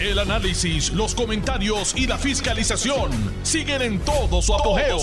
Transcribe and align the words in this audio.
El 0.00 0.20
análisis, 0.20 0.92
los 0.92 1.12
comentarios 1.12 1.92
y 1.96 2.06
la 2.06 2.16
fiscalización 2.18 3.10
siguen 3.42 3.82
en 3.82 3.98
todo 3.98 4.40
su 4.40 4.54
apogeo. 4.54 4.96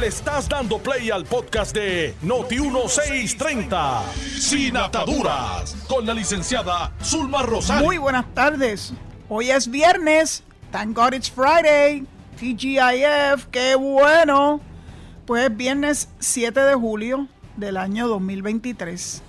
Le 0.00 0.08
estás 0.08 0.48
dando 0.48 0.78
play 0.78 1.10
al 1.12 1.24
podcast 1.24 1.72
de 1.72 2.12
Noti1630, 2.24 4.02
Sin 4.40 4.76
Ataduras, 4.76 5.76
con 5.86 6.04
la 6.04 6.12
licenciada 6.12 6.92
Zulma 7.04 7.42
Rosario. 7.42 7.84
Muy 7.84 7.98
buenas 7.98 8.26
tardes. 8.34 8.92
Hoy 9.28 9.52
es 9.52 9.70
viernes. 9.70 10.42
Thank 10.72 10.96
God 10.96 11.12
it's 11.12 11.30
Friday. 11.30 12.04
TGIF, 12.40 13.46
qué 13.52 13.76
bueno. 13.76 14.60
Pues 15.24 15.44
es 15.44 15.56
viernes 15.56 16.08
7 16.18 16.58
de 16.58 16.74
julio 16.74 17.28
del 17.56 17.76
año 17.76 18.08
2023. 18.08 19.22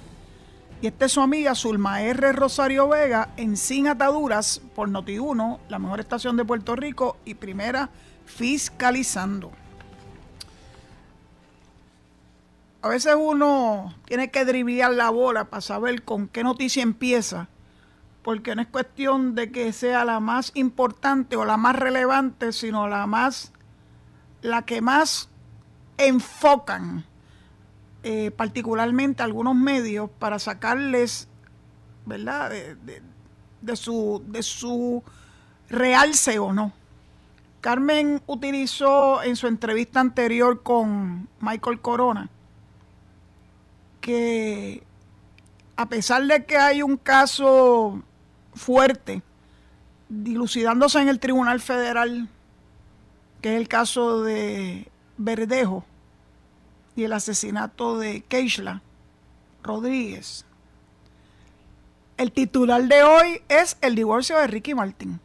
Y 0.81 0.87
esta 0.87 1.05
es 1.05 1.13
su 1.13 1.21
amiga 1.21 1.55
Zulma 1.55 2.01
R. 2.01 2.33
Rosario 2.33 2.89
Vega 2.89 3.29
en 3.37 3.55
Sin 3.55 3.87
Ataduras 3.87 4.61
por 4.75 4.89
Noti1, 4.89 5.59
la 5.69 5.79
mejor 5.79 5.99
estación 5.99 6.35
de 6.35 6.45
Puerto 6.45 6.75
Rico 6.75 7.17
y 7.23 7.35
primera 7.35 7.89
fiscalizando. 8.25 9.51
A 12.81 12.89
veces 12.89 13.15
uno 13.17 13.95
tiene 14.05 14.29
que 14.29 14.45
driblar 14.45 14.91
la 14.91 15.09
bola 15.09 15.45
para 15.45 15.61
saber 15.61 16.03
con 16.03 16.27
qué 16.27 16.43
noticia 16.43 16.83
empieza, 16.83 17.47
porque 18.21 18.53
no 18.53 18.61
es 18.61 18.67
cuestión 18.67 19.33
de 19.33 19.51
que 19.51 19.73
sea 19.73 20.05
la 20.05 20.19
más 20.19 20.51
importante 20.55 21.35
o 21.35 21.45
la 21.45 21.57
más 21.57 21.75
relevante, 21.75 22.51
sino 22.51 22.87
la 22.87 23.07
más, 23.07 23.53
la 24.41 24.63
que 24.63 24.81
más 24.81 25.29
enfocan 25.97 27.05
eh, 28.07 28.29
particularmente 28.29 29.23
algunos 29.23 29.55
medios 29.55 30.11
para 30.19 30.37
sacarles, 30.37 31.27
¿verdad?, 32.05 32.51
de, 32.51 33.75
su, 33.75 34.23
de 34.27 34.43
su 34.43 35.01
realce 35.71 36.37
o 36.37 36.53
no. 36.53 36.71
Carmen 37.61 38.21
utilizó 38.27 39.23
en 39.23 39.35
su 39.35 39.47
entrevista 39.47 40.01
anterior 40.01 40.61
con 40.61 41.27
Michael 41.39 41.81
Corona 41.81 42.29
que 44.01 44.83
a 45.75 45.89
pesar 45.89 46.27
de 46.27 46.45
que 46.45 46.57
hay 46.57 46.83
un 46.83 46.97
caso 46.97 48.03
fuerte 48.53 49.23
dilucidándose 50.09 51.01
en 51.01 51.09
el 51.09 51.19
Tribunal 51.19 51.59
Federal, 51.59 52.29
que 53.41 53.55
es 53.55 53.61
el 53.61 53.67
caso 53.67 54.21
de 54.21 54.91
Verdejo, 55.17 55.83
y 56.95 57.03
el 57.03 57.13
asesinato 57.13 57.97
de 57.97 58.21
Keishla 58.21 58.81
Rodríguez. 59.63 60.45
El 62.17 62.31
titular 62.31 62.83
de 62.83 63.03
hoy 63.03 63.41
es 63.49 63.77
el 63.81 63.95
divorcio 63.95 64.37
de 64.37 64.47
Ricky 64.47 64.73
Martin. 64.73 65.19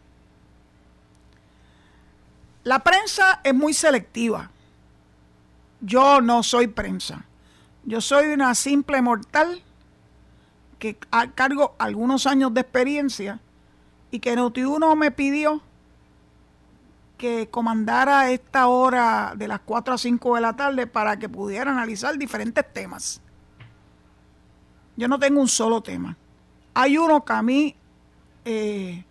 La 2.65 2.81
prensa 2.81 3.41
es 3.45 3.55
muy 3.55 3.73
selectiva. 3.73 4.51
Yo 5.81 6.21
no 6.21 6.43
soy 6.43 6.67
prensa. 6.67 7.25
Yo 7.85 8.01
soy 8.01 8.27
una 8.29 8.55
simple 8.55 9.01
mortal 9.01 9.63
que 10.79 10.97
cargo 11.35 11.75
algunos 11.79 12.27
años 12.27 12.53
de 12.53 12.63
experiencia 12.63 13.41
y 14.11 14.19
que 14.19 14.35
Notiuno 14.35 14.97
me 14.97 15.11
pidió 15.11 15.63
que 17.21 17.51
comandara 17.51 18.31
esta 18.31 18.69
hora 18.69 19.35
de 19.37 19.47
las 19.47 19.61
4 19.61 19.93
a 19.93 19.99
5 19.99 20.37
de 20.37 20.41
la 20.41 20.57
tarde 20.57 20.87
para 20.87 21.19
que 21.19 21.29
pudiera 21.29 21.71
analizar 21.71 22.17
diferentes 22.17 22.65
temas. 22.73 23.21
Yo 24.97 25.07
no 25.07 25.19
tengo 25.19 25.39
un 25.39 25.47
solo 25.47 25.83
tema. 25.83 26.17
Hay 26.73 26.97
uno 26.97 27.23
que 27.23 27.33
a 27.35 27.43
mí 27.43 27.77
eh, 28.47 29.05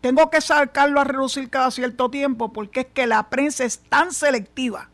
tengo 0.00 0.30
que 0.30 0.40
sacarlo 0.40 0.98
a 0.98 1.04
reducir 1.04 1.50
cada 1.50 1.70
cierto 1.70 2.10
tiempo 2.10 2.54
porque 2.54 2.80
es 2.80 2.86
que 2.86 3.06
la 3.06 3.28
prensa 3.28 3.64
es 3.64 3.80
tan 3.80 4.12
selectiva 4.12 4.88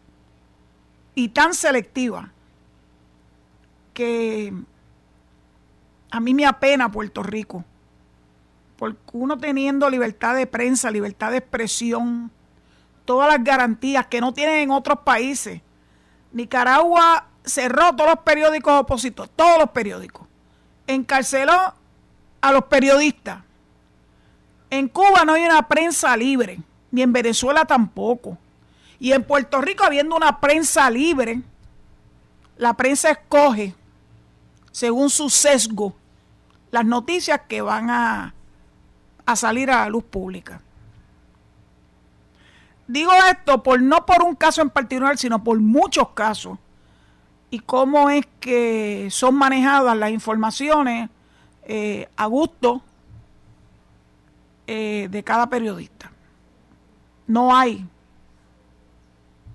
y 1.15 1.29
tan 1.29 1.55
selectiva 1.55 2.33
que 3.95 4.53
a 6.11 6.19
mí 6.19 6.35
me 6.35 6.45
apena 6.45 6.91
Puerto 6.91 7.23
Rico. 7.23 7.65
Porque 8.77 8.99
uno 9.13 9.39
teniendo 9.39 9.89
libertad 9.89 10.35
de 10.35 10.49
prensa, 10.49 10.91
libertad 10.91 11.31
de 11.31 11.37
expresión, 11.39 12.33
todas 13.09 13.27
las 13.27 13.43
garantías 13.43 14.07
que 14.07 14.21
no 14.21 14.35
tienen 14.35 14.57
en 14.57 14.71
otros 14.71 14.99
países. 14.99 15.63
Nicaragua 16.31 17.25
cerró 17.43 17.97
todos 17.97 18.11
los 18.11 18.19
periódicos 18.19 18.83
opositores, 18.83 19.33
todos 19.35 19.59
los 19.59 19.71
periódicos. 19.71 20.27
Encarceló 20.87 21.73
a 22.43 22.53
los 22.53 22.65
periodistas. 22.65 23.39
En 24.69 24.89
Cuba 24.89 25.25
no 25.25 25.33
hay 25.33 25.47
una 25.47 25.67
prensa 25.67 26.15
libre, 26.19 26.61
ni 26.91 27.01
en 27.01 27.11
Venezuela 27.15 27.65
tampoco. 27.65 28.37
Y 29.01 29.13
en 29.13 29.25
Puerto 29.25 29.63
Rico, 29.63 29.85
habiendo 29.85 30.15
una 30.15 30.39
prensa 30.39 30.91
libre, 30.91 31.41
la 32.59 32.75
prensa 32.75 33.11
escoge, 33.11 33.75
según 34.71 35.09
su 35.09 35.31
sesgo, 35.31 35.95
las 36.71 36.85
noticias 36.85 37.41
que 37.49 37.63
van 37.63 37.89
a, 37.89 38.35
a 39.25 39.35
salir 39.35 39.71
a 39.71 39.85
la 39.85 39.89
luz 39.89 40.05
pública. 40.05 40.61
Digo 42.89 43.13
esto 43.31 43.63
por 43.63 43.83
no 43.83 44.07
por 44.07 44.23
un 44.23 44.35
caso 44.35 44.63
en 44.63 44.71
particular, 44.71 45.19
sino 45.19 45.45
por 45.45 45.61
muchos 45.61 46.09
casos. 46.11 46.59
Y 47.51 47.61
cómo 47.61 48.09
es 48.09 48.27
que 48.41 49.09
son 49.11 49.35
manejadas 49.35 49.97
las 49.97 50.11
informaciones 50.11 51.11
eh, 51.65 52.09
a 52.17 52.27
gusto 52.27 52.83
eh, 54.67 55.09
de 55.11 55.23
cada 55.23 55.51
periodista. 55.51 56.11
No 57.27 57.55
hay. 57.55 57.87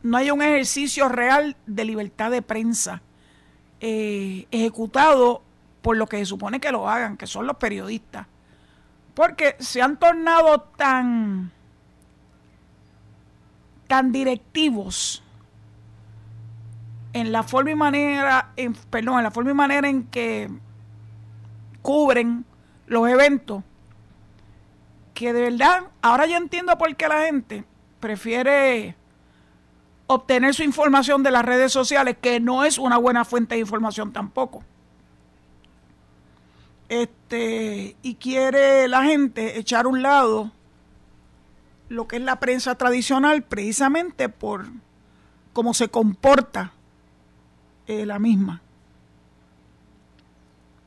No 0.04 0.18
hay 0.18 0.30
un 0.30 0.42
ejercicio 0.44 1.10
real 1.10 1.56
de 1.66 1.86
libertad 1.86 2.30
de 2.30 2.44
prensa 2.44 3.02
eh, 3.80 4.46
ejecutado 4.52 5.42
por 5.82 5.98
lo 5.98 6.08
que 6.08 6.18
se 6.18 6.26
supone 6.26 6.60
que 6.60 6.72
lo 6.72 6.88
hagan, 6.88 7.18
que 7.18 7.26
son 7.26 7.48
los 7.48 7.58
periodistas. 7.58 8.28
Porque 9.16 9.56
se 9.60 9.82
han 9.82 9.98
tornado 9.98 10.62
tan 10.62 11.52
tan 13.94 14.12
directivos 14.12 15.22
en 17.14 17.32
la 17.32 17.44
forma 17.44 17.70
y 17.70 17.76
manera, 17.76 18.52
en, 18.56 18.74
perdón, 18.74 19.20
en 19.20 19.24
la 19.26 19.30
forma 19.30 19.52
y 19.52 19.54
manera 19.54 19.88
en 19.88 20.06
que 20.06 20.50
cubren 21.84 22.44
los 22.88 23.08
eventos, 23.08 23.64
que 25.14 25.32
de 25.32 25.42
verdad, 25.42 25.84
ahora 26.02 26.26
yo 26.26 26.38
entiendo 26.38 26.76
por 26.76 26.96
qué 26.96 27.08
la 27.08 27.26
gente 27.26 27.66
prefiere 28.00 28.96
obtener 30.08 30.56
su 30.56 30.64
información 30.64 31.22
de 31.22 31.30
las 31.30 31.46
redes 31.46 31.72
sociales, 31.72 32.18
que 32.20 32.40
no 32.40 32.66
es 32.66 32.80
una 32.80 32.98
buena 32.98 33.24
fuente 33.24 33.54
de 33.54 33.62
información 33.62 34.12
tampoco. 34.12 34.64
Este, 36.90 37.96
y 38.02 38.16
quiere 38.16 38.88
la 38.88 39.04
gente 39.04 39.60
echar 39.60 39.86
un 39.86 40.02
lado 40.02 40.52
lo 41.94 42.08
que 42.08 42.18
es 42.18 42.22
la 42.22 42.40
prensa 42.40 42.76
tradicional 42.76 43.44
precisamente 43.44 44.28
por 44.28 44.66
cómo 45.54 45.74
se 45.74 45.90
comporta 45.90 46.74
eh, 47.88 48.06
la 48.06 48.20
misma. 48.20 48.62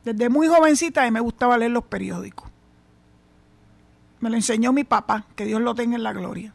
Desde 0.05 0.29
muy 0.29 0.49
jovencita 0.49 1.03
a 1.03 1.05
mí 1.05 1.11
me 1.13 1.21
gustaba 1.21 1.59
leer 1.59 1.71
los 1.71 1.85
periódicos. 1.85 2.49
Me 4.21 4.31
lo 4.31 4.37
enseñó 4.37 4.73
mi 4.73 4.85
papá, 4.85 5.25
que 5.37 5.45
Dios 5.45 5.61
lo 5.61 5.75
tenga 5.75 5.97
en 5.97 6.03
la 6.03 6.13
gloria. 6.13 6.53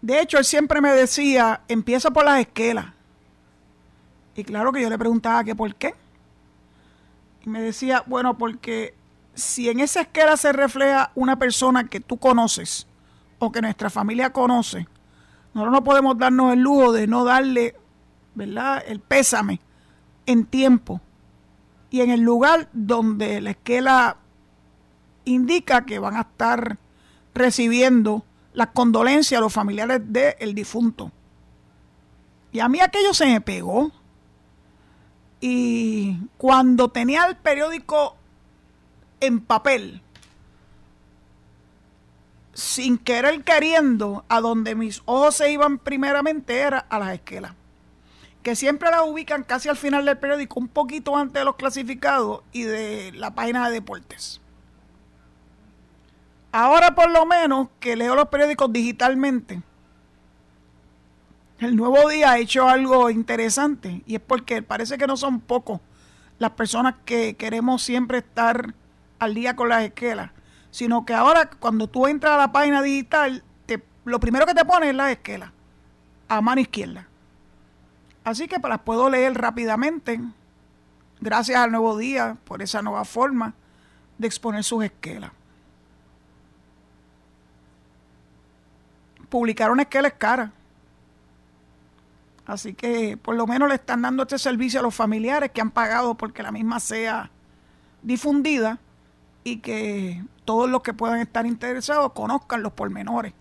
De 0.00 0.20
hecho, 0.20 0.38
él 0.38 0.44
siempre 0.44 0.80
me 0.80 0.90
decía, 0.92 1.60
empieza 1.68 2.10
por 2.10 2.24
las 2.24 2.40
esquelas. 2.40 2.86
Y 4.34 4.44
claro 4.44 4.72
que 4.72 4.80
yo 4.80 4.88
le 4.88 4.98
preguntaba 4.98 5.44
que 5.44 5.54
por 5.54 5.74
qué. 5.74 5.94
Y 7.44 7.48
me 7.48 7.60
decía, 7.60 8.02
bueno, 8.06 8.38
porque 8.38 8.94
si 9.34 9.68
en 9.68 9.80
esa 9.80 10.02
esquela 10.02 10.36
se 10.36 10.52
refleja 10.52 11.12
una 11.14 11.38
persona 11.38 11.84
que 11.84 12.00
tú 12.00 12.16
conoces, 12.16 12.86
o 13.40 13.50
que 13.50 13.60
nuestra 13.60 13.90
familia 13.90 14.32
conoce, 14.32 14.86
nosotros 15.52 15.72
no 15.72 15.82
podemos 15.82 16.16
darnos 16.16 16.52
el 16.52 16.60
lujo 16.60 16.92
de 16.92 17.08
no 17.08 17.24
darle, 17.24 17.74
¿verdad?, 18.36 18.84
el 18.86 19.00
pésame 19.00 19.60
en 20.26 20.46
tiempo 20.46 21.00
y 21.90 22.02
en 22.02 22.10
el 22.10 22.20
lugar 22.20 22.68
donde 22.72 23.40
la 23.40 23.50
esquela 23.50 24.18
indica 25.24 25.84
que 25.84 25.98
van 25.98 26.16
a 26.16 26.20
estar 26.20 26.78
recibiendo 27.34 28.24
las 28.52 28.68
condolencias 28.68 29.38
a 29.38 29.42
los 29.42 29.52
familiares 29.52 30.00
del 30.04 30.54
difunto. 30.54 31.10
Y 32.52 32.60
a 32.60 32.68
mí 32.68 32.80
aquello 32.80 33.14
se 33.14 33.26
me 33.26 33.40
pegó. 33.40 33.92
Y 35.40 36.18
cuando 36.36 36.88
tenía 36.88 37.26
el 37.26 37.36
periódico 37.36 38.16
en 39.20 39.40
papel, 39.40 40.02
sin 42.60 42.98
querer 42.98 43.42
queriendo, 43.42 44.24
a 44.28 44.40
donde 44.40 44.74
mis 44.74 45.02
ojos 45.06 45.36
se 45.36 45.50
iban 45.50 45.78
primeramente 45.78 46.58
era 46.58 46.78
a 46.78 46.98
las 46.98 47.14
esquelas, 47.14 47.54
que 48.42 48.54
siempre 48.54 48.90
las 48.90 49.02
ubican 49.06 49.42
casi 49.44 49.68
al 49.68 49.76
final 49.76 50.04
del 50.04 50.18
periódico, 50.18 50.60
un 50.60 50.68
poquito 50.68 51.16
antes 51.16 51.40
de 51.40 51.44
los 51.44 51.56
clasificados 51.56 52.42
y 52.52 52.62
de 52.62 53.12
la 53.12 53.34
página 53.34 53.68
de 53.68 53.74
deportes. 53.74 54.40
ahora 56.52 56.94
por 56.94 57.10
lo 57.10 57.24
menos 57.26 57.68
que 57.78 57.96
leo 57.96 58.14
los 58.14 58.28
periódicos 58.28 58.72
digitalmente, 58.72 59.62
el 61.60 61.76
nuevo 61.76 62.08
día 62.08 62.32
ha 62.32 62.38
hecho 62.38 62.68
algo 62.68 63.10
interesante 63.10 64.02
y 64.06 64.14
es 64.16 64.20
porque 64.20 64.62
parece 64.62 64.96
que 64.98 65.06
no 65.06 65.16
son 65.16 65.40
pocos 65.40 65.80
las 66.38 66.52
personas 66.52 66.94
que 67.04 67.36
queremos 67.36 67.82
siempre 67.82 68.18
estar 68.18 68.74
al 69.18 69.34
día 69.34 69.54
con 69.54 69.68
las 69.68 69.84
esquelas, 69.84 70.30
sino 70.70 71.04
que 71.04 71.14
ahora 71.14 71.50
cuando 71.50 71.86
tú 71.86 72.06
entras 72.06 72.32
a 72.32 72.38
la 72.38 72.52
página 72.52 72.82
digital, 72.82 73.42
te, 73.66 73.82
lo 74.04 74.20
primero 74.20 74.46
que 74.46 74.54
te 74.54 74.64
pone 74.64 74.90
es 74.90 74.94
la 74.94 75.10
esquela, 75.10 75.52
a 76.28 76.40
mano 76.40 76.60
izquierda. 76.60 77.06
Así 78.24 78.46
que 78.46 78.58
las 78.58 78.80
puedo 78.80 79.08
leer 79.10 79.34
rápidamente, 79.34 80.20
gracias 81.20 81.58
al 81.58 81.72
nuevo 81.72 81.96
día, 81.96 82.36
por 82.44 82.62
esa 82.62 82.82
nueva 82.82 83.04
forma 83.04 83.54
de 84.18 84.26
exponer 84.26 84.62
sus 84.62 84.84
esquelas. 84.84 85.32
Publicar 89.28 89.70
una 89.70 89.82
esquela 89.82 90.08
es 90.08 90.14
cara. 90.14 90.52
Así 92.46 92.74
que 92.74 93.16
por 93.16 93.36
lo 93.36 93.46
menos 93.46 93.68
le 93.68 93.76
están 93.76 94.02
dando 94.02 94.24
este 94.24 94.38
servicio 94.38 94.80
a 94.80 94.82
los 94.82 94.94
familiares 94.94 95.52
que 95.52 95.60
han 95.60 95.70
pagado 95.70 96.14
porque 96.16 96.42
la 96.42 96.50
misma 96.50 96.80
sea 96.80 97.30
difundida 98.02 98.78
y 99.44 99.58
que 99.58 100.22
todos 100.44 100.68
los 100.68 100.82
que 100.82 100.92
puedan 100.92 101.20
estar 101.20 101.46
interesados 101.46 102.12
conozcan 102.12 102.62
los 102.62 102.72
pormenores 102.72 103.32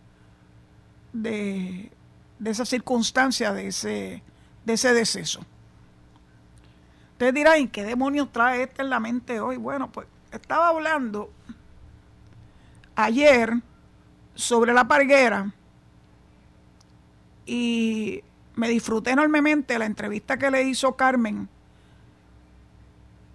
de, 1.13 1.92
de 2.40 2.51
esa 2.51 2.66
circunstancia, 2.66 3.54
de 3.54 3.68
ese, 3.68 4.24
de 4.66 4.74
ese 4.74 4.94
deceso. 4.94 5.42
Ustedes 7.13 7.34
dirán, 7.34 7.62
¿y 7.62 7.68
qué 7.68 7.84
demonios 7.84 8.31
trae 8.31 8.63
este 8.63 8.81
en 8.81 8.90
la 8.90 9.00
mente 9.00 9.42
hoy? 9.42 9.57
Bueno, 9.57 9.92
pues 9.92 10.07
estaba 10.31 10.69
hablando 10.69 11.31
ayer 12.96 13.54
sobre 14.36 14.74
la 14.74 14.88
parguera 14.88 15.54
y 17.46 18.24
me 18.56 18.69
disfruté 18.69 19.12
enormemente 19.12 19.78
la 19.80 19.86
entrevista 19.86 20.38
que 20.38 20.51
le 20.51 20.63
hizo 20.63 20.96
Carmen 20.96 21.50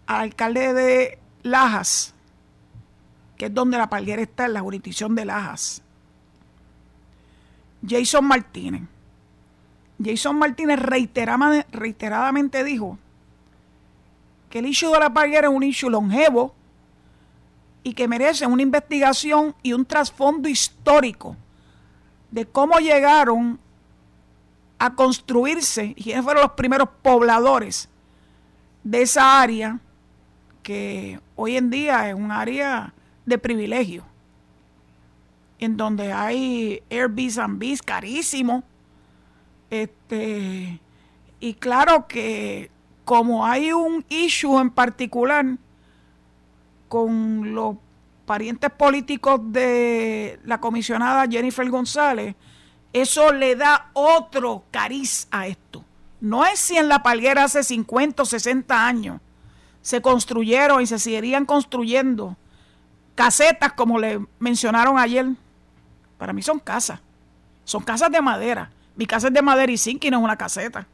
al 0.06 0.20
alcalde 0.22 0.72
de 0.72 1.18
Lajas, 1.42 2.13
que 3.36 3.46
es 3.46 3.54
donde 3.54 3.78
la 3.78 3.88
palguera 3.88 4.22
está, 4.22 4.46
en 4.46 4.54
la 4.54 4.60
jurisdicción 4.60 5.14
de 5.14 5.24
Lajas. 5.24 5.82
Jason 7.86 8.24
Martínez. 8.24 8.82
Jason 10.02 10.36
Martínez 10.36 10.78
reiteradamente 10.80 12.64
dijo 12.64 12.98
que 14.50 14.58
el 14.58 14.66
issue 14.66 14.92
de 14.92 14.98
la 14.98 15.12
palguera 15.12 15.48
es 15.48 15.54
un 15.54 15.62
issue 15.62 15.90
longevo 15.90 16.54
y 17.82 17.92
que 17.94 18.08
merece 18.08 18.46
una 18.46 18.62
investigación 18.62 19.54
y 19.62 19.72
un 19.72 19.84
trasfondo 19.84 20.48
histórico 20.48 21.36
de 22.30 22.46
cómo 22.46 22.78
llegaron 22.78 23.60
a 24.78 24.94
construirse 24.94 25.94
y 25.96 26.02
quiénes 26.02 26.24
fueron 26.24 26.42
los 26.42 26.52
primeros 26.52 26.88
pobladores 27.02 27.88
de 28.82 29.02
esa 29.02 29.40
área 29.40 29.78
que 30.62 31.20
hoy 31.36 31.56
en 31.56 31.70
día 31.70 32.08
es 32.08 32.14
un 32.14 32.32
área 32.32 32.92
de 33.26 33.38
privilegio 33.38 34.04
en 35.58 35.76
donde 35.76 36.12
hay 36.12 36.82
Airbnb 36.90 37.78
carísimo 37.84 38.64
este 39.70 40.80
y 41.40 41.54
claro 41.54 42.06
que 42.06 42.70
como 43.04 43.46
hay 43.46 43.72
un 43.72 44.04
issue 44.08 44.60
en 44.60 44.70
particular 44.70 45.44
con 46.88 47.54
los 47.54 47.76
parientes 48.26 48.70
políticos 48.70 49.40
de 49.44 50.38
la 50.44 50.60
comisionada 50.60 51.26
Jennifer 51.28 51.68
González 51.70 52.34
eso 52.94 53.32
le 53.32 53.56
da 53.56 53.90
otro 53.92 54.62
cariz 54.70 55.26
a 55.32 55.48
esto. 55.48 55.84
No 56.20 56.46
es 56.46 56.60
si 56.60 56.76
en 56.76 56.88
la 56.88 57.02
palguera 57.02 57.42
hace 57.42 57.64
50 57.64 58.22
o 58.22 58.24
60 58.24 58.86
años 58.86 59.20
se 59.82 60.00
construyeron 60.00 60.80
y 60.80 60.86
se 60.86 61.00
seguirían 61.00 61.44
construyendo 61.44 62.36
casetas 63.14 63.72
como 63.72 63.98
le 63.98 64.24
mencionaron 64.38 64.98
ayer. 64.98 65.26
Para 66.18 66.32
mí 66.32 66.42
son 66.42 66.58
casas. 66.58 67.00
Son 67.64 67.82
casas 67.82 68.10
de 68.10 68.20
madera. 68.20 68.70
Mi 68.96 69.06
casa 69.06 69.28
es 69.28 69.34
de 69.34 69.42
madera 69.42 69.72
y 69.72 69.78
zinc 69.78 70.04
y 70.04 70.10
no 70.10 70.18
es 70.18 70.24
una 70.24 70.36
caseta. 70.36 70.86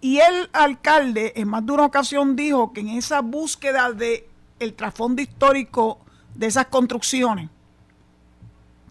Y 0.00 0.18
el 0.18 0.50
alcalde 0.52 1.32
en 1.36 1.48
más 1.48 1.64
de 1.64 1.72
una 1.72 1.84
ocasión 1.84 2.34
dijo 2.34 2.72
que 2.72 2.80
en 2.80 2.88
esa 2.88 3.20
búsqueda 3.20 3.92
de 3.92 4.28
el 4.58 4.74
trasfondo 4.74 5.22
histórico 5.22 6.00
de 6.34 6.46
esas 6.46 6.66
construcciones, 6.66 7.50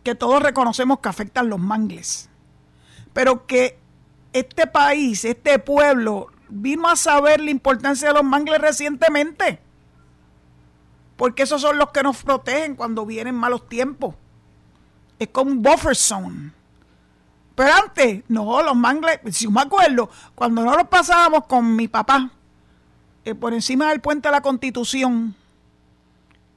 que 0.03 0.15
todos 0.15 0.41
reconocemos 0.41 0.99
que 0.99 1.09
afectan 1.09 1.49
los 1.49 1.59
mangles, 1.59 2.29
pero 3.13 3.45
que 3.45 3.77
este 4.33 4.67
país, 4.67 5.25
este 5.25 5.59
pueblo, 5.59 6.27
vino 6.49 6.87
a 6.87 6.95
saber 6.95 7.41
la 7.41 7.51
importancia 7.51 8.09
de 8.09 8.13
los 8.13 8.23
mangles 8.23 8.59
recientemente, 8.59 9.59
porque 11.21 11.43
esos 11.43 11.61
son 11.61 11.77
los 11.77 11.91
que 11.91 12.01
nos 12.01 12.23
protegen 12.23 12.75
cuando 12.75 13.05
vienen 13.05 13.35
malos 13.35 13.69
tiempos. 13.69 14.15
Es 15.19 15.27
como 15.27 15.51
un 15.51 15.61
buffer 15.61 15.95
zone. 15.95 16.51
Pero 17.53 17.69
antes, 17.71 18.23
no, 18.27 18.63
los 18.63 18.75
mangles, 18.75 19.19
si 19.29 19.47
me 19.47 19.61
acuerdo, 19.61 20.09
cuando 20.33 20.65
no 20.65 20.89
pasábamos 20.89 21.45
con 21.45 21.75
mi 21.75 21.87
papá, 21.87 22.31
eh, 23.23 23.35
por 23.35 23.53
encima 23.53 23.91
del 23.91 24.01
puente 24.01 24.29
de 24.29 24.31
la 24.31 24.41
Constitución, 24.41 25.35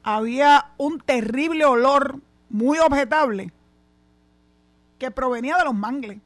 había 0.03 0.71
un 0.79 0.99
terrible 0.99 1.67
olor 1.67 2.19
muy 2.49 2.79
objetable 2.79 3.53
que 4.99 5.11
provenía 5.11 5.59
de 5.59 5.65
los 5.65 5.75
mangles. 5.75 6.21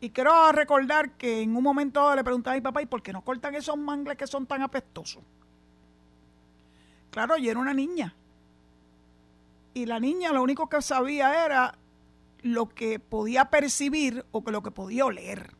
Y 0.00 0.10
quiero 0.10 0.52
recordar 0.52 1.10
que 1.14 1.42
en 1.42 1.56
un 1.56 1.64
momento 1.64 2.14
le 2.14 2.22
pregunté 2.22 2.50
a 2.50 2.52
mi 2.52 2.60
papá, 2.60 2.80
¿y 2.80 2.86
por 2.86 3.02
qué 3.02 3.12
no 3.12 3.22
cortan 3.22 3.56
esos 3.56 3.76
mangles 3.76 4.16
que 4.16 4.28
son 4.28 4.46
tan 4.46 4.62
apestosos? 4.62 5.24
Claro, 7.18 7.36
yo 7.36 7.50
era 7.50 7.58
una 7.58 7.74
niña. 7.74 8.14
Y 9.74 9.86
la 9.86 9.98
niña 9.98 10.32
lo 10.32 10.40
único 10.40 10.68
que 10.68 10.80
sabía 10.80 11.44
era 11.44 11.76
lo 12.42 12.68
que 12.68 13.00
podía 13.00 13.46
percibir 13.46 14.24
o 14.30 14.40
lo 14.48 14.62
que 14.62 14.70
podía 14.70 15.04
oler. 15.04 15.52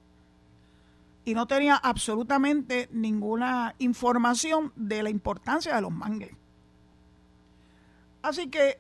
Y 1.24 1.34
no 1.34 1.48
tenía 1.48 1.74
absolutamente 1.74 2.88
ninguna 2.92 3.74
información 3.80 4.72
de 4.76 5.02
la 5.02 5.10
importancia 5.10 5.74
de 5.74 5.80
los 5.80 5.90
mangles. 5.90 6.30
Así 8.22 8.46
que, 8.46 8.78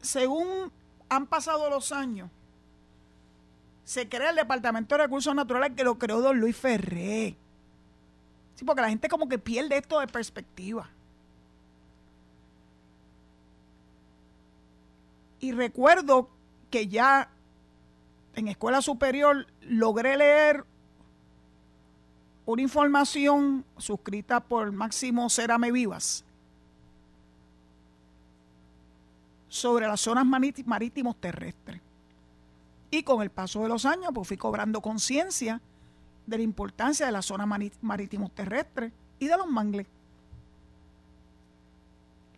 según 0.00 0.70
han 1.08 1.26
pasado 1.26 1.68
los 1.68 1.90
años, 1.90 2.30
se 3.82 4.08
crea 4.08 4.30
el 4.30 4.36
Departamento 4.36 4.94
de 4.94 5.02
Recursos 5.02 5.34
Naturales 5.34 5.72
que 5.74 5.82
lo 5.82 5.98
creó 5.98 6.20
don 6.20 6.38
Luis 6.38 6.56
Ferré. 6.56 7.36
Sí, 8.54 8.64
porque 8.64 8.82
la 8.82 8.88
gente 8.88 9.08
como 9.08 9.28
que 9.28 9.40
pierde 9.40 9.78
esto 9.78 9.98
de 9.98 10.06
perspectiva. 10.06 10.90
Y 15.40 15.52
recuerdo 15.52 16.28
que 16.70 16.86
ya 16.86 17.30
en 18.34 18.48
escuela 18.48 18.82
superior 18.82 19.46
logré 19.62 20.16
leer 20.16 20.64
una 22.46 22.62
información 22.62 23.64
suscrita 23.76 24.40
por 24.40 24.72
Máximo 24.72 25.28
Cerame 25.30 25.72
Vivas 25.72 26.24
sobre 29.48 29.86
las 29.86 30.00
zonas 30.00 30.24
marítimos 30.24 31.16
terrestres. 31.16 31.80
Y 32.90 33.02
con 33.02 33.22
el 33.22 33.30
paso 33.30 33.62
de 33.62 33.68
los 33.68 33.84
años, 33.84 34.10
pues 34.14 34.26
fui 34.26 34.36
cobrando 34.36 34.80
conciencia 34.80 35.60
de 36.26 36.36
la 36.36 36.42
importancia 36.42 37.06
de 37.06 37.12
las 37.12 37.26
zonas 37.26 37.48
marítimos 37.80 38.32
terrestres 38.32 38.92
y 39.18 39.26
de 39.26 39.36
los 39.36 39.46
mangles. 39.46 39.86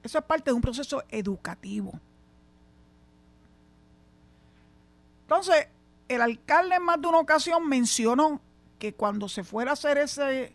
Eso 0.02 0.18
es 0.18 0.24
parte 0.24 0.50
de 0.50 0.54
un 0.54 0.62
proceso 0.62 1.02
educativo. 1.10 1.92
Entonces, 5.32 5.66
el 6.08 6.20
alcalde 6.20 6.74
en 6.74 6.82
más 6.82 7.00
de 7.00 7.08
una 7.08 7.20
ocasión 7.20 7.66
mencionó 7.66 8.38
que 8.78 8.92
cuando 8.92 9.30
se 9.30 9.42
fuera 9.42 9.70
a 9.70 9.72
hacer 9.72 9.96
ese, 9.96 10.54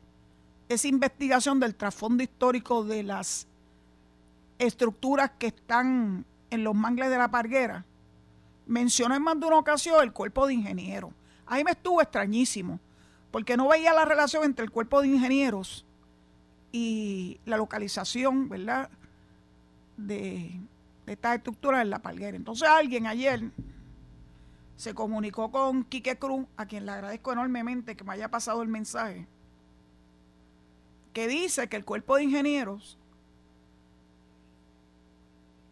esa 0.70 0.88
investigación 0.88 1.60
del 1.60 1.74
trasfondo 1.74 2.22
histórico 2.22 2.84
de 2.84 3.02
las 3.02 3.48
estructuras 4.60 5.32
que 5.40 5.48
están 5.48 6.26
en 6.52 6.64
los 6.64 6.76
mangles 6.76 7.10
de 7.10 7.18
la 7.18 7.28
parguera, 7.28 7.86
mencionó 8.68 9.16
en 9.16 9.24
más 9.24 9.40
de 9.40 9.48
una 9.48 9.58
ocasión 9.58 10.04
el 10.04 10.14
cuerpo 10.14 10.46
de 10.46 10.54
ingenieros. 10.54 11.10
Ahí 11.48 11.64
me 11.64 11.72
estuvo 11.72 12.00
extrañísimo, 12.00 12.80
porque 13.32 13.58
no 13.58 13.70
veía 13.70 13.96
la 13.96 14.06
relación 14.06 14.44
entre 14.44 14.64
el 14.64 14.70
cuerpo 14.70 15.02
de 15.02 15.08
ingenieros 15.08 15.88
y 16.72 17.40
la 17.46 17.58
localización, 17.58 18.48
¿verdad?, 18.48 18.92
de, 19.98 20.52
de 21.08 21.14
estas 21.14 21.38
estructuras 21.38 21.82
en 21.82 21.90
la 21.90 21.98
parguera. 21.98 22.38
Entonces 22.38 22.70
alguien 22.70 23.08
ayer 23.08 23.50
se 24.78 24.94
comunicó 24.94 25.52
con 25.52 25.84
Quique 25.84 26.18
Cruz, 26.18 26.46
a 26.56 26.68
quien 26.68 26.86
le 26.86 26.92
agradezco 26.92 27.34
enormemente 27.34 27.98
que 27.98 28.04
me 28.04 28.14
haya 28.14 28.30
pasado 28.30 28.62
el 28.62 28.68
mensaje, 28.70 29.28
que 31.14 31.28
dice 31.28 31.68
que 31.68 31.76
el 31.76 31.84
cuerpo 31.84 32.16
de 32.16 32.24
ingenieros 32.24 32.98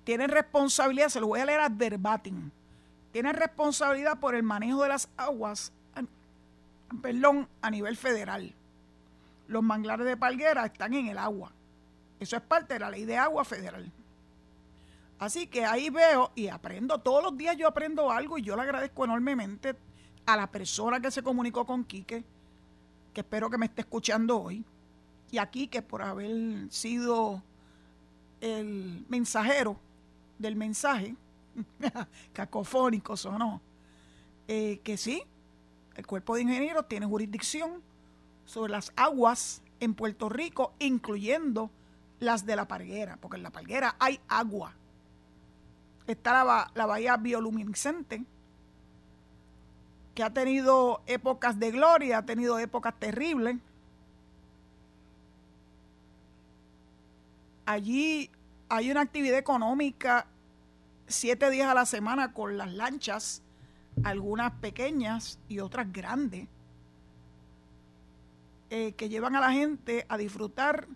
tienen 0.04 0.30
responsabilidad, 0.30 1.10
se 1.10 1.20
lo 1.20 1.28
voy 1.28 1.40
a 1.40 1.46
leer 1.46 1.62
a 1.62 1.70
verbatim, 1.70 2.50
tienen 3.12 3.36
responsabilidad 3.36 4.20
por 4.20 4.34
el 4.34 4.44
manejo 4.44 4.82
de 4.82 4.90
las 4.90 5.08
aguas, 5.18 5.72
perdón, 7.02 7.48
a 7.62 7.70
nivel 7.70 7.96
federal. 7.98 8.54
Los 9.48 9.62
manglares 9.62 10.08
de 10.08 10.18
Palguera 10.18 10.66
están 10.66 10.96
en 10.96 11.08
el 11.08 11.20
agua. 11.20 11.52
Eso 12.20 12.38
es 12.38 12.42
parte 12.42 12.74
de 12.74 12.80
la 12.80 12.90
ley 12.90 13.06
de 13.06 13.18
agua 13.18 13.46
federal. 13.46 13.92
Así 15.20 15.48
que 15.48 15.66
ahí 15.66 15.90
veo 15.90 16.32
y 16.36 16.48
aprendo, 16.48 17.00
todos 17.00 17.24
los 17.24 17.38
días 17.38 17.56
yo 17.56 17.68
aprendo 17.68 18.12
algo 18.12 18.38
y 18.38 18.42
yo 18.42 18.56
le 18.56 18.64
agradezco 18.64 19.06
enormemente 19.06 19.76
a 20.26 20.36
la 20.36 20.52
persona 20.52 21.00
que 21.00 21.12
se 21.12 21.24
comunicó 21.24 21.66
con 21.66 21.86
Quique, 21.86 22.24
que 23.14 23.22
espero 23.22 23.50
que 23.50 23.58
me 23.58 23.68
esté 23.68 23.82
escuchando 23.82 24.42
hoy, 24.42 24.64
y 25.32 25.38
a 25.38 25.50
Quique 25.50 25.82
por 25.82 26.02
haber 26.02 26.70
sido 26.70 27.42
el 28.42 29.06
mensajero 29.08 29.80
del 30.38 30.56
mensaje, 30.56 31.16
cacofónicos 32.34 33.26
o 33.26 33.38
no, 33.38 33.62
eh, 34.48 34.82
que 34.84 34.98
sí, 34.98 35.24
el 35.96 36.06
cuerpo 36.06 36.36
de 36.36 36.42
ingenieros 36.42 36.88
tiene 36.88 37.06
jurisdicción 37.06 37.82
sobre 38.46 38.72
las 38.74 38.92
aguas 38.96 39.62
en 39.80 39.94
Puerto 39.94 40.30
Rico, 40.30 40.74
incluyendo 40.80 41.72
las 42.20 42.46
de 42.46 42.56
la 42.56 42.68
Parguera, 42.68 43.18
porque 43.18 43.38
en 43.38 43.44
la 43.44 43.50
Parguera 43.50 43.96
hay 44.00 44.20
agua. 44.28 44.76
Está 46.08 46.44
la, 46.76 46.86
bahía 46.86 47.18
bioluminiscente, 47.18 48.24
que 50.14 50.24
ha 50.24 50.30
tenido 50.32 51.02
épocas 51.08 51.60
de 51.60 51.72
gloria, 51.72 52.20
ha 52.20 52.26
tenido 52.26 52.60
épocas 52.60 52.94
terribles. 53.00 53.58
Allí 57.66 58.30
hay 58.70 58.92
una 58.92 59.02
actividad 59.02 59.38
económica 59.38 60.28
siete 61.08 61.50
días 61.50 61.70
a 61.70 61.74
la 61.74 61.86
semana 61.86 62.34
con 62.34 62.58
las 62.58 62.72
lanchas, 62.72 63.42
algunas 64.04 64.52
pequeñas 64.54 65.40
y 65.50 65.60
otras 65.60 65.92
grandes, 65.92 66.48
eh, 68.70 68.94
que 68.94 69.10
llevan 69.10 69.36
a 69.36 69.40
la 69.40 69.52
gente 69.52 70.06
a 70.10 70.18
disfrutar 70.18 70.88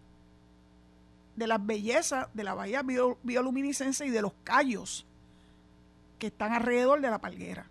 de 1.35 1.47
las 1.47 1.65
bellezas 1.65 2.27
de 2.33 2.43
la 2.43 2.53
bahía 2.53 2.83
bioluminiscencia 2.83 4.05
y 4.05 4.09
de 4.09 4.21
los 4.21 4.33
callos 4.43 5.05
que 6.17 6.27
están 6.27 6.53
alrededor 6.53 7.01
de 7.01 7.09
la 7.09 7.19
palguera. 7.19 7.65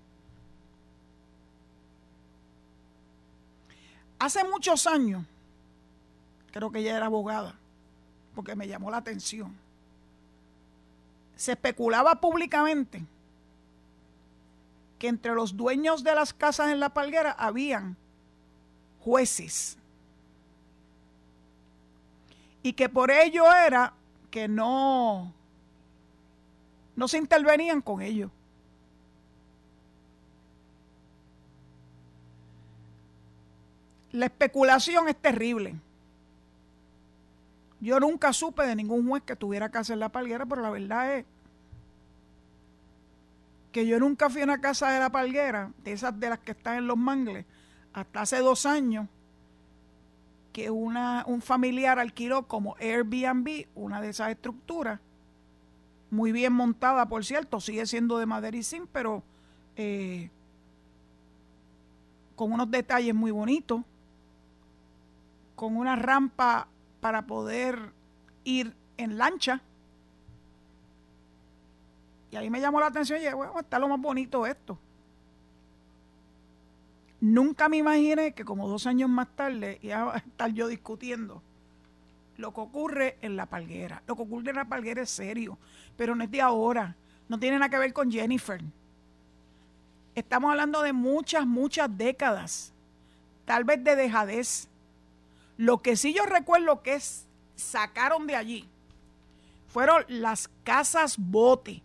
Hace 4.19 4.43
muchos 4.45 4.87
años, 4.87 5.25
creo 6.51 6.73
que 6.73 6.81
ella 6.81 6.97
era 6.97 7.07
abogada, 7.07 7.55
porque 8.35 8.57
me 8.57 8.67
llamó 8.67 8.91
la 8.91 8.97
atención, 8.97 9.55
se 11.37 11.53
especulaba 11.53 12.21
públicamente 12.21 13.05
que 14.99 15.07
entre 15.07 15.35
los 15.35 15.57
dueños 15.57 16.03
de 16.03 16.15
las 16.15 16.35
casas 16.35 16.71
en 16.71 16.81
la 16.81 16.89
palguera 16.89 17.31
habían 17.31 17.97
jueces 19.01 19.79
y 22.63 22.73
que 22.73 22.89
por 22.89 23.11
ello 23.11 23.45
era 23.53 23.95
que 24.31 24.49
no 24.49 25.33
no 26.97 27.07
se 27.07 27.17
intervenían 27.17 27.81
con 27.81 28.03
ellos. 28.03 28.29
La 34.11 34.27
especulación 34.27 35.09
es 35.09 35.17
terrible. 35.17 35.77
Yo 37.81 38.01
nunca 38.01 38.33
supe 38.33 38.67
de 38.67 38.75
ningún 38.75 39.09
juez 39.09 39.23
que 39.23 39.37
tuviera 39.37 39.69
casa 39.69 39.93
en 39.93 40.01
la 40.01 40.09
palguera, 40.09 40.45
pero 40.45 40.61
la 40.61 40.71
verdad 40.71 41.19
es 41.19 41.25
que 43.71 43.87
yo 43.87 44.01
nunca 44.01 44.29
fui 44.29 44.41
a 44.41 44.45
una 44.45 44.61
casa 44.61 44.91
de 44.91 44.99
la 44.99 45.11
palguera, 45.11 45.71
de 45.85 45.93
esas 45.93 46.19
de 46.19 46.31
las 46.31 46.41
que 46.41 46.51
están 46.51 46.79
en 46.79 46.89
los 46.89 46.97
mangles, 46.97 47.45
hasta 47.93 48.23
hace 48.23 48.39
dos 48.39 48.67
años, 48.67 49.07
que 50.53 50.71
una, 50.71 51.25
un 51.27 51.41
familiar 51.41 51.99
alquiló 51.99 52.47
como 52.47 52.77
Airbnb 52.81 53.67
una 53.75 54.01
de 54.01 54.11
esas 54.11 54.31
estructuras, 54.31 55.01
muy 56.11 56.33
bien 56.33 56.53
montada, 56.53 57.07
por 57.09 57.25
cierto, 57.25 57.61
sigue 57.61 57.87
siendo 57.87 58.19
de 58.19 58.27
madera 58.27 58.57
y 58.57 58.63
zinc, 58.63 58.89
pero 58.93 59.23
eh, 59.77 60.31
con 62.35 62.53
unos 62.53 62.71
detalles 62.71 63.15
muy 63.15 63.31
bonitos 63.31 63.83
con 65.59 65.77
una 65.77 65.97
rampa 65.97 66.69
para 67.01 67.27
poder 67.27 67.93
ir 68.45 68.75
en 68.97 69.19
lancha. 69.19 69.61
Y 72.31 72.37
ahí 72.37 72.49
me 72.49 72.61
llamó 72.61 72.79
la 72.79 72.87
atención 72.87 73.19
y 73.19 73.23
dije, 73.23 73.35
bueno, 73.35 73.59
está 73.59 73.81
lo 73.81 73.89
más 73.89 74.01
bonito 74.01 74.47
esto. 74.47 74.79
Nunca 77.21 77.69
me 77.69 77.79
imaginé 77.79 78.33
que 78.33 78.45
como 78.45 78.69
dos 78.69 78.87
años 78.87 79.11
más 79.11 79.29
tarde 79.35 79.79
iba 79.83 80.15
a 80.15 80.19
estar 80.19 80.53
yo 80.53 80.69
discutiendo 80.69 81.43
lo 82.37 82.55
que 82.55 82.61
ocurre 82.61 83.19
en 83.21 83.37
la 83.37 83.47
palguera. 83.47 84.03
Lo 84.07 84.15
que 84.17 84.23
ocurre 84.23 84.51
en 84.51 84.57
la 84.57 84.69
palguera 84.69 85.03
es 85.03 85.11
serio, 85.11 85.59
pero 85.97 86.15
no 86.15 86.25
es 86.25 86.31
de 86.31 86.41
ahora. 86.41 86.97
No 87.29 87.39
tiene 87.39 87.59
nada 87.59 87.69
que 87.69 87.79
ver 87.79 87.93
con 87.93 88.11
Jennifer. 88.11 88.61
Estamos 90.15 90.51
hablando 90.51 90.83
de 90.83 90.93
muchas, 90.93 91.47
muchas 91.47 91.97
décadas, 91.97 92.73
tal 93.45 93.65
vez 93.65 93.83
de 93.83 93.97
dejadez, 93.97 94.69
lo 95.57 95.79
que 95.79 95.97
sí 95.97 96.15
yo 96.15 96.25
recuerdo 96.25 96.83
que 96.83 96.95
es, 96.95 97.27
sacaron 97.57 98.27
de 98.27 98.37
allí 98.37 98.69
fueron 99.69 100.05
las 100.09 100.51
casas 100.65 101.17
bote. 101.19 101.83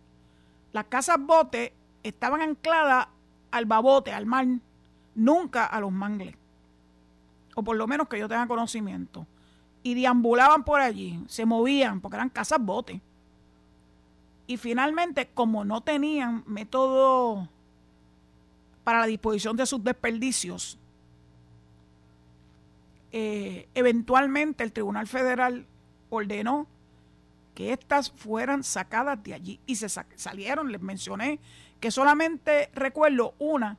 Las 0.72 0.86
casas 0.86 1.18
bote 1.20 1.74
estaban 2.02 2.42
ancladas 2.42 3.08
al 3.52 3.66
babote, 3.66 4.12
al 4.12 4.26
mar, 4.26 4.48
nunca 5.16 5.66
a 5.66 5.80
los 5.80 5.92
mangles. 5.92 6.36
O 7.56 7.64
por 7.64 7.76
lo 7.76 7.88
menos 7.88 8.08
que 8.08 8.20
yo 8.20 8.28
tenga 8.28 8.48
conocimiento. 8.48 9.28
Y 9.84 9.96
deambulaban 9.96 10.64
por 10.64 10.82
allí, 10.82 11.24
se 11.28 11.46
movían, 11.46 12.00
porque 12.02 12.16
eran 12.16 12.30
casas 12.30 12.60
bote. 12.60 13.02
Y 14.48 14.58
finalmente, 14.58 15.30
como 15.34 15.64
no 15.66 15.82
tenían 15.82 16.44
método 16.48 17.50
para 18.84 19.02
la 19.02 19.06
disposición 19.06 19.56
de 19.56 19.66
sus 19.66 19.84
desperdicios, 19.84 20.78
eh, 23.12 23.68
eventualmente 23.76 24.64
el 24.64 24.74
Tribunal 24.74 25.08
Federal 25.08 25.66
ordenó 26.10 26.68
que 27.54 27.72
éstas 27.72 28.12
fueran 28.12 28.64
sacadas 28.64 29.24
de 29.24 29.34
allí 29.34 29.60
y 29.66 29.76
se 29.76 29.88
salieron. 29.90 30.72
Les 30.72 30.82
mencioné 30.82 31.40
que 31.80 31.92
solamente 31.92 32.70
recuerdo 32.74 33.36
una 33.38 33.78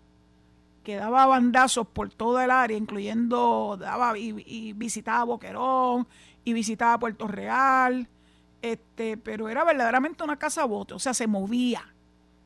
que 0.85 0.97
daba 0.97 1.27
bandazos 1.27 1.89
por 1.89 2.11
toda 2.11 2.45
el 2.45 2.51
área, 2.51 2.77
incluyendo 2.77 3.77
daba 3.81 4.17
y, 4.17 4.73
visitaba 4.75 5.25
Boquerón 5.25 6.07
y 6.45 6.53
visitaba 6.53 6.99
Puerto 6.99 7.27
Real, 7.27 8.09
este, 8.63 9.17
pero 9.17 9.49
era 9.49 9.65
verdaderamente 9.65 10.23
una 10.23 10.39
casa 10.39 10.65
bote, 10.67 10.95
o 10.95 10.99
sea, 10.99 11.15
se 11.15 11.27
movía, 11.27 11.83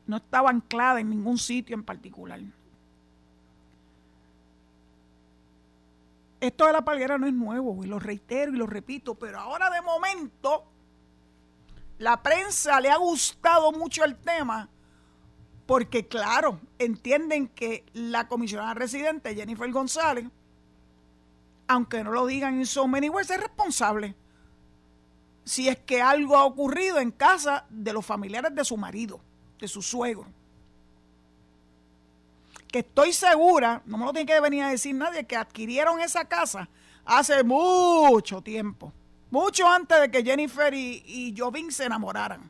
no 0.07 0.17
estaba 0.17 0.49
anclada 0.49 1.01
en 1.01 1.09
ningún 1.09 1.37
sitio 1.37 1.75
en 1.75 1.83
particular. 1.83 2.39
Esto 6.39 6.65
de 6.65 6.73
la 6.73 6.85
palguera 6.85 7.17
no 7.17 7.27
es 7.27 7.33
nuevo, 7.33 7.83
y 7.83 7.87
lo 7.87 7.99
reitero 7.99 8.53
y 8.53 8.57
lo 8.57 8.65
repito, 8.65 9.15
pero 9.15 9.39
ahora 9.39 9.69
de 9.69 9.81
momento 9.81 10.63
la 11.97 12.23
prensa 12.23 12.79
le 12.79 12.89
ha 12.89 12.97
gustado 12.97 13.73
mucho 13.73 14.05
el 14.05 14.15
tema 14.15 14.69
porque, 15.69 16.07
claro, 16.07 16.59
entienden 16.79 17.47
que 17.47 17.85
la 17.93 18.27
comisionada 18.27 18.73
residente 18.73 19.35
Jennifer 19.35 19.71
González, 19.71 20.25
aunque 21.67 22.03
no 22.03 22.11
lo 22.11 22.25
digan 22.25 22.57
en 22.57 22.65
so 22.65 22.87
many 22.87 23.07
words, 23.07 23.29
es 23.29 23.39
responsable 23.39 24.15
si 25.43 25.69
es 25.69 25.77
que 25.77 26.01
algo 26.01 26.35
ha 26.35 26.45
ocurrido 26.45 26.97
en 26.97 27.11
casa 27.11 27.67
de 27.69 27.93
los 27.93 28.03
familiares 28.03 28.55
de 28.55 28.65
su 28.65 28.77
marido, 28.77 29.21
de 29.59 29.67
su 29.67 29.83
suegro 29.83 30.25
que 32.71 32.79
estoy 32.79 33.13
segura, 33.13 33.83
no 33.85 33.99
me 33.99 34.05
lo 34.05 34.11
tiene 34.11 34.25
que 34.25 34.39
venir 34.39 34.63
a 34.63 34.69
decir 34.69 34.95
nadie, 34.95 35.27
que 35.27 35.35
adquirieron 35.35 35.99
esa 36.01 36.25
casa 36.25 36.67
hace 37.05 37.43
mucho 37.43 38.41
tiempo. 38.41 38.91
Mucho 39.29 39.67
antes 39.67 40.01
de 40.01 40.09
que 40.09 40.23
Jennifer 40.23 40.73
y, 40.73 41.03
y 41.05 41.35
Jovin 41.37 41.71
se 41.71 41.85
enamoraran. 41.85 42.49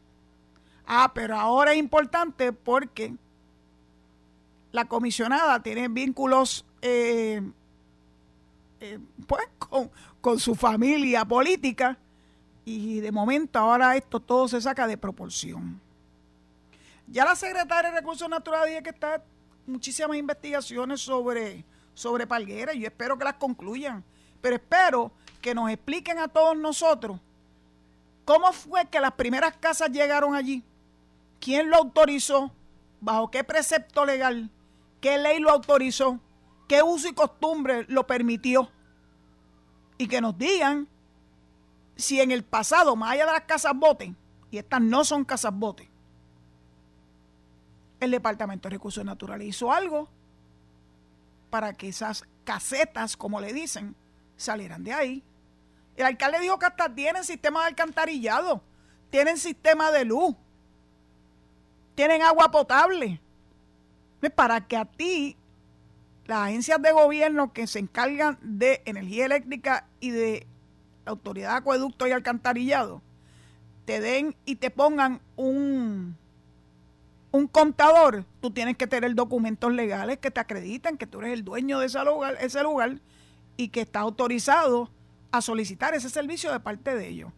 Ah, 0.92 1.12
pero 1.14 1.38
ahora 1.38 1.74
es 1.74 1.78
importante 1.78 2.52
porque 2.52 3.14
la 4.72 4.86
comisionada 4.86 5.62
tiene 5.62 5.88
vínculos 5.88 6.66
eh, 6.82 7.42
eh, 8.80 9.00
pues 9.28 9.48
con, 10.20 10.40
su 10.40 10.56
familia 10.56 11.24
política 11.26 11.96
y 12.66 13.02
de 13.02 13.12
momento 13.12 13.60
ahora 13.60 13.96
esto 13.96 14.20
todo 14.20 14.48
se 14.48 14.60
saca 14.60 14.88
de 14.88 14.98
proporción. 14.98 15.80
Ya 17.06 17.24
la 17.24 17.36
secretaria 17.36 17.92
de 17.92 18.00
Recursos 18.00 18.28
Naturales 18.28 18.70
dice 18.70 18.82
que 18.82 18.90
está 18.90 19.24
muchísimas 19.68 20.18
investigaciones 20.18 21.02
sobre, 21.02 21.64
sobre 21.94 22.26
Palguera 22.26 22.74
y 22.74 22.80
yo 22.80 22.88
espero 22.88 23.16
que 23.16 23.26
las 23.26 23.36
concluyan. 23.36 24.04
Pero 24.42 24.56
espero 24.56 25.12
que 25.40 25.54
nos 25.54 25.70
expliquen 25.70 26.18
a 26.18 26.28
todos 26.28 26.58
nosotros 26.58 27.20
¿Cómo 28.30 28.54
fue 28.54 28.86
que 28.86 29.00
las 29.00 29.14
primeras 29.14 29.58
casas 29.58 29.90
llegaron 29.90 30.36
allí? 30.36 30.64
¿Quién 31.40 31.70
lo 31.70 31.78
autorizó? 31.78 32.52
¿Bajo 33.02 33.32
qué 33.32 33.44
precepto 33.44 34.06
legal? 34.06 34.50
¿Qué 35.02 35.18
ley 35.18 35.40
lo 35.40 35.52
autorizó? 35.52 36.20
¿Qué 36.68 36.84
uso 36.84 37.08
y 37.08 37.14
costumbre 37.14 37.86
lo 37.88 38.06
permitió? 38.06 38.70
Y 39.98 40.08
que 40.08 40.22
nos 40.22 40.38
digan 40.38 40.88
si 41.96 42.22
en 42.22 42.32
el 42.32 42.44
pasado, 42.44 42.96
más 42.96 43.12
allá 43.12 43.26
de 43.26 43.32
las 43.34 43.42
casas 43.42 43.74
bote, 43.76 44.14
y 44.52 44.58
estas 44.58 44.82
no 44.82 45.04
son 45.04 45.26
casas 45.26 45.54
bote, 45.54 45.90
el 48.00 48.12
Departamento 48.12 48.70
de 48.70 48.74
Recursos 48.74 49.04
Naturales 49.04 49.48
hizo 49.48 49.72
algo 49.72 50.10
para 51.50 51.74
que 51.74 51.90
esas 51.90 52.26
casetas, 52.44 53.18
como 53.18 53.42
le 53.42 53.52
dicen, 53.52 53.96
salieran 54.38 54.84
de 54.84 54.94
ahí. 54.94 55.24
El 55.98 56.06
alcalde 56.06 56.40
dijo 56.40 56.58
que 56.58 56.68
hasta 56.68 56.94
tienen 56.94 57.26
sistema 57.26 57.62
de 57.62 57.68
alcantarillado, 57.68 58.62
tienen 59.10 59.38
sistema 59.38 59.92
de 59.92 60.06
luz, 60.06 60.36
tienen 62.00 62.22
agua 62.22 62.50
potable. 62.50 63.20
Para 64.34 64.66
que 64.66 64.78
a 64.78 64.86
ti, 64.86 65.36
las 66.28 66.48
agencias 66.48 66.82
de 66.82 66.94
gobierno 66.94 67.52
que 67.52 67.68
se 67.68 67.80
encargan 67.80 68.38
de 68.42 68.82
energía 68.86 69.26
eléctrica 69.26 69.86
y 70.00 70.12
de 70.12 70.48
autoridad 71.04 71.50
de 71.50 71.58
acueducto 71.58 72.08
y 72.08 72.12
alcantarillado, 72.12 73.02
te 73.84 74.00
den 74.00 74.34
y 74.46 74.56
te 74.56 74.72
pongan 74.72 75.20
un, 75.36 76.16
un 77.34 77.48
contador, 77.48 78.24
tú 78.40 78.52
tienes 78.52 78.78
que 78.78 78.88
tener 78.88 79.14
documentos 79.14 79.74
legales 79.74 80.20
que 80.20 80.32
te 80.32 80.40
acrediten 80.40 80.98
que 80.98 81.06
tú 81.06 81.20
eres 81.20 81.34
el 81.34 81.44
dueño 81.44 81.80
de 81.80 81.88
ese 81.88 82.02
lugar, 82.06 82.38
ese 82.40 82.64
lugar 82.64 83.02
y 83.58 83.68
que 83.68 83.82
está 83.82 84.00
autorizado 84.00 84.90
a 85.34 85.42
solicitar 85.42 85.94
ese 85.96 86.10
servicio 86.10 86.50
de 86.54 86.62
parte 86.62 86.96
de 86.96 87.10
ellos. 87.10 87.34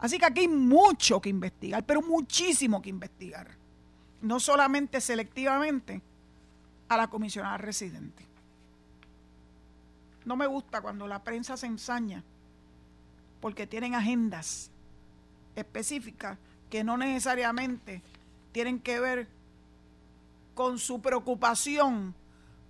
Así 0.00 0.18
que 0.18 0.26
aquí 0.26 0.40
hay 0.40 0.48
mucho 0.48 1.20
que 1.20 1.28
investigar, 1.28 1.86
pero 1.86 2.02
muchísimo 2.02 2.82
que 2.82 2.90
investigar. 2.90 3.59
No 4.22 4.40
solamente 4.40 5.00
selectivamente 5.00 6.02
a 6.88 6.96
la 6.96 7.08
comisionada 7.08 7.58
residente. 7.58 8.26
No 10.24 10.36
me 10.36 10.46
gusta 10.46 10.80
cuando 10.80 11.06
la 11.06 11.22
prensa 11.22 11.56
se 11.56 11.66
ensaña 11.66 12.22
porque 13.40 13.66
tienen 13.66 13.94
agendas 13.94 14.70
específicas 15.56 16.38
que 16.68 16.84
no 16.84 16.96
necesariamente 16.96 18.02
tienen 18.52 18.80
que 18.80 19.00
ver 19.00 19.28
con 20.54 20.78
su 20.78 21.00
preocupación 21.00 22.14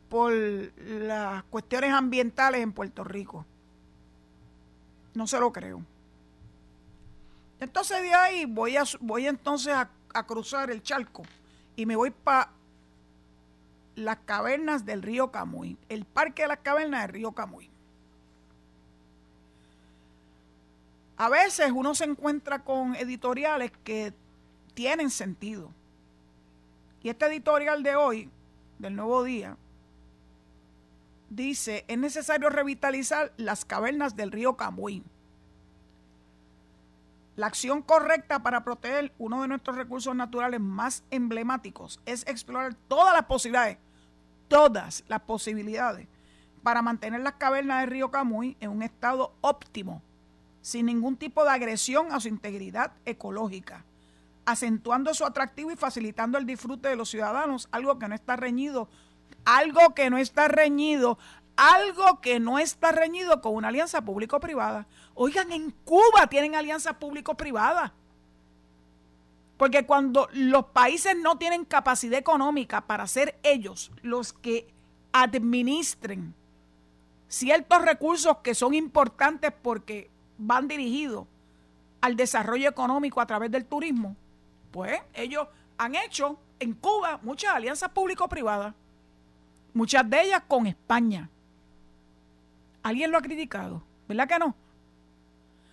por 0.09 0.33
las 0.33 1.43
cuestiones 1.45 1.93
ambientales 1.93 2.61
en 2.61 2.73
Puerto 2.73 3.05
Rico. 3.05 3.47
No 5.15 5.27
se 5.27 5.41
lo 5.41 5.53
creo. 5.53 5.83
Entonces 7.61 8.03
de 8.03 8.15
ahí 8.15 8.45
voy, 8.47 8.77
a, 8.77 8.85
voy 9.01 9.27
entonces 9.27 9.75
a, 9.75 9.89
cruzar 10.27 10.71
el 10.71 10.83
charco 10.83 11.23
y 11.77 11.87
me 11.87 11.97
voy 11.97 12.11
para 12.11 12.51
las 13.95 14.19
cavernas 14.25 14.85
del 14.85 15.03
río 15.03 15.31
Camuy, 15.31 15.77
el 15.89 16.05
parque 16.05 16.43
de 16.43 16.49
las 16.49 16.59
cavernas 16.59 17.03
del 17.03 17.13
río 17.13 17.33
Camuy. 17.33 17.71
A 21.17 21.29
veces 21.29 21.71
uno 21.75 21.95
se 21.95 22.05
encuentra 22.05 22.61
con 22.65 22.97
editoriales 22.97 23.73
que 23.85 24.15
tienen 24.75 25.11
sentido. 25.11 25.71
Y 27.03 27.11
este 27.11 27.27
editorial 27.27 27.83
de 27.83 27.95
hoy, 27.95 28.31
del 28.79 28.97
Nuevo 28.97 29.23
Día, 29.23 29.57
dice, 31.29 31.85
es 31.89 31.99
necesario 31.99 32.49
revitalizar 32.49 33.33
las 33.37 33.65
cavernas 33.65 34.17
del 34.17 34.33
río 34.33 34.57
Camuy. 34.57 35.03
La 37.37 37.47
acción 37.47 37.83
correcta 37.83 38.43
para 38.43 38.65
proteger 38.65 39.13
uno 39.19 39.43
de 39.43 39.49
nuestros 39.49 39.77
recursos 39.77 40.15
naturales 40.15 40.61
más 40.61 41.05
emblemáticos 41.11 42.01
es 42.07 42.27
explorar 42.27 42.75
todas 42.89 43.15
las 43.15 43.25
posibilidades, 43.25 43.79
todas 44.49 45.05
las 45.09 45.21
posibilidades, 45.21 46.09
para 46.63 46.83
mantener 46.83 47.21
las 47.21 47.35
cavernas 47.35 47.81
del 47.81 47.91
río 47.91 48.11
Camuy 48.11 48.57
en 48.61 48.71
un 48.71 48.83
estado 48.83 49.35
óptimo 49.41 50.03
sin 50.63 50.87
ningún 50.87 51.17
tipo 51.17 51.45
de 51.45 51.51
agresión 51.51 52.13
a 52.13 52.21
su 52.21 52.29
integridad 52.29 52.93
ecológica, 53.05 53.85
acentuando 54.45 55.15
su 55.15 55.25
atractivo 55.25 55.71
y 55.71 55.77
facilitando 55.77 56.39
el 56.39 56.47
disfrute 56.47 56.89
de 56.89 56.97
los 56.97 57.11
ciudadanos, 57.11 57.69
algo 57.73 57.99
que 57.99 58.09
no 58.09 58.15
está 58.15 58.37
reñido, 58.37 58.89
algo 59.45 59.95
que 59.95 60.11
no 60.11 60.19
está 60.19 60.49
reñido, 60.49 61.19
algo 61.61 62.23
que 62.23 62.41
no 62.41 62.59
está 62.59 62.91
reñido 62.91 63.43
con 63.43 63.55
una 63.55 63.69
alianza 63.69 64.01
público-privada. 64.01 64.87
Oigan, 65.15 65.53
en 65.53 65.71
Cuba 65.85 66.27
tienen 66.31 66.55
alianza 66.55 66.99
público-privada. 66.99 67.93
Porque 69.59 69.85
cuando 69.85 70.27
los 70.33 70.65
países 70.67 71.15
no 71.19 71.37
tienen 71.37 71.67
capacidad 71.67 72.19
económica 72.19 72.81
para 72.81 73.07
ser 73.07 73.39
ellos 73.43 73.93
los 74.01 74.33
que 74.33 74.73
administren 75.13 76.35
ciertos 77.29 77.83
recursos 77.83 78.39
que 78.39 78.55
son 78.55 78.73
importantes 78.73 79.53
porque 79.53 80.09
van 80.39 80.67
dirigidos 80.67 81.27
al 82.01 82.17
desarrollo 82.17 82.71
económico 82.71 83.21
a 83.21 83.27
través 83.27 83.51
del 83.51 83.67
turismo, 83.67 84.17
pues 84.71 84.99
ellos 85.13 85.47
han 85.77 85.95
hecho 85.95 86.39
en 86.59 86.73
Cuba 86.73 87.21
muchas 87.23 87.55
alianzas 87.55 87.91
público-privadas, 87.91 88.75
muchas 89.75 90.09
de 90.09 90.23
ellas 90.23 90.43
con 90.49 90.67
España. 90.67 91.29
¿Alguien 92.83 93.11
lo 93.11 93.19
ha 93.19 93.23
criticado? 93.23 93.83
¿Verdad 94.09 94.29
que 94.29 94.39
no? 94.39 94.55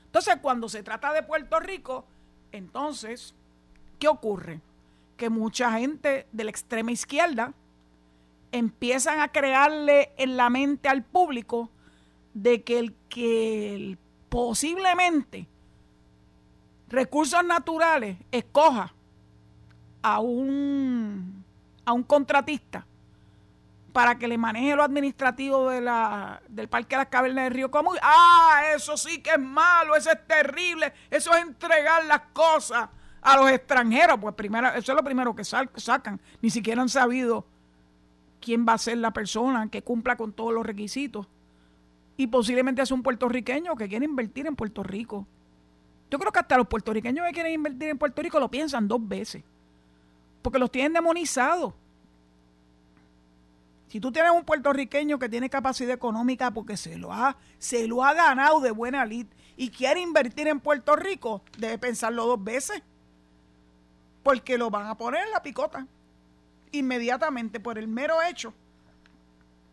Entonces, 0.05 0.37
cuando 0.41 0.69
se 0.69 0.83
trata 0.83 1.13
de 1.13 1.23
Puerto 1.23 1.59
Rico, 1.59 2.05
entonces, 2.51 3.33
¿qué 3.99 4.07
ocurre? 4.07 4.61
Que 5.15 5.29
mucha 5.29 5.71
gente 5.73 6.27
de 6.31 6.43
la 6.43 6.49
extrema 6.49 6.91
izquierda 6.91 7.53
empiezan 8.51 9.19
a 9.19 9.29
crearle 9.29 10.11
en 10.17 10.37
la 10.37 10.49
mente 10.49 10.89
al 10.89 11.03
público 11.03 11.69
de 12.33 12.63
que 12.63 12.79
el 12.79 12.93
que 13.09 13.97
posiblemente 14.29 15.47
recursos 16.89 17.43
naturales 17.43 18.17
escoja 18.31 18.93
a 20.01 20.19
un, 20.19 21.43
a 21.85 21.93
un 21.93 22.03
contratista 22.03 22.85
para 23.93 24.17
que 24.17 24.27
le 24.27 24.37
maneje 24.37 24.75
lo 24.75 24.83
administrativo 24.83 25.69
de 25.69 25.81
la, 25.81 26.41
del 26.47 26.67
Parque 26.67 26.95
de 26.95 27.03
las 27.03 27.07
Cavernas 27.07 27.45
del 27.45 27.53
Río 27.53 27.71
Común. 27.71 27.97
Ah, 28.01 28.61
eso 28.75 28.95
sí 28.97 29.21
que 29.21 29.31
es 29.31 29.39
malo, 29.39 29.95
eso 29.95 30.11
es 30.11 30.27
terrible, 30.27 30.93
eso 31.09 31.33
es 31.33 31.41
entregar 31.41 32.05
las 32.05 32.21
cosas 32.33 32.89
a 33.21 33.37
los 33.37 33.49
extranjeros. 33.49 34.19
Pues 34.19 34.35
primero, 34.35 34.67
eso 34.69 34.91
es 34.91 34.95
lo 34.95 35.03
primero 35.03 35.35
que 35.35 35.43
sacan. 35.43 36.19
Ni 36.41 36.49
siquiera 36.49 36.81
han 36.81 36.89
sabido 36.89 37.45
quién 38.39 38.65
va 38.67 38.73
a 38.73 38.77
ser 38.77 38.97
la 38.97 39.11
persona 39.11 39.67
que 39.69 39.81
cumpla 39.81 40.15
con 40.15 40.31
todos 40.31 40.53
los 40.53 40.65
requisitos 40.65 41.27
y 42.17 42.27
posiblemente 42.27 42.81
es 42.81 42.91
un 42.91 43.03
puertorriqueño 43.03 43.75
que 43.75 43.87
quiere 43.87 44.05
invertir 44.05 44.47
en 44.47 44.55
Puerto 44.55 44.83
Rico. 44.83 45.27
Yo 46.09 46.17
creo 46.17 46.31
que 46.31 46.39
hasta 46.39 46.57
los 46.57 46.67
puertorriqueños 46.67 47.25
que 47.27 47.33
quieren 47.33 47.53
invertir 47.53 47.89
en 47.89 47.97
Puerto 47.97 48.21
Rico 48.21 48.39
lo 48.39 48.49
piensan 48.49 48.87
dos 48.87 49.05
veces, 49.07 49.43
porque 50.41 50.57
los 50.57 50.71
tienen 50.71 50.93
demonizados. 50.93 51.73
Si 53.87 53.99
tú 54.01 54.11
tienes 54.11 54.31
un 54.31 54.43
puertorriqueño 54.43 55.17
que 55.17 55.29
tiene 55.29 55.49
capacidad 55.49 55.93
económica 55.93 56.51
porque 56.51 56.75
se 56.75 56.97
lo 56.97 57.13
ha, 57.13 57.37
se 57.57 57.87
lo 57.87 58.03
ha 58.03 58.13
ganado 58.13 58.59
de 58.59 58.71
buena 58.71 59.05
lid 59.05 59.27
y 59.55 59.69
quiere 59.69 60.01
invertir 60.01 60.47
en 60.47 60.59
Puerto 60.59 60.95
Rico, 60.95 61.41
debe 61.57 61.77
pensarlo 61.77 62.25
dos 62.25 62.43
veces. 62.43 62.81
Porque 64.23 64.57
lo 64.57 64.69
van 64.69 64.87
a 64.87 64.97
poner 64.97 65.25
en 65.25 65.31
la 65.31 65.41
picota 65.41 65.87
inmediatamente 66.71 67.61
por 67.61 67.77
el 67.77 67.87
mero 67.87 68.21
hecho 68.21 68.53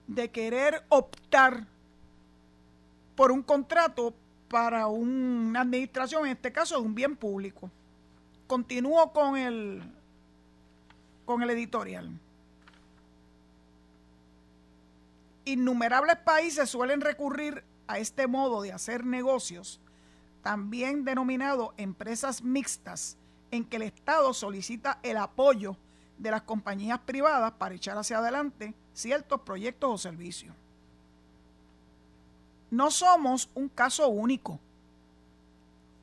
de 0.06 0.30
querer 0.30 0.84
optar 0.90 1.66
por 3.16 3.32
un 3.32 3.42
contrato 3.42 4.14
para 4.48 4.86
una 4.86 5.62
administración, 5.62 6.26
en 6.26 6.32
este 6.32 6.52
caso 6.52 6.76
de 6.76 6.86
un 6.86 6.94
bien 6.94 7.16
público. 7.16 7.70
Continúo 8.46 9.12
con 9.12 9.36
el, 9.36 9.82
con 11.24 11.42
el 11.42 11.50
editorial. 11.50 12.10
Innumerables 15.44 16.16
países 16.16 16.70
suelen 16.70 17.00
recurrir 17.00 17.64
a 17.86 17.98
este 17.98 18.26
modo 18.26 18.62
de 18.62 18.72
hacer 18.72 19.04
negocios, 19.04 19.80
también 20.42 21.04
denominado 21.04 21.74
empresas 21.76 22.42
mixtas, 22.42 23.16
en 23.50 23.64
que 23.64 23.76
el 23.76 23.82
Estado 23.82 24.32
solicita 24.34 24.98
el 25.02 25.16
apoyo 25.16 25.76
de 26.18 26.30
las 26.30 26.42
compañías 26.42 26.98
privadas 27.00 27.52
para 27.52 27.74
echar 27.74 27.98
hacia 27.98 28.18
adelante 28.18 28.74
ciertos 28.92 29.40
proyectos 29.42 29.90
o 29.90 29.98
servicios. 29.98 30.54
No 32.70 32.90
somos 32.90 33.50
un 33.54 33.68
caso 33.68 34.08
único. 34.08 34.58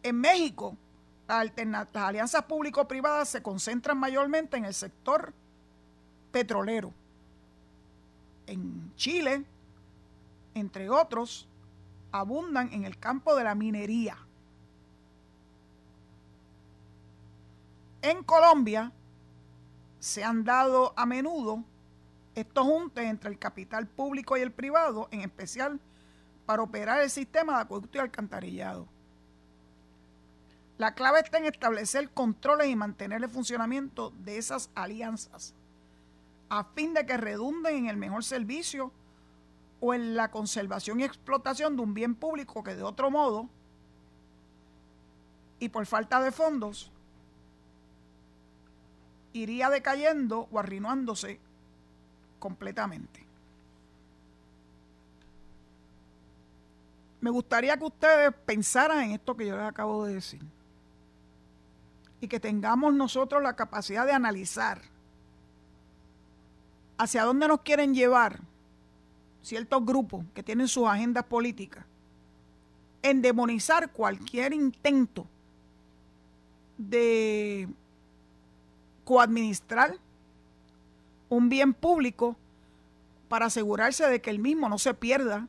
En 0.04 0.20
México, 0.20 0.78
las, 1.28 1.52
alianzas 1.96 2.44
público-privadas 2.44 3.30
se 3.30 3.42
concentran 3.42 3.98
mayormente 3.98 4.58
en 4.58 4.66
el 4.66 4.74
sector 4.74 5.34
petrolero. 6.32 6.94
En 8.52 8.94
Chile, 8.98 9.46
entre 10.56 10.90
otros, 10.90 11.48
abundan 12.12 12.74
en 12.74 12.84
el 12.84 12.98
campo 12.98 13.34
de 13.34 13.46
la 13.46 13.56
minería. 13.56 14.18
En 18.02 18.24
Colombia 18.24 18.92
se 20.02 20.26
han 20.26 20.44
dado 20.44 20.94
a 20.98 21.06
menudo 21.06 21.64
estos 22.36 22.66
juntes 22.66 23.06
entre 23.06 23.30
el 23.30 23.40
capital 23.40 23.88
público 23.88 24.36
y 24.36 24.42
el 24.42 24.52
privado, 24.52 25.08
en 25.12 25.22
especial 25.22 25.80
para 26.46 26.62
operar 26.62 27.00
el 27.00 27.10
sistema 27.10 27.56
de 27.56 27.62
acueducto 27.62 28.00
y 28.00 28.02
alcantarillado. 28.02 28.86
La 30.78 30.94
clave 30.94 31.22
está 31.22 31.38
en 31.38 31.46
establecer 31.46 32.10
controles 32.10 32.68
y 32.68 32.76
mantener 32.76 33.24
el 33.24 33.30
funcionamiento 33.30 34.12
de 34.26 34.38
esas 34.38 34.70
alianzas 34.76 35.54
a 36.52 36.66
fin 36.66 36.94
de 36.94 37.06
que 37.06 37.16
redunden 37.16 37.78
en 37.78 37.88
el 37.88 37.96
mejor 37.96 38.26
servicio 38.26 38.92
o 39.80 39.94
en 39.94 40.18
la 40.18 40.32
conservación 40.32 41.00
y 41.00 41.06
explotación 41.06 41.78
de 41.78 41.82
un 41.82 41.94
bien 41.94 42.14
público 42.14 42.62
que 42.62 42.76
de 42.76 42.84
otro 42.84 43.10
modo 43.10 43.48
y 45.60 45.70
por 45.70 45.86
falta 45.86 46.20
de 46.20 46.34
fondos 46.34 46.92
iría 49.32 49.70
decayendo 49.70 50.50
o 50.52 50.60
arruinándose 50.60 51.40
completamente. 52.38 53.26
Me 57.22 57.30
gustaría 57.30 57.78
que 57.78 57.86
ustedes 57.86 58.34
pensaran 58.46 59.04
en 59.04 59.12
esto 59.12 59.38
que 59.38 59.46
yo 59.46 59.56
les 59.56 59.66
acabo 59.66 60.04
de 60.04 60.16
decir 60.16 60.42
y 62.20 62.28
que 62.28 62.42
tengamos 62.42 62.94
nosotros 62.94 63.42
la 63.42 63.56
capacidad 63.56 64.06
de 64.06 64.12
analizar 64.12 64.82
hacia 67.02 67.24
dónde 67.24 67.48
nos 67.48 67.62
quieren 67.62 67.96
llevar 67.96 68.42
ciertos 69.42 69.84
grupos 69.84 70.24
que 70.36 70.44
tienen 70.44 70.68
sus 70.68 70.88
agendas 70.88 71.24
políticas 71.24 71.84
en 73.02 73.24
demonizar 73.24 73.90
cualquier 73.92 74.54
intento 74.54 75.26
de 76.78 77.68
coadministrar 79.04 79.98
un 81.30 81.50
bien 81.50 81.74
público 81.74 82.36
para 83.30 83.48
asegurarse 83.48 84.06
de 84.06 84.22
que 84.22 84.30
el 84.30 84.38
mismo 84.38 84.70
no 84.70 84.78
se 84.78 84.94
pierda, 84.94 85.48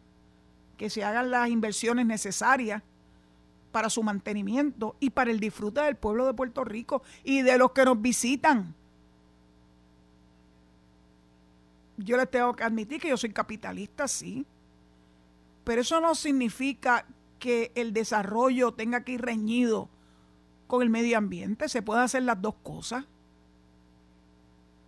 que 0.78 0.88
se 0.88 1.04
hagan 1.04 1.30
las 1.30 1.50
inversiones 1.50 2.06
necesarias 2.06 2.82
para 3.72 3.90
su 3.90 4.02
mantenimiento 4.02 4.96
y 5.00 5.10
para 5.10 5.30
el 5.30 5.38
disfrute 5.38 5.82
del 5.82 5.96
pueblo 5.96 6.24
de 6.24 6.32
Puerto 6.32 6.64
Rico 6.64 7.02
y 7.24 7.42
de 7.42 7.58
los 7.58 7.72
que 7.72 7.84
nos 7.84 8.00
visitan. 8.00 8.74
Yo 11.96 12.16
les 12.16 12.30
tengo 12.30 12.54
que 12.54 12.64
admitir 12.64 13.00
que 13.00 13.08
yo 13.08 13.16
soy 13.16 13.32
capitalista, 13.32 14.08
sí, 14.08 14.46
pero 15.64 15.82
eso 15.82 16.00
no 16.00 16.14
significa 16.14 17.06
que 17.38 17.72
el 17.74 17.92
desarrollo 17.92 18.72
tenga 18.72 19.04
que 19.04 19.12
ir 19.12 19.22
reñido 19.22 19.88
con 20.66 20.82
el 20.82 20.90
medio 20.90 21.18
ambiente, 21.18 21.68
se 21.68 21.82
pueden 21.82 22.04
hacer 22.04 22.22
las 22.22 22.40
dos 22.40 22.54
cosas. 22.62 23.04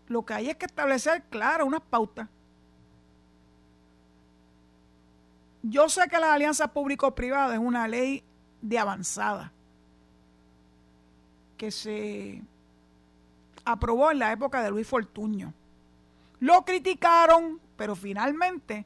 Lo 0.09 0.25
que 0.25 0.35
hay 0.35 0.51
es 0.51 0.57
que 0.57 0.67
establecer, 0.67 1.25
claro, 1.31 1.67
unas 1.67 1.81
pautas. 1.83 2.29
Yo 5.62 5.88
sé 5.88 6.09
que 6.09 6.19
la 6.19 6.35
alianza 6.35 6.69
público-privada 6.69 7.55
es 7.55 7.61
una 7.61 7.88
ley 7.88 8.23
de 8.61 8.79
avanzada 8.79 9.53
que 11.57 11.71
se 11.71 12.43
aprobó 13.64 14.11
en 14.11 14.19
la 14.19 14.33
época 14.33 14.62
de 14.62 14.71
Luis 14.71 14.87
Fortuño. 14.87 15.55
Lo 16.45 16.63
criticaron, 16.63 17.59
pero 17.75 17.97
finalmente, 17.97 18.85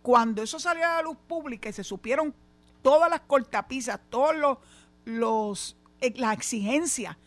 cuando 0.00 0.42
eso 0.42 0.58
salió 0.58 0.86
a 0.86 0.94
la 0.94 1.02
luz 1.02 1.18
pública 1.28 1.68
y 1.68 1.72
se 1.74 1.84
supieron 1.84 2.34
todas 2.80 3.10
las 3.10 3.20
cortapisas, 3.20 4.00
todos 4.08 4.34
los, 4.34 4.56
los 5.04 5.76
eh, 6.00 6.14
las 6.16 6.32
exigencias 6.32 7.18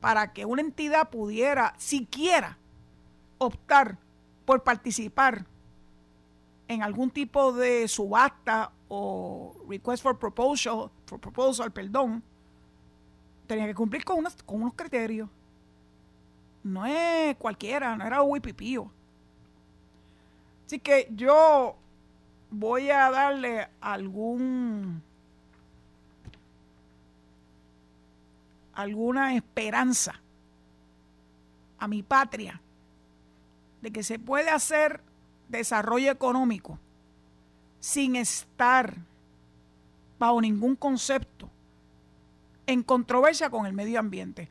para 0.00 0.32
que 0.32 0.44
una 0.44 0.62
entidad 0.62 1.10
pudiera 1.10 1.74
siquiera 1.78 2.58
optar 3.38 3.98
por 4.44 4.62
participar 4.62 5.46
en 6.68 6.84
algún 6.84 7.10
tipo 7.10 7.52
de 7.52 7.88
subasta 7.88 8.70
o 8.86 9.56
request 9.68 10.00
for 10.00 10.16
proposal, 10.16 10.92
for 11.06 11.18
proposal, 11.18 11.72
perdón, 11.72 12.22
tenía 13.48 13.66
que 13.66 13.74
cumplir 13.74 14.04
con, 14.04 14.18
unos, 14.18 14.36
con 14.44 14.62
unos 14.62 14.74
criterios. 14.74 15.28
No 16.62 16.86
es 16.86 17.34
cualquiera, 17.34 17.96
no 17.96 18.06
era 18.06 18.20
pipío. 18.40 18.92
Así 20.68 20.80
que 20.80 21.08
yo 21.16 21.76
voy 22.50 22.90
a 22.90 23.10
darle 23.10 23.68
algún 23.80 25.02
alguna 28.74 29.34
esperanza 29.34 30.20
a 31.78 31.88
mi 31.88 32.02
patria 32.02 32.60
de 33.80 33.90
que 33.90 34.02
se 34.02 34.18
puede 34.18 34.50
hacer 34.50 35.00
desarrollo 35.48 36.10
económico 36.10 36.78
sin 37.80 38.14
estar 38.14 38.94
bajo 40.18 40.38
ningún 40.42 40.76
concepto 40.76 41.48
en 42.66 42.82
controversia 42.82 43.48
con 43.48 43.64
el 43.64 43.72
medio 43.72 43.98
ambiente. 43.98 44.50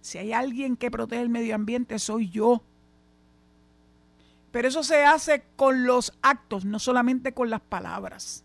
Si 0.00 0.18
hay 0.18 0.32
alguien 0.32 0.76
que 0.76 0.92
protege 0.92 1.22
el 1.22 1.28
medio 1.28 1.56
ambiente, 1.56 1.98
soy 1.98 2.30
yo. 2.30 2.62
Pero 4.56 4.68
eso 4.68 4.82
se 4.82 5.04
hace 5.04 5.44
con 5.54 5.84
los 5.84 6.14
actos, 6.22 6.64
no 6.64 6.78
solamente 6.78 7.34
con 7.34 7.50
las 7.50 7.60
palabras. 7.60 8.42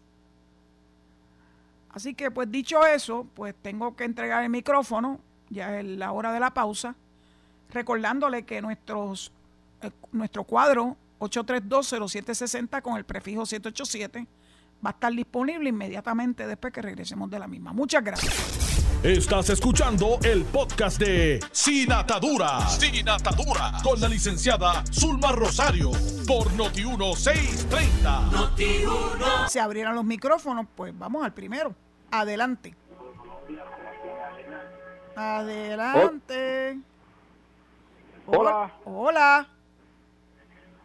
Así 1.89 2.15
que, 2.15 2.29
pues 2.29 2.51
dicho 2.51 2.85
eso, 2.85 3.25
pues 3.33 3.55
tengo 3.61 3.95
que 3.95 4.03
entregar 4.03 4.43
el 4.43 4.49
micrófono, 4.49 5.21
ya 5.49 5.79
es 5.79 5.85
la 5.85 6.11
hora 6.11 6.33
de 6.33 6.41
la 6.41 6.53
pausa, 6.53 6.95
recordándole 7.69 8.43
que 8.43 8.61
nuestros, 8.61 9.31
eh, 9.81 9.89
nuestro 10.11 10.43
cuadro 10.43 10.97
8320760 11.21 12.81
con 12.81 12.97
el 12.97 13.05
prefijo 13.05 13.45
787 13.45 14.27
va 14.85 14.89
a 14.89 14.91
estar 14.91 15.13
disponible 15.13 15.69
inmediatamente 15.69 16.45
después 16.45 16.73
que 16.73 16.81
regresemos 16.81 17.29
de 17.29 17.39
la 17.39 17.47
misma. 17.47 17.71
Muchas 17.71 18.03
gracias. 18.03 18.60
Estás 19.03 19.49
escuchando 19.49 20.19
el 20.23 20.43
podcast 20.43 20.99
de 20.99 21.39
Sin 21.51 21.91
Atadura. 21.91 22.59
Sin 22.67 23.09
Atadura. 23.09 23.71
Con 23.83 23.99
la 23.99 24.07
licenciada 24.07 24.83
Zulma 24.93 25.31
Rosario. 25.31 25.89
Por 26.27 26.45
Noti1630. 26.51 29.47
Se 29.47 29.59
abrieron 29.59 29.95
los 29.95 30.05
micrófonos, 30.05 30.67
pues 30.75 30.95
vamos 30.95 31.25
al 31.25 31.33
primero. 31.33 31.73
Adelante. 32.11 32.75
Adelante. 35.15 36.77
Hola. 38.27 38.71
Hola. 38.85 39.49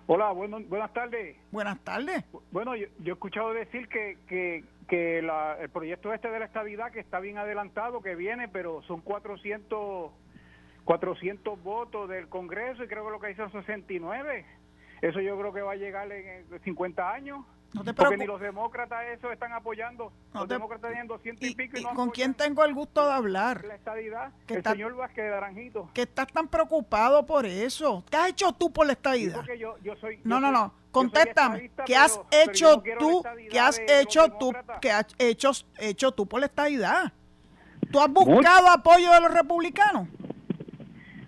Hola, 0.07 0.33
buenas 0.33 0.95
tardes. 0.95 1.37
Buenas 1.51 1.79
tardes. 1.81 2.25
Bueno, 2.51 2.75
yo, 2.77 2.87
he 3.05 3.11
escuchado 3.11 3.53
decir 3.53 3.87
que, 3.89 4.17
que, 4.27 4.65
que 4.87 5.19
el 5.19 5.71
proyecto 5.71 6.13
este 6.13 6.31
de 6.31 6.39
la 6.39 6.45
estabilidad 6.47 6.93
que 6.93 7.01
está 7.01 7.21
bien 7.21 7.39
adelantado, 7.39 8.03
que 8.03 8.15
viene, 8.15 8.49
pero 8.49 8.83
son 8.83 9.01
400, 9.01 10.13
400 10.85 11.63
votos 11.63 12.09
del 12.09 12.29
Congreso 12.29 12.85
y 12.85 12.89
creo 12.89 13.05
que 13.05 13.11
lo 13.11 13.21
que 13.21 13.35
son 13.35 13.51
69. 13.53 14.47
Eso 15.03 15.21
yo 15.21 15.39
creo 15.39 15.53
que 15.53 15.63
va 15.63 15.73
a 15.73 15.77
llegar 15.77 16.11
en 16.11 16.47
50 16.63 17.13
años. 17.13 17.45
No 17.75 17.85
te 17.85 17.93
Porque 17.93 18.17
ni 18.17 18.27
los 18.27 18.41
demócratas 18.41 19.05
eso 19.13 19.31
están 19.31 19.53
apoyando. 19.53 20.13
los 20.33 20.49
demócratas 20.49 20.91
tienen 20.91 21.09
200 21.09 21.49
y, 21.49 21.55
pico. 21.55 21.79
¿Y, 21.79 21.83
con 21.83 22.11
quién 22.11 22.33
tengo 22.33 22.65
el 22.65 22.73
gusto 22.73 23.07
de 23.07 23.13
hablar? 23.13 23.65
La 23.67 23.75
estadidad. 23.75 24.33
el 24.49 24.63
señor 24.63 24.97
Vázquez 24.97 25.25
de 25.25 25.31
Naranjito. 25.31 25.91
Que 25.93 26.03
estás 26.03 26.29
tan 26.29 26.49
preocupado 26.49 27.27
por 27.27 27.45
eso. 27.45 28.05
¿Qué 28.11 28.17
has 28.17 28.29
hecho 28.31 28.53
tú 28.53 28.73
por 28.73 28.87
la 28.87 28.93
estadidad? 28.93 29.45
Yo, 29.59 29.77
yo 29.83 29.97
soy, 29.97 30.21
no, 30.25 30.41
no, 30.41 30.51
no. 30.51 30.73
Contéstame. 30.91 31.71
¿Qué 31.85 31.95
has 31.95 32.19
hecho 32.31 32.83
tú? 32.99 33.23
¿Qué 33.51 33.61
has 33.61 33.79
hecho 33.87 34.31
tú? 34.39 34.55
¿Qué 34.81 34.91
has 34.91 35.07
hecho, 35.19 35.51
hecho 35.79 36.13
tú 36.13 36.27
por 36.27 36.41
la 36.41 36.47
estadidad? 36.47 37.13
¿Tú 37.91 38.01
has 38.01 38.09
buscado 38.09 38.69
apoyo 38.71 39.13
de 39.13 39.21
los 39.21 39.35
republicanos? 39.35 40.09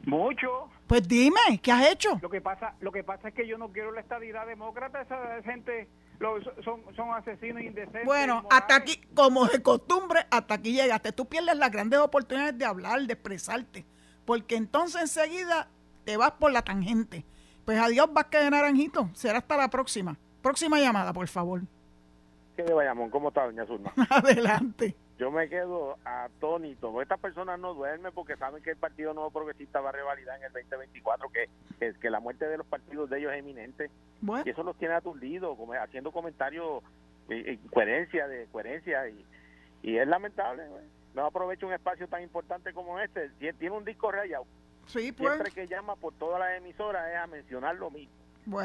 Mucho. 0.06 0.70
Pues 0.88 1.06
dime, 1.06 1.60
¿qué 1.62 1.70
has 1.70 1.86
hecho? 1.92 2.18
Lo 2.22 2.30
que 2.30 2.40
pasa, 2.40 2.74
lo 2.80 2.90
que 2.90 3.04
pasa 3.04 3.28
es 3.28 3.34
que 3.34 3.46
yo 3.46 3.58
no 3.58 3.70
quiero 3.70 3.92
la 3.92 4.00
estadidad 4.00 4.46
demócrata, 4.46 5.02
esa 5.02 5.42
gente 5.42 5.86
son, 6.64 6.82
son 6.96 7.14
asesinos 7.14 7.62
indecentes. 7.62 8.06
Bueno, 8.06 8.46
hasta 8.50 8.76
aquí, 8.76 8.98
como 9.14 9.44
de 9.46 9.62
costumbre, 9.62 10.26
hasta 10.30 10.54
aquí 10.54 10.72
llegaste. 10.72 11.12
Tú 11.12 11.26
pierdes 11.26 11.58
las 11.58 11.70
grandes 11.70 12.00
oportunidades 12.00 12.56
de 12.56 12.64
hablar, 12.64 13.02
de 13.02 13.12
expresarte, 13.12 13.84
porque 14.24 14.56
entonces 14.56 15.02
enseguida 15.02 15.68
te 16.04 16.16
vas 16.16 16.32
por 16.32 16.52
la 16.52 16.62
tangente. 16.62 17.26
Pues 17.66 17.78
adiós, 17.78 18.10
Vázquez 18.10 18.44
de 18.44 18.50
Naranjito. 18.50 19.10
Será 19.12 19.38
hasta 19.38 19.58
la 19.58 19.68
próxima. 19.68 20.16
Próxima 20.40 20.80
llamada, 20.80 21.12
por 21.12 21.28
favor. 21.28 21.60
¿Qué 22.56 22.62
de 22.62 22.72
Bayamón? 22.72 23.10
¿Cómo 23.10 23.28
está, 23.28 23.44
doña 23.44 23.66
Zulma? 23.66 23.92
Adelante. 24.08 24.96
Yo 25.18 25.32
me 25.32 25.48
quedo 25.48 25.98
atónito. 26.04 27.02
Estas 27.02 27.18
personas 27.18 27.58
no 27.58 27.74
duermen 27.74 28.12
porque 28.14 28.36
saben 28.36 28.62
que 28.62 28.70
el 28.70 28.76
Partido 28.76 29.12
Nuevo 29.14 29.32
Progresista 29.32 29.80
va 29.80 29.88
a 29.88 29.92
revalidar 29.92 30.38
en 30.38 30.44
el 30.44 30.52
2024, 30.52 31.28
que, 31.30 31.48
que, 31.80 31.94
que 31.98 32.10
la 32.10 32.20
muerte 32.20 32.46
de 32.46 32.56
los 32.56 32.66
partidos 32.66 33.10
de 33.10 33.18
ellos 33.18 33.32
es 33.32 33.40
eminente. 33.40 33.90
Y 34.46 34.50
eso 34.50 34.62
los 34.62 34.76
tiene 34.76 34.94
aturdidos, 34.94 35.56
como, 35.56 35.72
haciendo 35.72 36.12
comentarios 36.12 36.84
en 37.28 37.56
coherencia, 37.68 38.28
de 38.28 38.46
coherencia. 38.46 39.08
Y, 39.08 39.26
y 39.82 39.98
es 39.98 40.06
lamentable. 40.06 40.62
No 41.14 41.26
aprovecha 41.26 41.66
un 41.66 41.72
espacio 41.72 42.06
tan 42.06 42.22
importante 42.22 42.72
como 42.72 43.00
este. 43.00 43.30
Tiene 43.38 43.70
un 43.70 43.84
disco 43.84 44.12
rayado. 44.12 44.46
Sí, 44.86 45.10
pues. 45.10 45.34
Siempre 45.34 45.50
que 45.50 45.66
llama 45.66 45.96
por 45.96 46.14
todas 46.14 46.38
las 46.38 46.56
emisoras 46.56 47.10
es 47.10 47.16
a 47.16 47.26
mencionar 47.26 47.74
lo 47.74 47.90
mismo. 47.90 48.14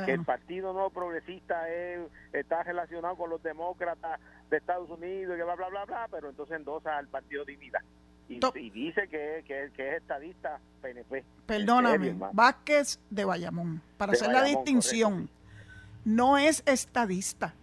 Que 0.06 0.14
el 0.14 0.24
Partido 0.24 0.74
Nuevo 0.74 0.90
Progresista 0.90 1.68
está 2.32 2.64
relacionado 2.64 3.16
con 3.16 3.30
los 3.30 3.42
demócratas 3.44 4.20
de 4.50 4.58
Estados 4.58 4.90
Unidos, 4.90 5.38
y 5.38 5.44
bla, 5.44 5.56
bla, 5.56 5.70
bla, 5.70 5.86
bla, 5.86 6.08
pero 6.10 6.30
entonces 6.30 6.58
endosa 6.58 6.98
al 6.98 7.08
Partido 7.08 7.44
Dignidad. 7.46 7.82
Y, 8.30 8.40
y, 8.56 8.70
dice 8.70 9.08
que, 9.10 9.44
que, 9.46 9.66
es 9.66 10.02
estadista 10.02 10.60
PNP. 10.82 11.26
Perdóname, 11.46 12.16
Vázquez 12.32 13.00
de 13.10 13.26
Bayamón, 13.26 13.82
para 13.98 14.14
hacer 14.14 14.32
la 14.32 14.44
distinción, 14.44 15.30
no 16.06 16.38
es 16.38 16.64
estadista. 16.66 17.54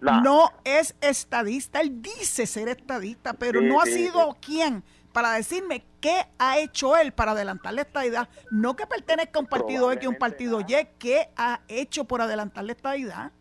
No 0.00 0.50
es 0.64 0.96
estadista, 1.00 1.80
él 1.80 2.02
dice 2.02 2.46
ser 2.46 2.68
estadista, 2.68 3.34
pero 3.34 3.60
no 3.60 3.80
ha 3.80 3.86
sido 3.86 4.36
quien 4.40 4.82
para 5.12 5.32
decirme 5.32 5.84
qué 6.00 6.26
ha 6.38 6.58
hecho 6.58 6.96
él 6.96 7.12
para 7.12 7.32
adelantar 7.32 7.74
la 7.74 7.82
estadidad. 7.82 8.28
No 8.50 8.76
que 8.76 8.86
pertenezca 8.86 9.38
a 9.38 9.42
un 9.42 9.46
partido 9.46 9.92
X, 9.92 10.08
un 10.08 10.16
partido 10.16 10.60
Y, 10.60 10.88
qué 10.98 11.30
ha 11.36 11.60
hecho 11.68 12.04
por 12.04 12.22
adelantar 12.22 12.64
la 12.64 12.72
estadidad. 12.72 13.32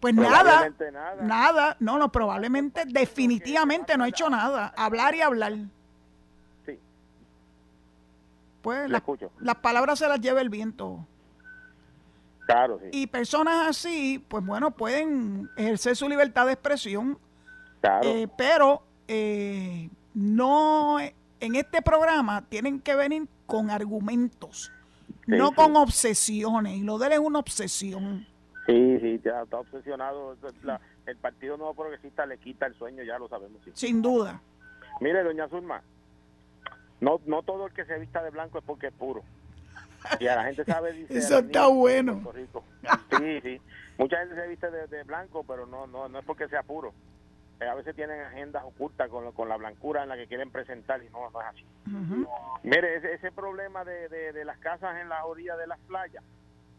Pues 0.00 0.14
nada, 0.14 0.72
nada, 1.20 1.76
no, 1.78 1.98
no, 1.98 2.10
probablemente, 2.10 2.84
definitivamente 2.86 3.96
no 3.98 4.04
ha 4.04 4.08
hecho 4.08 4.30
nada. 4.30 4.72
Hablar 4.76 5.14
y 5.14 5.20
hablar. 5.20 5.52
Sí. 6.64 6.78
Pues 8.62 8.88
las 8.88 9.56
palabras 9.56 9.98
se 9.98 10.08
las 10.08 10.20
lleva 10.20 10.40
el 10.40 10.48
viento. 10.48 11.06
Claro, 12.46 12.80
sí. 12.82 12.88
Y 12.92 13.06
personas 13.06 13.68
así, 13.68 14.24
pues 14.26 14.44
bueno, 14.44 14.70
pueden 14.70 15.50
ejercer 15.56 15.94
su 15.94 16.08
libertad 16.08 16.46
de 16.46 16.52
expresión. 16.52 17.18
Claro. 17.82 18.08
Eh, 18.08 18.28
pero 18.36 18.82
eh, 19.06 19.90
no, 20.14 20.98
en 21.00 21.54
este 21.54 21.82
programa 21.82 22.42
tienen 22.48 22.80
que 22.80 22.94
venir 22.94 23.28
con 23.46 23.70
argumentos, 23.70 24.72
no 25.26 25.52
con 25.52 25.76
obsesiones. 25.76 26.76
Y 26.76 26.82
lo 26.82 26.98
de 26.98 27.08
él 27.08 27.12
es 27.14 27.18
una 27.18 27.38
obsesión. 27.38 28.26
Sí, 28.66 28.98
sí, 29.00 29.20
ya 29.24 29.42
está 29.42 29.58
obsesionado. 29.58 30.36
el 31.06 31.16
Partido 31.16 31.56
Nuevo 31.56 31.74
Progresista 31.74 32.26
le 32.26 32.38
quita 32.38 32.66
el 32.66 32.74
sueño, 32.74 33.02
ya 33.02 33.18
lo 33.18 33.28
sabemos. 33.28 33.60
Sin 33.74 34.02
duda. 34.02 34.40
Mire, 35.00 35.22
doña 35.22 35.48
Zulma, 35.48 35.82
no, 37.00 37.20
no 37.26 37.42
todo 37.42 37.66
el 37.66 37.72
que 37.72 37.84
se 37.86 37.98
vista 37.98 38.22
de 38.22 38.30
blanco 38.30 38.58
es 38.58 38.64
porque 38.64 38.88
es 38.88 38.92
puro. 38.92 39.22
Y 40.18 40.26
a 40.26 40.36
la 40.36 40.44
gente 40.44 40.64
sabe, 40.64 40.92
dice... 41.08 41.18
Eso 41.18 41.38
está 41.38 41.66
bueno. 41.66 42.22
Sí, 43.18 43.40
sí. 43.42 43.60
Mucha 43.98 44.18
gente 44.18 44.34
se 44.34 44.48
viste 44.48 44.70
de, 44.70 44.86
de, 44.86 45.02
blanco, 45.04 45.44
pero 45.44 45.66
no, 45.66 45.86
no, 45.86 46.08
no 46.08 46.18
es 46.18 46.24
porque 46.24 46.48
sea 46.48 46.62
puro. 46.62 46.92
A 47.60 47.74
veces 47.74 47.94
tienen 47.94 48.20
agendas 48.20 48.64
ocultas 48.64 49.08
con, 49.10 49.30
con 49.32 49.48
la 49.48 49.56
blancura 49.56 50.02
en 50.02 50.08
la 50.08 50.16
que 50.16 50.26
quieren 50.26 50.50
presentar 50.50 51.02
y 51.02 51.10
no, 51.10 51.30
no 51.30 51.40
es 51.42 51.46
así. 51.46 51.66
Mire, 52.62 52.96
ese, 52.96 53.14
ese 53.14 53.32
problema 53.32 53.84
de, 53.84 54.08
de, 54.08 54.44
las 54.44 54.58
casas 54.58 54.98
en 55.00 55.08
las 55.08 55.24
orillas 55.24 55.58
de 55.58 55.66
las 55.66 55.78
playas, 55.80 56.24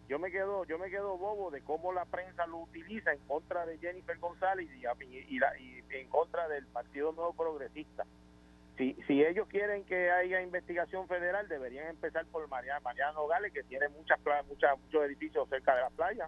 yo 0.10 0.18
me 0.18 0.32
quedo 0.32 0.66
yo 0.66 0.80
me 0.80 0.90
quedo 0.90 1.18
bobo 1.18 1.52
de 1.52 1.62
cómo 1.62 1.94
la 1.94 2.06
prensa 2.06 2.48
lo 2.48 2.58
utiliza 2.58 3.14
en 3.14 3.20
contra 3.20 3.66
de 3.66 3.78
Jennifer 3.78 4.18
González 4.18 4.68
y, 4.76 4.86
y, 5.06 5.38
y, 5.38 5.84
en 5.92 6.08
contra 6.10 6.48
del 6.48 6.66
Partido 6.68 7.12
Nuevo 7.12 7.34
Progresista. 7.34 8.06
Si, 8.78 8.94
si 9.06 9.24
ellos 9.24 9.48
quieren 9.48 9.84
que 9.84 10.10
haya 10.10 10.42
investigación 10.42 11.08
federal, 11.08 11.48
deberían 11.48 11.88
empezar 11.88 12.26
por 12.26 12.48
Mariano, 12.48 12.82
Mariano 12.82 13.28
Gales, 13.28 13.54
que 13.54 13.64
tiene 13.64 13.88
muchas, 13.90 14.20
muchas 14.48 14.80
muchos 14.80 15.04
edificios 15.04 15.48
cerca 15.50 15.76
de 15.76 15.82
la 15.82 15.90
playa, 15.92 16.28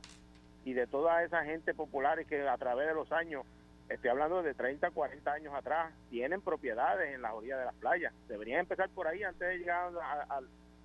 y 0.65 0.73
de 0.73 0.87
toda 0.87 1.23
esa 1.23 1.43
gente 1.43 1.73
populares 1.73 2.27
que 2.27 2.47
a 2.47 2.57
través 2.57 2.87
de 2.87 2.93
los 2.93 3.11
años 3.11 3.43
estoy 3.89 4.09
hablando 4.09 4.41
de 4.41 4.53
30, 4.53 4.91
40 4.91 5.31
años 5.31 5.53
atrás, 5.53 5.93
tienen 6.09 6.41
propiedades 6.41 7.13
en 7.13 7.21
la 7.21 7.33
orilla 7.33 7.57
de 7.57 7.65
las 7.65 7.75
playas. 7.75 8.13
Deberían 8.27 8.61
empezar 8.61 8.89
por 8.89 9.07
ahí 9.07 9.23
antes 9.23 9.47
de 9.47 9.57
llegar 9.57 9.91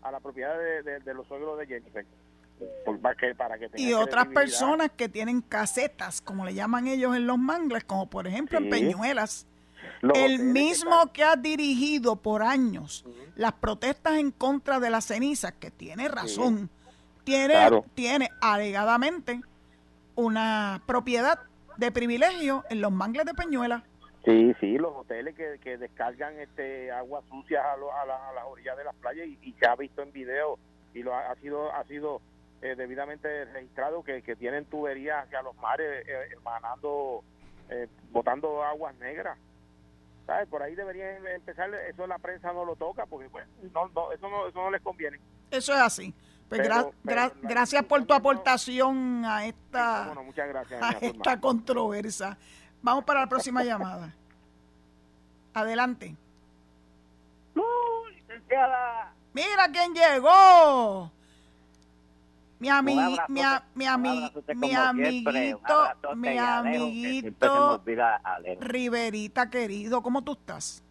a, 0.02 0.10
la 0.10 0.20
propiedad 0.20 0.56
de, 0.58 1.14
los 1.14 1.26
suegros 1.26 1.58
de 1.58 1.66
Jennifer. 1.66 2.04
para 3.00 3.14
que, 3.14 3.34
para 3.34 3.58
que 3.58 3.70
y 3.76 3.92
otras 3.92 4.26
personas 4.28 4.90
que 4.96 5.08
tienen 5.08 5.40
casetas, 5.40 6.20
como 6.20 6.44
le 6.44 6.54
llaman 6.54 6.86
ellos 6.86 7.16
en 7.16 7.26
los 7.26 7.38
mangles, 7.38 7.84
como 7.84 8.08
por 8.08 8.26
ejemplo 8.26 8.58
en 8.58 8.70
Peñuelas. 8.70 9.46
el 10.14 10.40
mismo 10.40 11.12
que, 11.12 11.24
ha 11.24 11.36
dirigido 11.36 12.16
por 12.16 12.42
años 12.42 13.04
las 13.36 13.52
protestas 13.52 14.18
en 14.18 14.32
contra 14.32 14.80
de 14.80 14.90
las 14.90 15.06
cenizas, 15.06 15.52
que 15.52 15.70
tiene 15.70 16.08
razón, 16.08 16.70
tiene, 17.24 17.54
tiene 17.94 18.30
alegadamente 18.40 19.40
una 20.16 20.82
propiedad 20.86 21.38
de 21.78 21.92
privilegio 21.92 22.64
en 22.68 22.80
los 22.80 22.92
mangles 22.92 23.24
de 23.24 23.34
Peñuela. 23.34 23.84
Sí, 24.24 24.52
sí, 24.60 24.76
los 24.76 24.94
hoteles 24.94 25.34
que, 25.36 25.58
que 25.62 25.78
descargan 25.78 26.38
este 26.38 26.90
agua 26.90 27.22
sucia 27.30 27.62
a, 27.62 27.72
a, 27.74 28.34
las 28.34 28.44
orillas 28.46 28.76
de 28.76 28.84
las 28.84 28.94
playas 28.96 29.26
y, 29.26 29.52
se 29.52 29.66
ha 29.66 29.76
visto 29.76 30.02
en 30.02 30.12
video 30.12 30.58
y 30.92 31.02
lo 31.02 31.14
ha, 31.14 31.34
sido 31.36 31.72
ha 31.72 31.84
sido 31.84 32.20
eh, 32.60 32.74
debidamente 32.76 33.44
registrado 33.46 34.02
que, 34.02 34.20
tienen 34.36 34.64
tuberías 34.64 35.24
hacia 35.24 35.40
los 35.42 35.56
mares 35.56 36.06
eh, 36.06 36.34
emanando, 36.36 37.22
eh, 37.70 37.86
botando 38.10 38.62
aguas 38.64 38.94
negras. 38.96 39.38
¿Sabes? 40.26 40.48
Por 40.48 40.62
ahí 40.62 40.74
deberían 40.74 41.26
empezar, 41.26 41.72
eso 41.88 42.06
la 42.06 42.18
prensa 42.18 42.52
no 42.52 42.64
lo 42.64 42.76
toca 42.76 43.06
porque 43.06 43.30
pues, 43.30 43.46
no, 43.72 43.88
no, 43.94 44.12
eso, 44.12 44.28
no, 44.28 44.46
eso 44.46 44.58
no 44.62 44.70
les 44.70 44.82
conviene. 44.82 45.18
Eso 45.50 45.72
es 45.72 45.80
así. 45.80 46.14
Pues 46.48 46.68
gracias 47.42 47.84
por 47.84 48.04
tu 48.04 48.14
aportación 48.14 49.24
a 49.24 49.46
esta, 49.46 50.12
a 50.80 50.90
esta 51.00 51.40
controversia. 51.40 52.38
Vamos 52.80 53.04
para 53.04 53.20
la 53.20 53.28
próxima 53.28 53.62
llamada. 53.62 54.14
Adelante. 55.52 56.16
Mira 59.34 59.68
quién 59.72 59.92
llegó. 59.92 61.12
Mi, 62.60 62.68
ami, 62.70 62.96
mi, 62.96 63.16
mi, 63.28 63.86
ami, 63.86 64.32
mi 64.56 64.74
amiguito, 64.74 66.16
mi 66.16 66.38
amiguito 66.38 67.80
Riverita 68.60 69.48
querido, 69.48 70.02
¿cómo 70.02 70.22
tú 70.22 70.32
estás? 70.32 70.82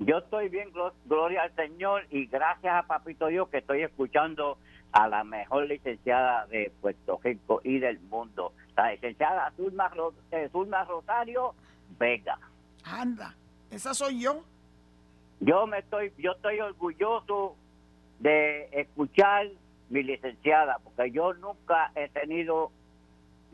Yo 0.00 0.18
estoy 0.18 0.50
bien, 0.50 0.70
gloria 1.06 1.42
al 1.44 1.54
Señor, 1.56 2.06
y 2.10 2.26
gracias 2.26 2.74
a 2.74 2.86
Papito 2.86 3.28
Dios 3.28 3.48
que 3.48 3.58
estoy 3.58 3.82
escuchando 3.82 4.58
a 4.92 5.08
la 5.08 5.24
mejor 5.24 5.66
licenciada 5.66 6.46
de 6.46 6.72
Puerto 6.80 7.20
Rico 7.22 7.60
y 7.64 7.78
del 7.78 8.00
mundo, 8.00 8.52
la 8.76 8.92
licenciada 8.92 9.52
Zulma, 9.56 9.90
eh, 10.30 10.50
Rosario 10.52 11.54
Vega. 11.98 12.38
Anda, 12.84 13.34
esa 13.70 13.94
soy 13.94 14.20
yo. 14.20 14.42
Yo 15.40 15.66
me 15.66 15.78
estoy, 15.78 16.12
yo 16.18 16.32
estoy 16.32 16.60
orgulloso 16.60 17.56
de 18.18 18.68
escuchar 18.72 19.48
mi 19.88 20.02
licenciada, 20.02 20.78
porque 20.82 21.10
yo 21.10 21.32
nunca 21.34 21.92
he 21.94 22.08
tenido 22.08 22.70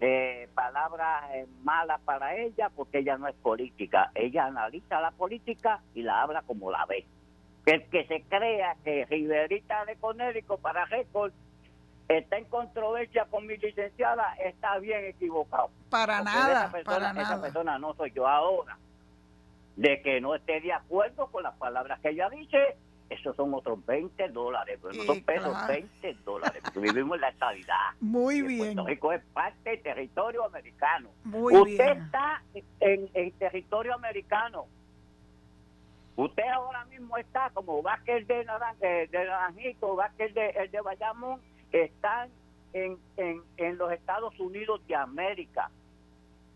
eh, 0.01 0.49
palabras 0.55 1.31
eh, 1.33 1.47
malas 1.63 2.01
para 2.01 2.37
ella, 2.37 2.71
porque 2.75 2.99
ella 2.99 3.17
no 3.19 3.29
es 3.29 3.35
política. 3.37 4.11
Ella 4.15 4.47
analiza 4.47 5.01
la 5.01 5.13
política 5.13 5.81
y 5.95 6.03
la 6.03 6.23
habla 6.23 6.43
como 6.43 6.71
la 6.71 6.85
ve 6.87 7.07
el 7.67 7.85
que 7.89 8.07
se 8.07 8.23
crea 8.23 8.77
que 8.85 9.05
Riverita 9.07 9.85
de 9.85 9.97
Conérico 9.97 10.57
para 10.59 10.85
récord 10.87 11.33
está 12.09 12.39
en 12.39 12.45
controversia 12.45 13.27
con 13.29 13.47
mi 13.47 13.57
licenciada 13.57 14.35
está 14.45 14.79
bien 14.79 15.05
equivocado. 15.05 15.71
Para 15.91 16.23
nada, 16.23 16.71
para 16.85 17.13
nada. 17.13 17.23
Esa 17.23 17.43
persona 17.43 17.79
no 17.79 17.95
soy 17.95 18.13
yo 18.13 18.27
ahora. 18.27 18.79
De 19.75 20.01
que 20.01 20.21
no 20.21 20.35
esté 20.35 20.61
de 20.61 20.73
acuerdo 20.73 21.27
con 21.27 21.43
las 21.43 21.55
palabras 21.57 22.01
que 22.01 22.11
ella 22.11 22.31
dice, 22.31 22.77
esos 23.11 23.37
son 23.37 23.53
otros 23.53 23.85
20 23.85 24.29
dólares, 24.29 24.79
pero 24.81 24.95
no 24.95 25.03
son 25.03 25.23
pesos, 25.23 25.55
20 25.69 26.15
dólares, 26.25 26.63
porque 26.63 26.81
vivimos 26.81 27.17
en 27.17 27.21
la 27.21 27.29
estabilidad. 27.29 27.77
Muy 28.01 28.43
bien. 28.43 28.75
Puerto 28.75 28.87
Rico 28.87 29.13
es 29.13 29.23
parte 29.35 29.71
del 29.71 29.83
territorio 29.83 30.45
americano. 30.45 31.11
Muy 31.25 31.55
Usted 31.55 31.99
está 31.99 32.43
en, 32.81 33.11
en 33.13 33.33
territorio 33.33 33.95
americano 33.95 34.67
Usted 36.17 36.49
ahora 36.49 36.85
mismo 36.87 37.17
está 37.19 37.51
como 37.51 37.83
Vázquez 37.83 38.27
de, 38.27 38.47
de, 38.81 39.07
de 39.07 39.25
Naranjito, 39.25 39.95
Vázquez 39.95 40.33
de, 40.35 40.49
el 40.51 40.71
de 40.71 40.81
Bayamón, 40.81 41.41
están 41.73 42.31
en, 42.73 42.99
en, 43.17 43.43
en 43.59 43.79
los 43.79 43.93
Estados 43.93 44.39
Unidos 44.41 44.81
de 44.87 44.97
América. 44.97 45.71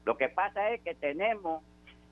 Lo 0.04 0.16
que 0.16 0.28
pasa 0.28 0.70
es 0.70 0.80
que 0.80 0.94
tenemos 0.94 1.62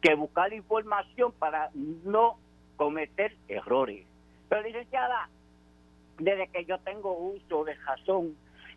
que 0.03 0.15
buscar 0.15 0.53
información 0.53 1.33
para 1.33 1.71
no 1.75 2.39
cometer 2.77 3.35
errores. 3.49 4.07
Pero 4.49 4.63
licenciada, 4.63 5.29
desde 6.19 6.49
que 6.49 6.65
yo 6.65 6.79
tengo 6.81 7.17
uso 7.17 7.65
de 7.65 7.75
razón, 7.75 8.37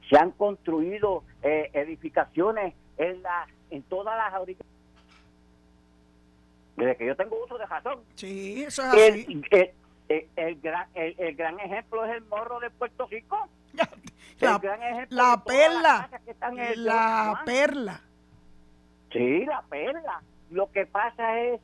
se 0.10 0.18
han 0.18 0.32
construido 0.32 1.24
eh, 1.44 1.70
edificaciones 1.74 2.74
en, 2.98 3.22
la, 3.22 3.48
en 3.70 3.84
todas 3.84 4.18
las 4.18 4.34
desde 6.76 6.96
que 6.96 7.06
yo 7.06 7.16
tengo 7.16 7.44
uso 7.44 7.58
de 7.58 7.66
razón. 7.66 8.00
Sí, 8.16 8.64
eso 8.64 8.84
es 8.94 9.14
así. 9.14 9.42
El, 10.36 10.60
gran, 10.60 10.90
el, 10.94 11.36
gran 11.36 11.60
ejemplo 11.60 12.04
es 12.06 12.16
el 12.16 12.24
morro 12.26 12.60
de 12.60 12.70
Puerto 12.70 13.08
Rico. 13.08 13.38
La, 14.40 14.60
la 15.10 15.44
perla. 15.44 16.10
La 16.76 17.44
perla. 17.46 18.02
Sí, 19.12 19.46
la 19.46 19.62
perla. 19.70 20.24
Lo 20.50 20.72
que 20.72 20.88
pasa 20.88 21.40
es 21.42 21.62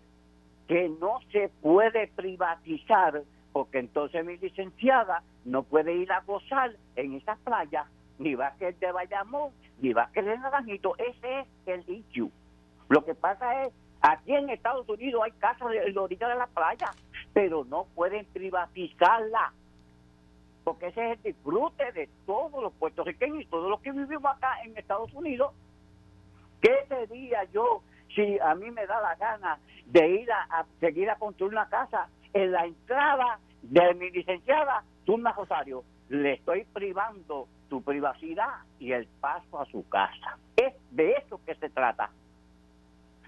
que 0.67 0.87
no 0.87 1.19
se 1.31 1.49
puede 1.61 2.07
privatizar 2.09 3.23
porque 3.57 3.79
entonces 3.79 4.23
mi 4.23 4.37
licenciada 4.37 5.23
no 5.43 5.63
puede 5.63 5.95
ir 5.95 6.11
a 6.11 6.21
gozar 6.21 6.75
en 6.95 7.15
esa 7.15 7.37
playa, 7.37 7.85
ni 8.19 8.35
va 8.35 8.49
a 8.49 8.55
querer 8.55 8.77
de 8.77 8.91
Bayamón, 8.91 9.51
ni 9.79 9.93
va 9.93 10.03
a 10.03 10.11
querer 10.11 10.39
Naranjito. 10.39 10.95
Ese 10.97 11.39
es 11.39 11.47
el 11.65 11.83
issue. 11.89 12.29
Lo 12.89 13.03
que 13.03 13.15
pasa 13.15 13.63
es, 13.63 13.73
aquí 14.01 14.35
en 14.35 14.49
Estados 14.49 14.87
Unidos 14.89 15.21
hay 15.23 15.31
casas 15.33 15.69
en 15.73 15.93
la 15.93 16.01
orilla 16.01 16.27
de 16.27 16.35
la 16.35 16.47
playa, 16.47 16.91
pero 17.33 17.65
no 17.65 17.85
pueden 17.95 18.25
privatizarla 18.25 19.53
porque 20.67 20.87
ese 20.87 21.13
es 21.13 21.17
el 21.17 21.23
disfrute 21.33 21.93
de 21.93 22.09
todos 22.25 22.61
los 22.61 22.73
puertorriqueños 22.73 23.41
y 23.41 23.45
todos 23.45 23.69
los 23.69 23.79
que 23.79 23.93
vivimos 23.93 24.25
acá 24.25 24.61
en 24.65 24.77
Estados 24.77 25.13
Unidos. 25.13 25.53
¿Qué 26.59 26.75
sería 26.89 27.45
yo 27.53 27.83
si 28.13 28.37
a 28.39 28.53
mí 28.53 28.69
me 28.71 28.85
da 28.85 28.99
la 28.99 29.15
gana 29.15 29.59
de 29.85 30.09
ir 30.09 30.29
a, 30.29 30.65
seguir 30.81 31.09
a 31.09 31.15
construir 31.15 31.53
una 31.53 31.69
casa 31.69 32.09
en 32.33 32.51
la 32.51 32.65
entrada 32.65 33.39
de 33.61 33.93
mi 33.93 34.11
licenciada 34.11 34.83
Turma 35.05 35.31
Rosario? 35.31 35.85
Le 36.09 36.33
estoy 36.33 36.65
privando 36.73 37.47
su 37.69 37.81
privacidad 37.81 38.55
y 38.77 38.91
el 38.91 39.07
paso 39.21 39.61
a 39.61 39.65
su 39.67 39.87
casa. 39.87 40.37
Es 40.57 40.73
de 40.91 41.13
eso 41.13 41.39
que 41.45 41.55
se 41.55 41.69
trata. 41.69 42.09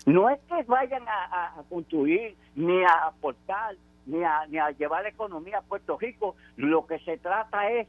No 0.06 0.30
es 0.30 0.40
que 0.48 0.64
vayan 0.64 1.04
a 1.08 1.62
construir 1.70 2.36
ni 2.56 2.84
a 2.84 3.08
aportar 3.08 3.76
ni 4.10 4.24
a, 4.24 4.46
ni 4.48 4.58
a 4.58 4.72
llevar 4.72 5.04
la 5.04 5.10
economía 5.10 5.60
a 5.60 5.62
Puerto 5.62 5.98
Rico. 5.98 6.36
Lo 6.58 6.86
que 6.88 7.00
se 7.00 7.18
trata 7.18 7.70
es 7.70 7.88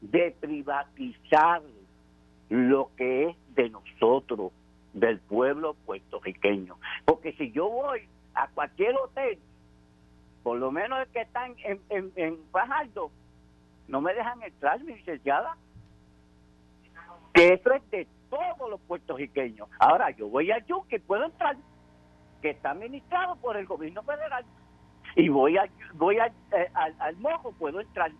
de 0.00 0.34
privatizar 0.40 1.62
lo 2.48 2.90
que 2.96 3.28
es 3.28 3.36
de 3.54 3.70
nosotros, 3.70 4.52
del 4.92 5.20
pueblo 5.20 5.74
puertorriqueño. 5.86 6.76
Porque 7.04 7.32
si 7.34 7.52
yo 7.52 7.68
voy 7.68 8.08
a 8.34 8.48
cualquier 8.48 8.96
hotel, 8.96 9.38
por 10.42 10.58
lo 10.58 10.72
menos 10.72 11.00
el 11.00 11.06
que 11.08 11.20
están 11.20 11.54
en, 11.64 11.80
en, 11.88 12.12
en 12.16 12.38
Fajardo, 12.50 13.10
no 13.88 14.00
me 14.00 14.12
dejan 14.14 14.42
entrar, 14.42 14.82
mi 14.82 14.94
licenciada. 14.94 15.56
Que 17.32 17.54
eso 17.54 17.72
es 17.72 17.90
de 17.90 18.06
todos 18.32 18.70
los 18.70 18.80
puertorriqueños. 18.80 19.68
Ahora, 19.78 20.10
yo 20.10 20.26
voy 20.26 20.50
a 20.50 20.58
Yuque, 20.64 20.98
puedo 21.00 21.24
entrar, 21.24 21.54
que 22.40 22.50
está 22.50 22.70
administrado 22.70 23.36
por 23.36 23.58
el 23.58 23.66
gobierno 23.66 24.02
federal 24.02 24.44
y 25.14 25.28
voy 25.28 25.58
a, 25.58 25.68
voy 25.92 26.16
eh, 26.16 26.70
al, 26.72 27.16
mojo, 27.18 27.52
puedo 27.52 27.80
entrar, 27.80 28.10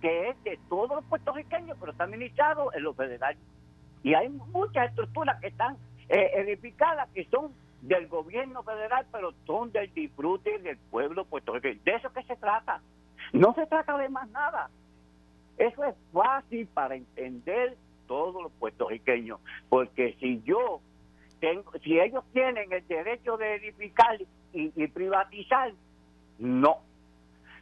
que 0.00 0.28
es 0.28 0.44
de 0.44 0.60
todos 0.68 0.90
los 0.90 1.04
puertorriqueños, 1.06 1.76
pero 1.80 1.90
está 1.90 2.04
administrado 2.04 2.72
en 2.72 2.84
los 2.84 2.94
federales. 2.94 3.42
Y 4.04 4.14
hay 4.14 4.28
muchas 4.28 4.90
estructuras 4.90 5.40
que 5.40 5.48
están 5.48 5.76
eh, 6.08 6.30
edificadas 6.34 7.08
que 7.10 7.24
son 7.24 7.52
del 7.82 8.06
gobierno 8.06 8.62
federal, 8.62 9.06
pero 9.10 9.32
son 9.44 9.72
del 9.72 9.92
disfrute 9.92 10.60
del 10.60 10.78
pueblo 10.78 11.24
puertorriqueño. 11.24 11.80
De 11.84 11.96
eso 11.96 12.12
que 12.12 12.22
se 12.22 12.36
trata. 12.36 12.80
No 13.32 13.52
se 13.54 13.66
trata 13.66 13.98
de 13.98 14.08
más 14.08 14.28
nada. 14.30 14.70
Eso 15.58 15.82
es 15.82 15.96
fácil 16.12 16.68
para 16.68 16.94
entender 16.94 17.76
todos 18.06 18.42
los 18.42 18.52
puertorriqueños, 18.52 19.40
porque 19.68 20.16
si 20.20 20.42
yo 20.42 20.80
tengo, 21.40 21.72
si 21.82 21.98
ellos 21.98 22.24
tienen 22.32 22.72
el 22.72 22.86
derecho 22.86 23.36
de 23.36 23.56
edificar 23.56 24.18
y 24.52 24.86
privatizar, 24.88 25.72
no, 26.38 26.78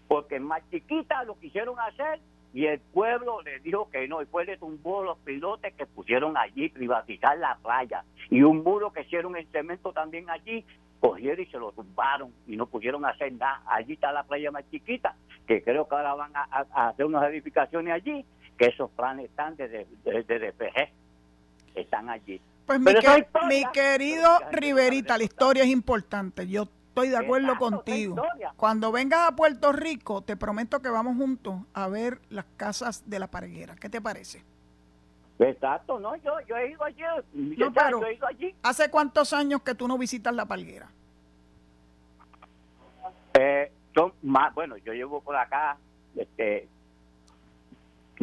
porque 0.09 0.38
más 0.40 0.62
chiquita 0.70 1.24
lo 1.24 1.38
quisieron 1.38 1.78
hacer 1.80 2.20
y 2.54 2.66
el 2.66 2.78
pueblo 2.78 3.42
le 3.42 3.59
dijo 3.59 3.90
que 3.90 4.07
no, 4.07 4.22
y 4.22 4.26
fue 4.26 4.44
le 4.44 4.57
tumbó 4.57 5.02
los 5.02 5.18
pilotes 5.18 5.74
que 5.74 5.87
pusieron 5.87 6.37
allí 6.37 6.68
privatizar 6.68 7.37
la 7.38 7.59
playa 7.61 8.04
y 8.30 8.42
un 8.42 8.62
muro 8.62 8.92
que 8.92 9.02
hicieron 9.02 9.37
en 9.37 9.46
cemento 9.48 9.92
también 9.92 10.30
allí, 10.30 10.64
cogieron 11.00 11.44
y 11.44 11.46
se 11.46 11.59
lo 11.59 11.72
tumbaron 11.72 12.33
y 12.46 12.57
no 12.57 12.66
pudieron 12.66 13.04
hacer 13.04 13.33
nada. 13.33 13.61
Allí 13.66 13.94
está 13.94 14.12
la 14.12 14.22
playa 14.22 14.52
más 14.52 14.70
chiquita, 14.70 15.16
que 15.48 15.64
creo 15.64 15.88
que 15.88 15.96
ahora 15.96 16.14
van 16.14 16.30
a, 16.35 16.88
hacer 16.88 17.04
unas 17.07 17.24
edificaciones 17.24 17.92
allí, 17.92 18.24
que 18.58 18.66
esos 18.66 18.90
planes 18.90 19.26
están 19.26 19.56
desde, 19.56 19.86
DPG, 20.04 20.88
están 21.74 22.08
allí. 22.08 22.40
Pues 22.66 22.80
mi, 22.80 22.92
mi 23.48 23.64
querido 23.72 24.38
Riverita, 24.50 25.18
la 25.18 25.24
historia 25.24 25.64
es 25.64 25.68
importante. 25.68 26.46
Yo 26.46 26.68
Estoy 26.94 27.08
de 27.08 27.16
acuerdo 27.16 27.56
contigo. 27.56 28.22
Cuando 28.56 28.92
vengas 28.92 29.28
a 29.28 29.34
Puerto 29.34 29.72
Rico, 29.72 30.22
te 30.22 30.36
prometo 30.36 30.80
que 30.80 30.88
vamos 30.88 31.16
juntos 31.16 31.56
a 31.72 31.88
ver 31.88 32.20
las 32.30 32.44
casas 32.56 33.02
de 33.10 33.18
la 33.18 33.26
parguera. 33.26 33.74
¿Qué 33.74 33.90
te 33.90 34.00
parece? 34.00 34.44
Exacto, 35.40 35.98
no, 35.98 36.14
yo, 36.14 36.38
yo 36.46 36.56
he 36.56 36.70
ido 36.70 36.84
allí. 36.84 37.02
yo 37.56 37.66
he 38.06 38.14
ido 38.14 38.26
allí. 38.28 38.54
¿Hace 38.62 38.92
cuántos 38.92 39.32
años 39.32 39.62
que 39.62 39.74
tú 39.74 39.88
no 39.88 39.98
visitas 39.98 40.32
la 40.32 40.46
palguera? 40.46 40.88
Eh, 43.40 43.72
más, 44.22 44.54
bueno, 44.54 44.76
yo 44.76 44.92
llevo 44.92 45.20
por 45.20 45.34
acá 45.34 45.76
este 46.14 46.68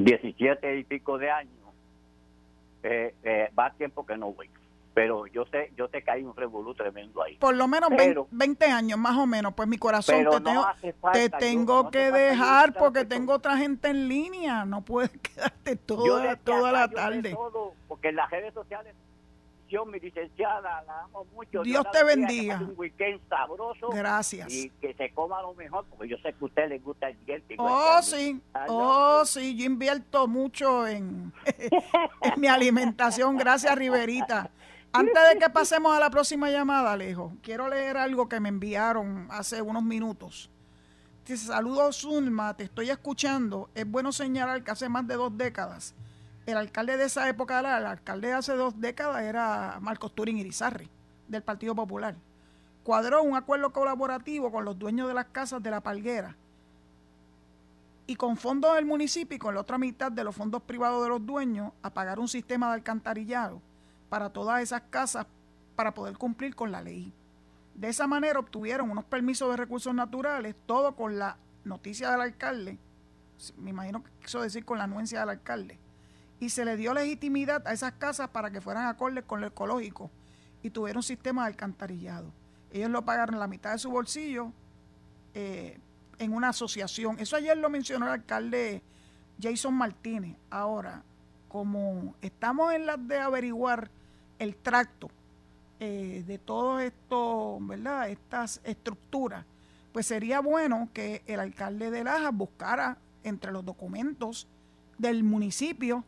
17 0.03 0.77
y 0.77 0.83
pico 0.83 1.17
de 1.17 1.31
años. 1.31 1.53
Eh, 2.83 3.13
eh, 3.23 3.49
va 3.57 3.71
tiempo 3.71 4.05
que 4.05 4.17
no 4.17 4.33
voy 4.33 4.49
pero 4.93 5.25
yo 5.27 5.45
sé 5.45 5.71
yo 5.77 5.87
sé 5.87 6.01
que 6.01 6.11
hay 6.11 6.23
un 6.23 6.35
revolú 6.35 6.73
tremendo 6.73 7.23
ahí. 7.23 7.37
Por 7.37 7.55
lo 7.55 7.67
menos 7.67 7.89
20 8.29 8.65
años 8.65 8.99
más 8.99 9.17
o 9.17 9.25
menos, 9.25 9.53
pues 9.53 9.67
mi 9.67 9.77
corazón 9.77 10.25
te 10.29 10.41
tengo, 10.41 10.65
te 11.13 11.29
tengo 11.29 11.91
que 11.91 12.11
dejar 12.11 12.73
porque 12.73 13.05
tengo 13.05 13.33
otra 13.33 13.57
gente 13.57 13.89
en 13.89 14.07
línea, 14.07 14.65
no 14.65 14.81
puedes 14.81 15.11
quedarte 15.21 15.75
toda, 15.75 16.35
toda 16.37 16.71
la 16.71 16.87
tarde. 16.89 17.35
porque 17.87 18.09
en 18.09 18.15
las 18.15 18.29
redes 18.29 18.53
sociales 18.53 18.93
mi 19.85 19.99
licenciada, 19.99 20.83
la 20.83 21.01
amo 21.03 21.25
mucho. 21.33 21.63
Dios 21.63 21.85
te 21.91 22.03
bendiga. 22.03 22.57
Un 22.57 22.73
weekend 22.77 23.21
sabroso. 23.29 23.89
Gracias. 23.89 24.51
Y 24.51 24.69
que 24.81 24.93
se 24.93 25.11
coma 25.13 25.41
lo 25.41 25.53
mejor, 25.53 25.85
porque 25.89 26.09
yo 26.09 26.17
sé 26.17 26.33
que 26.33 26.37
a 26.41 26.45
usted 26.45 26.69
le 26.69 26.79
gusta 26.79 27.09
el 27.09 27.25
diente. 27.25 27.55
Oh, 27.57 27.99
sí. 28.01 28.41
Oh, 28.67 29.23
sí. 29.25 29.55
Yo 29.55 29.65
invierto 29.65 30.27
mucho 30.27 30.87
en, 30.87 31.33
en 32.21 32.41
mi 32.41 32.47
alimentación. 32.47 33.37
Gracias, 33.37 33.75
Riverita. 33.75 34.51
Antes 34.93 35.29
de 35.33 35.39
que 35.39 35.49
pasemos 35.49 35.95
a 35.95 35.99
la 35.99 36.09
próxima 36.09 36.49
llamada, 36.49 36.91
Alejo, 36.91 37.33
quiero 37.41 37.69
leer 37.69 37.95
algo 37.95 38.27
que 38.27 38.41
me 38.41 38.49
enviaron 38.49 39.27
hace 39.31 39.61
unos 39.61 39.83
minutos. 39.83 40.49
Dice, 41.25 41.45
saludos 41.45 42.01
Zulma, 42.01 42.57
te 42.57 42.65
estoy 42.65 42.89
escuchando. 42.89 43.69
Es 43.73 43.89
bueno 43.89 44.11
señalar 44.11 44.65
que 44.65 44.71
hace 44.71 44.89
más 44.89 45.07
de 45.07 45.15
dos 45.15 45.37
décadas, 45.37 45.95
el 46.51 46.57
alcalde 46.57 46.97
de 46.97 47.05
esa 47.05 47.27
época, 47.27 47.59
el 47.59 47.65
alcalde 47.65 48.29
de 48.29 48.33
hace 48.33 48.53
dos 48.53 48.79
décadas 48.79 49.23
era 49.23 49.77
Marcos 49.81 50.13
Turín 50.13 50.37
Irizarri, 50.37 50.89
del 51.27 51.43
Partido 51.43 51.75
Popular. 51.75 52.15
Cuadró 52.83 53.23
un 53.23 53.35
acuerdo 53.35 53.71
colaborativo 53.71 54.51
con 54.51 54.65
los 54.65 54.77
dueños 54.77 55.07
de 55.07 55.13
las 55.13 55.25
casas 55.25 55.61
de 55.61 55.71
la 55.71 55.81
Palguera 55.81 56.35
y 58.07 58.15
con 58.15 58.37
fondos 58.37 58.75
del 58.75 58.85
municipio 58.85 59.35
y 59.35 59.39
con 59.39 59.55
la 59.55 59.61
otra 59.61 59.77
mitad 59.77 60.11
de 60.11 60.23
los 60.23 60.35
fondos 60.35 60.61
privados 60.63 61.03
de 61.03 61.09
los 61.09 61.25
dueños 61.25 61.71
a 61.81 61.89
pagar 61.91 62.19
un 62.19 62.27
sistema 62.27 62.67
de 62.67 62.73
alcantarillado 62.73 63.61
para 64.09 64.29
todas 64.29 64.61
esas 64.61 64.81
casas 64.89 65.25
para 65.75 65.93
poder 65.93 66.17
cumplir 66.17 66.55
con 66.55 66.71
la 66.71 66.81
ley. 66.81 67.13
De 67.75 67.87
esa 67.87 68.07
manera 68.07 68.39
obtuvieron 68.39 68.91
unos 68.91 69.05
permisos 69.05 69.49
de 69.49 69.57
recursos 69.57 69.93
naturales, 69.93 70.55
todo 70.65 70.95
con 70.95 71.17
la 71.17 71.37
noticia 71.63 72.11
del 72.11 72.21
alcalde, 72.21 72.77
me 73.57 73.69
imagino 73.69 74.03
que 74.03 74.11
quiso 74.21 74.41
decir 74.41 74.65
con 74.65 74.77
la 74.77 74.83
anuencia 74.83 75.21
del 75.21 75.29
alcalde, 75.29 75.79
y 76.41 76.49
se 76.49 76.65
le 76.65 76.75
dio 76.75 76.93
legitimidad 76.93 77.65
a 77.67 77.71
esas 77.71 77.93
casas 77.93 78.29
para 78.29 78.49
que 78.49 78.61
fueran 78.61 78.87
acordes 78.87 79.23
con 79.25 79.41
lo 79.41 79.47
ecológico 79.47 80.09
y 80.63 80.71
tuvieron 80.71 80.97
un 80.97 81.03
sistema 81.03 81.43
de 81.43 81.49
alcantarillado. 81.49 82.33
Ellos 82.71 82.89
lo 82.89 83.05
pagaron 83.05 83.39
la 83.39 83.47
mitad 83.47 83.73
de 83.73 83.77
su 83.77 83.91
bolsillo 83.91 84.51
eh, 85.35 85.79
en 86.17 86.33
una 86.33 86.49
asociación. 86.49 87.19
Eso 87.19 87.35
ayer 87.35 87.55
lo 87.55 87.69
mencionó 87.69 88.07
el 88.07 88.13
alcalde 88.13 88.81
Jason 89.39 89.75
Martínez. 89.75 90.35
Ahora, 90.49 91.03
como 91.47 92.15
estamos 92.21 92.73
en 92.73 92.87
las 92.87 93.07
de 93.07 93.19
averiguar 93.19 93.91
el 94.39 94.55
tracto 94.55 95.11
eh, 95.79 96.23
de 96.25 96.39
todo 96.39 96.79
esto, 96.79 97.59
¿verdad? 97.61 98.09
Estas 98.09 98.61
estructuras, 98.63 99.45
pues 99.93 100.07
sería 100.07 100.39
bueno 100.39 100.89
que 100.91 101.21
el 101.27 101.39
alcalde 101.39 101.91
de 101.91 102.03
Lajas 102.03 102.33
buscara 102.33 102.97
entre 103.23 103.51
los 103.51 103.63
documentos 103.63 104.47
del 104.97 105.23
municipio 105.23 106.03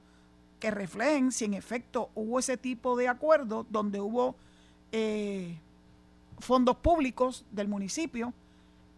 que 0.64 0.72
reflejen 0.72 1.34
si 1.34 1.44
en 1.44 1.56
efecto 1.56 2.10
hubo 2.16 2.40
ese 2.40 2.56
tipo 2.56 2.96
de 2.96 3.10
acuerdo 3.10 3.66
donde 3.70 4.00
hubo 4.00 4.38
eh, 4.94 5.60
fondos 6.40 6.78
públicos 6.78 7.44
del 7.52 7.68
municipio 7.68 8.34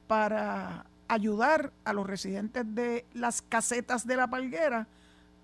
para 0.05 0.85
ayudar 1.07 1.73
a 1.83 1.91
los 1.91 2.05
residentes 2.05 2.63
de 2.75 3.03
las 3.15 3.41
casetas 3.41 4.05
de 4.05 4.15
la 4.15 4.27
palguera 4.27 4.87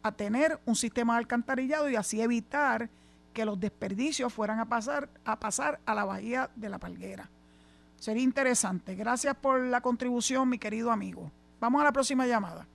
a 0.03 0.11
tener 0.11 0.59
un 0.67 0.75
sistema 0.75 1.13
de 1.13 1.21
alcantarillado 1.21 1.89
y 1.89 1.95
así 1.95 2.21
evitar 2.21 2.91
que 3.33 3.43
los 3.43 3.59
desperdicios 3.59 4.31
fueran 4.31 4.59
a 4.59 4.69
pasar 4.69 5.09
a 5.25 5.39
pasar 5.39 5.79
a 5.87 5.95
la 5.95 6.05
bahía 6.05 6.51
de 6.55 6.69
la 6.69 6.77
Palguera. 6.77 7.31
Sería 7.97 8.21
interesante. 8.21 8.93
Gracias 8.93 9.35
por 9.35 9.59
la 9.59 9.81
contribución, 9.81 10.49
mi 10.49 10.59
querido 10.59 10.91
amigo. 10.91 11.31
Vamos 11.59 11.81
a 11.81 11.85
la 11.85 11.91
próxima 11.91 12.27
llamada. 12.27 12.67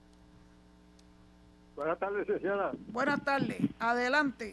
Buenas 1.77 1.99
tardes, 1.99 2.27
licenciada. 2.27 2.71
Buenas 2.87 3.23
tardes. 3.23 3.61
Adelante. 3.79 4.51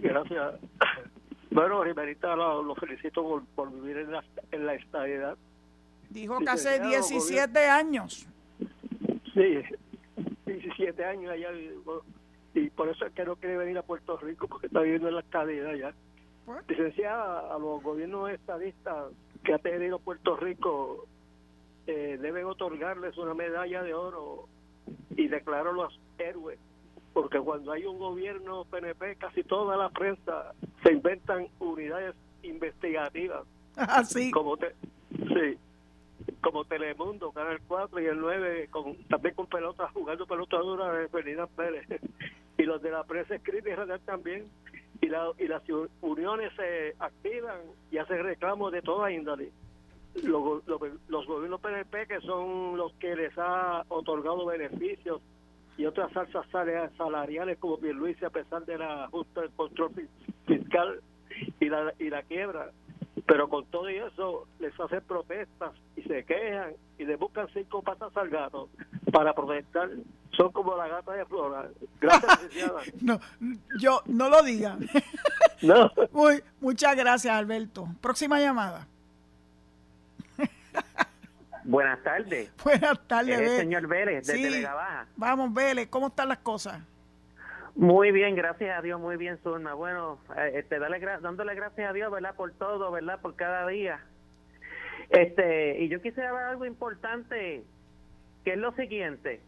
Gracias. 0.00 0.54
Bueno, 1.54 1.84
Riverita, 1.84 2.34
lo, 2.34 2.74
felicito 2.76 3.44
por, 3.54 3.70
vivir 3.70 3.98
en 3.98 4.12
la, 4.12 4.24
en 4.52 4.64
la 4.64 4.72
estabilidad 4.72 5.36
Dijo 6.08 6.38
que 6.38 6.48
hace 6.48 6.80
17 6.80 7.58
años. 7.68 8.26
Sí, 9.34 9.62
17 10.46 11.04
años 11.04 11.30
allá 11.30 11.50
y 12.54 12.70
por 12.70 12.88
eso 12.88 13.04
es 13.04 13.12
que 13.12 13.26
no 13.26 13.36
quiere 13.36 13.58
venir 13.58 13.76
a 13.76 13.82
Puerto 13.82 14.16
Rico 14.16 14.48
porque 14.48 14.68
está 14.68 14.80
viviendo 14.80 15.08
en 15.08 15.16
la 15.16 15.20
estadía 15.20 15.76
ya. 15.76 15.94
Licenciada, 16.68 17.54
a 17.54 17.58
los 17.58 17.82
gobiernos 17.82 18.30
estadistas 18.30 19.12
que 19.44 19.52
ha 19.52 19.58
tenido 19.58 19.98
Puerto 19.98 20.38
Rico 20.38 21.06
eh, 21.86 22.18
deben 22.18 22.46
otorgarles 22.46 23.18
una 23.18 23.34
medalla 23.34 23.82
de 23.82 23.92
oro 23.92 24.48
y 25.16 25.28
declararlos 25.28 25.98
héroes 26.18 26.58
porque 27.12 27.38
cuando 27.38 27.72
hay 27.72 27.84
un 27.84 27.98
gobierno 27.98 28.64
PNP 28.64 29.16
casi 29.16 29.42
toda 29.44 29.76
la 29.76 29.90
prensa 29.90 30.52
se 30.82 30.92
inventan 30.92 31.48
unidades 31.58 32.14
investigativas 32.42 33.44
ah, 33.76 34.02
como 34.32 34.56
te, 34.56 34.74
sí 35.28 35.58
como 36.40 36.64
Telemundo, 36.64 37.32
Canal 37.32 37.60
4 37.66 38.00
y 38.00 38.06
el 38.06 38.20
9, 38.20 38.68
con, 38.70 38.96
también 39.04 39.34
con 39.34 39.46
pelotas, 39.46 39.90
jugando 39.92 40.26
pelota 40.26 40.58
dura 40.58 40.92
de 40.92 41.08
Ferdinand 41.08 41.48
Pérez. 41.50 41.86
y 42.58 42.62
los 42.64 42.82
de 42.82 42.90
la 42.90 43.04
prensa 43.04 43.34
escrita 43.34 43.68
y 43.68 43.74
radial 43.74 44.00
también. 44.00 44.46
Y, 45.00 45.08
la, 45.08 45.32
y 45.38 45.48
las 45.48 45.62
uniones 46.00 46.52
se 46.54 46.94
activan 46.98 47.58
y 47.90 47.98
hacen 47.98 48.22
reclamos 48.22 48.70
de 48.72 48.82
toda 48.82 49.10
índole. 49.10 49.50
Los, 50.14 50.62
los, 51.08 51.26
gobiernos 51.26 51.60
PNP, 51.60 52.06
que 52.06 52.20
son 52.20 52.76
los 52.76 52.92
que 52.94 53.16
les 53.16 53.32
ha 53.38 53.84
otorgado 53.88 54.44
beneficios 54.44 55.22
y 55.78 55.86
otras 55.86 56.12
salsas 56.12 56.46
salariales 56.98 57.58
como 57.58 57.78
Luis 57.78 58.22
a 58.22 58.30
pesar 58.30 58.64
de 58.66 58.76
la 58.76 59.08
justa 59.08 59.40
del 59.40 59.50
control 59.52 59.90
fiscal 60.46 61.00
y 61.60 61.68
la, 61.68 61.94
y 61.98 62.10
la 62.10 62.22
quiebra, 62.24 62.70
pero 63.26 63.48
con 63.48 63.64
todo 63.66 63.88
eso 63.88 64.46
les 64.58 64.78
hacen 64.78 65.00
protestas 65.02 65.72
y 65.96 66.02
se 66.02 66.24
quejan 66.24 66.74
y 66.98 67.04
le 67.04 67.16
buscan 67.16 67.48
cinco 67.52 67.82
patas 67.82 68.16
al 68.16 68.28
gato 68.28 68.68
para 69.10 69.32
protestar. 69.34 69.90
Son 70.36 70.50
como 70.50 70.76
la 70.76 70.88
gata 70.88 71.12
de 71.12 71.24
Flora. 71.26 71.68
Gracias, 72.00 72.40
no, 73.02 73.20
yo 73.78 74.02
no 74.06 74.28
lo 74.28 74.42
diga. 74.42 74.78
no. 75.62 75.90
Muy, 76.12 76.42
muchas 76.60 76.96
gracias, 76.96 77.34
Alberto. 77.34 77.86
Próxima 78.00 78.40
llamada. 78.40 78.88
Buenas 81.64 82.02
tardes. 82.02 82.52
Buenas 82.64 83.06
tardes, 83.06 83.40
el 83.40 83.58
señor 83.58 83.86
Vélez, 83.86 84.26
de 84.26 84.34
sí. 84.34 84.64
Vamos, 85.16 85.54
Vélez, 85.54 85.88
¿cómo 85.88 86.08
están 86.08 86.28
las 86.28 86.38
cosas? 86.38 86.82
Muy 87.74 88.12
bien, 88.12 88.34
gracias 88.34 88.78
a 88.78 88.82
Dios, 88.82 89.00
muy 89.00 89.16
bien, 89.16 89.38
Zulma. 89.38 89.72
Bueno, 89.74 90.18
eh, 90.36 90.52
este, 90.56 90.78
dale, 90.78 91.00
dándole 91.20 91.54
gracias 91.54 91.88
a 91.88 91.92
Dios, 91.92 92.12
¿verdad? 92.12 92.34
Por 92.34 92.52
todo, 92.52 92.90
¿verdad? 92.90 93.20
Por 93.20 93.34
cada 93.34 93.66
día. 93.66 94.00
Este, 95.08 95.78
y 95.80 95.88
yo 95.88 96.02
quisiera 96.02 96.32
ver 96.32 96.44
algo 96.44 96.66
importante, 96.66 97.64
que 98.44 98.52
es 98.52 98.58
lo 98.58 98.72
siguiente, 98.72 99.40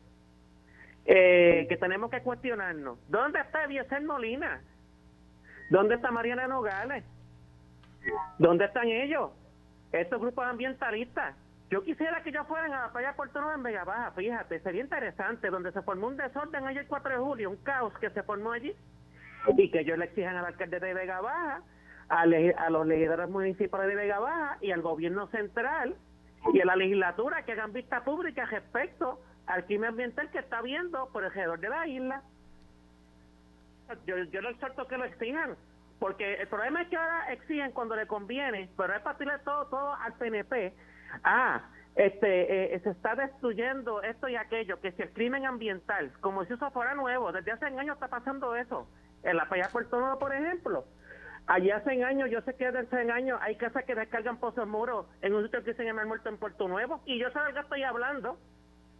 eh, 1.04 1.66
que 1.68 1.76
tenemos 1.76 2.10
que 2.10 2.22
cuestionarnos. 2.22 2.98
¿Dónde 3.08 3.40
está 3.40 3.64
Eliezer 3.64 4.02
Molina? 4.02 4.62
¿Dónde 5.70 5.96
está 5.96 6.10
Mariana 6.10 6.46
Nogales? 6.46 7.04
¿Dónde 8.38 8.66
están 8.66 8.88
ellos? 8.88 9.30
Estos 10.00 10.20
grupos 10.20 10.44
ambientalistas. 10.44 11.36
Yo 11.70 11.82
quisiera 11.82 12.22
que 12.22 12.30
ellos 12.30 12.46
fueran 12.46 12.72
a 12.72 12.82
la 12.82 12.92
playa 12.92 13.14
Puerto 13.16 13.40
Nuevo 13.40 13.54
en 13.54 13.62
Vega 13.62 13.84
Baja, 13.84 14.10
fíjate, 14.12 14.60
sería 14.60 14.82
interesante, 14.82 15.50
donde 15.50 15.72
se 15.72 15.82
formó 15.82 16.08
un 16.08 16.16
desorden 16.16 16.66
ayer 16.66 16.82
el 16.82 16.88
4 16.88 17.12
de 17.12 17.18
julio, 17.18 17.50
un 17.50 17.56
caos 17.56 17.96
que 17.98 18.10
se 18.10 18.22
formó 18.22 18.52
allí, 18.52 18.74
y 19.56 19.70
que 19.70 19.80
ellos 19.80 19.98
le 19.98 20.06
exijan 20.06 20.36
al 20.36 20.46
alcalde 20.46 20.80
de 20.80 20.94
Vega 20.94 21.20
Baja, 21.20 21.62
a, 22.08 22.20
a 22.22 22.70
los 22.70 22.86
legisladores 22.86 23.30
municipales 23.30 23.88
de 23.88 23.94
Vega 23.94 24.18
Baja 24.18 24.58
y 24.60 24.72
al 24.72 24.82
gobierno 24.82 25.26
central 25.28 25.96
y 26.52 26.60
a 26.60 26.64
la 26.64 26.76
legislatura 26.76 27.44
que 27.44 27.52
hagan 27.52 27.72
vista 27.72 28.04
pública 28.04 28.44
respecto 28.46 29.20
al 29.46 29.64
crimen 29.64 29.90
ambiental 29.90 30.30
que 30.30 30.38
está 30.38 30.60
viendo 30.60 31.08
por 31.12 31.24
alrededor 31.24 31.60
de 31.60 31.68
la 31.68 31.86
isla. 31.86 32.22
Yo, 34.06 34.16
yo 34.18 34.40
lo 34.40 34.50
exhorto 34.50 34.86
que 34.86 34.98
lo 34.98 35.04
exijan, 35.04 35.56
porque 36.04 36.34
el 36.34 36.48
problema 36.48 36.82
es 36.82 36.88
que 36.88 36.98
ahora 36.98 37.32
exigen 37.32 37.72
cuando 37.72 37.96
le 37.96 38.06
conviene, 38.06 38.68
pero 38.76 38.94
es 38.94 39.00
para 39.00 39.16
tirarle 39.16 39.42
todo, 39.42 39.64
todo 39.68 39.94
al 39.94 40.12
PNP 40.12 40.74
ah, 41.22 41.62
este, 41.94 42.74
eh, 42.74 42.80
se 42.80 42.90
está 42.90 43.14
destruyendo 43.14 44.02
esto 44.02 44.28
y 44.28 44.36
aquello, 44.36 44.78
que 44.82 44.92
si 44.92 45.00
el 45.00 45.14
crimen 45.14 45.46
ambiental, 45.46 46.12
como 46.20 46.44
si 46.44 46.52
eso 46.52 46.70
fuera 46.72 46.92
nuevo, 46.92 47.32
desde 47.32 47.52
hace 47.52 47.64
años 47.64 47.94
está 47.94 48.08
pasando 48.08 48.54
eso. 48.54 48.86
En 49.22 49.38
la 49.38 49.48
playa 49.48 49.70
Puerto 49.72 49.98
Nuevo, 49.98 50.18
por 50.18 50.34
ejemplo, 50.34 50.84
allí 51.46 51.70
hace 51.70 52.04
años, 52.04 52.28
yo 52.30 52.42
sé 52.42 52.54
que 52.54 52.70
desde 52.70 52.80
hace 52.80 53.10
años 53.10 53.38
hay 53.40 53.56
casas 53.56 53.84
que 53.86 53.94
descargan 53.94 54.36
pozos 54.36 54.68
muros 54.68 55.06
en 55.22 55.32
un 55.32 55.42
sitio 55.44 55.64
que 55.64 55.72
se 55.72 55.86
llama 55.86 56.04
Muerto 56.04 56.28
en 56.28 56.36
Puerto 56.36 56.68
Nuevo, 56.68 57.00
y 57.06 57.18
yo 57.18 57.30
sé 57.30 57.38
de 57.38 57.46
lo 57.46 57.54
que 57.54 57.60
estoy 57.60 57.82
hablando, 57.82 58.36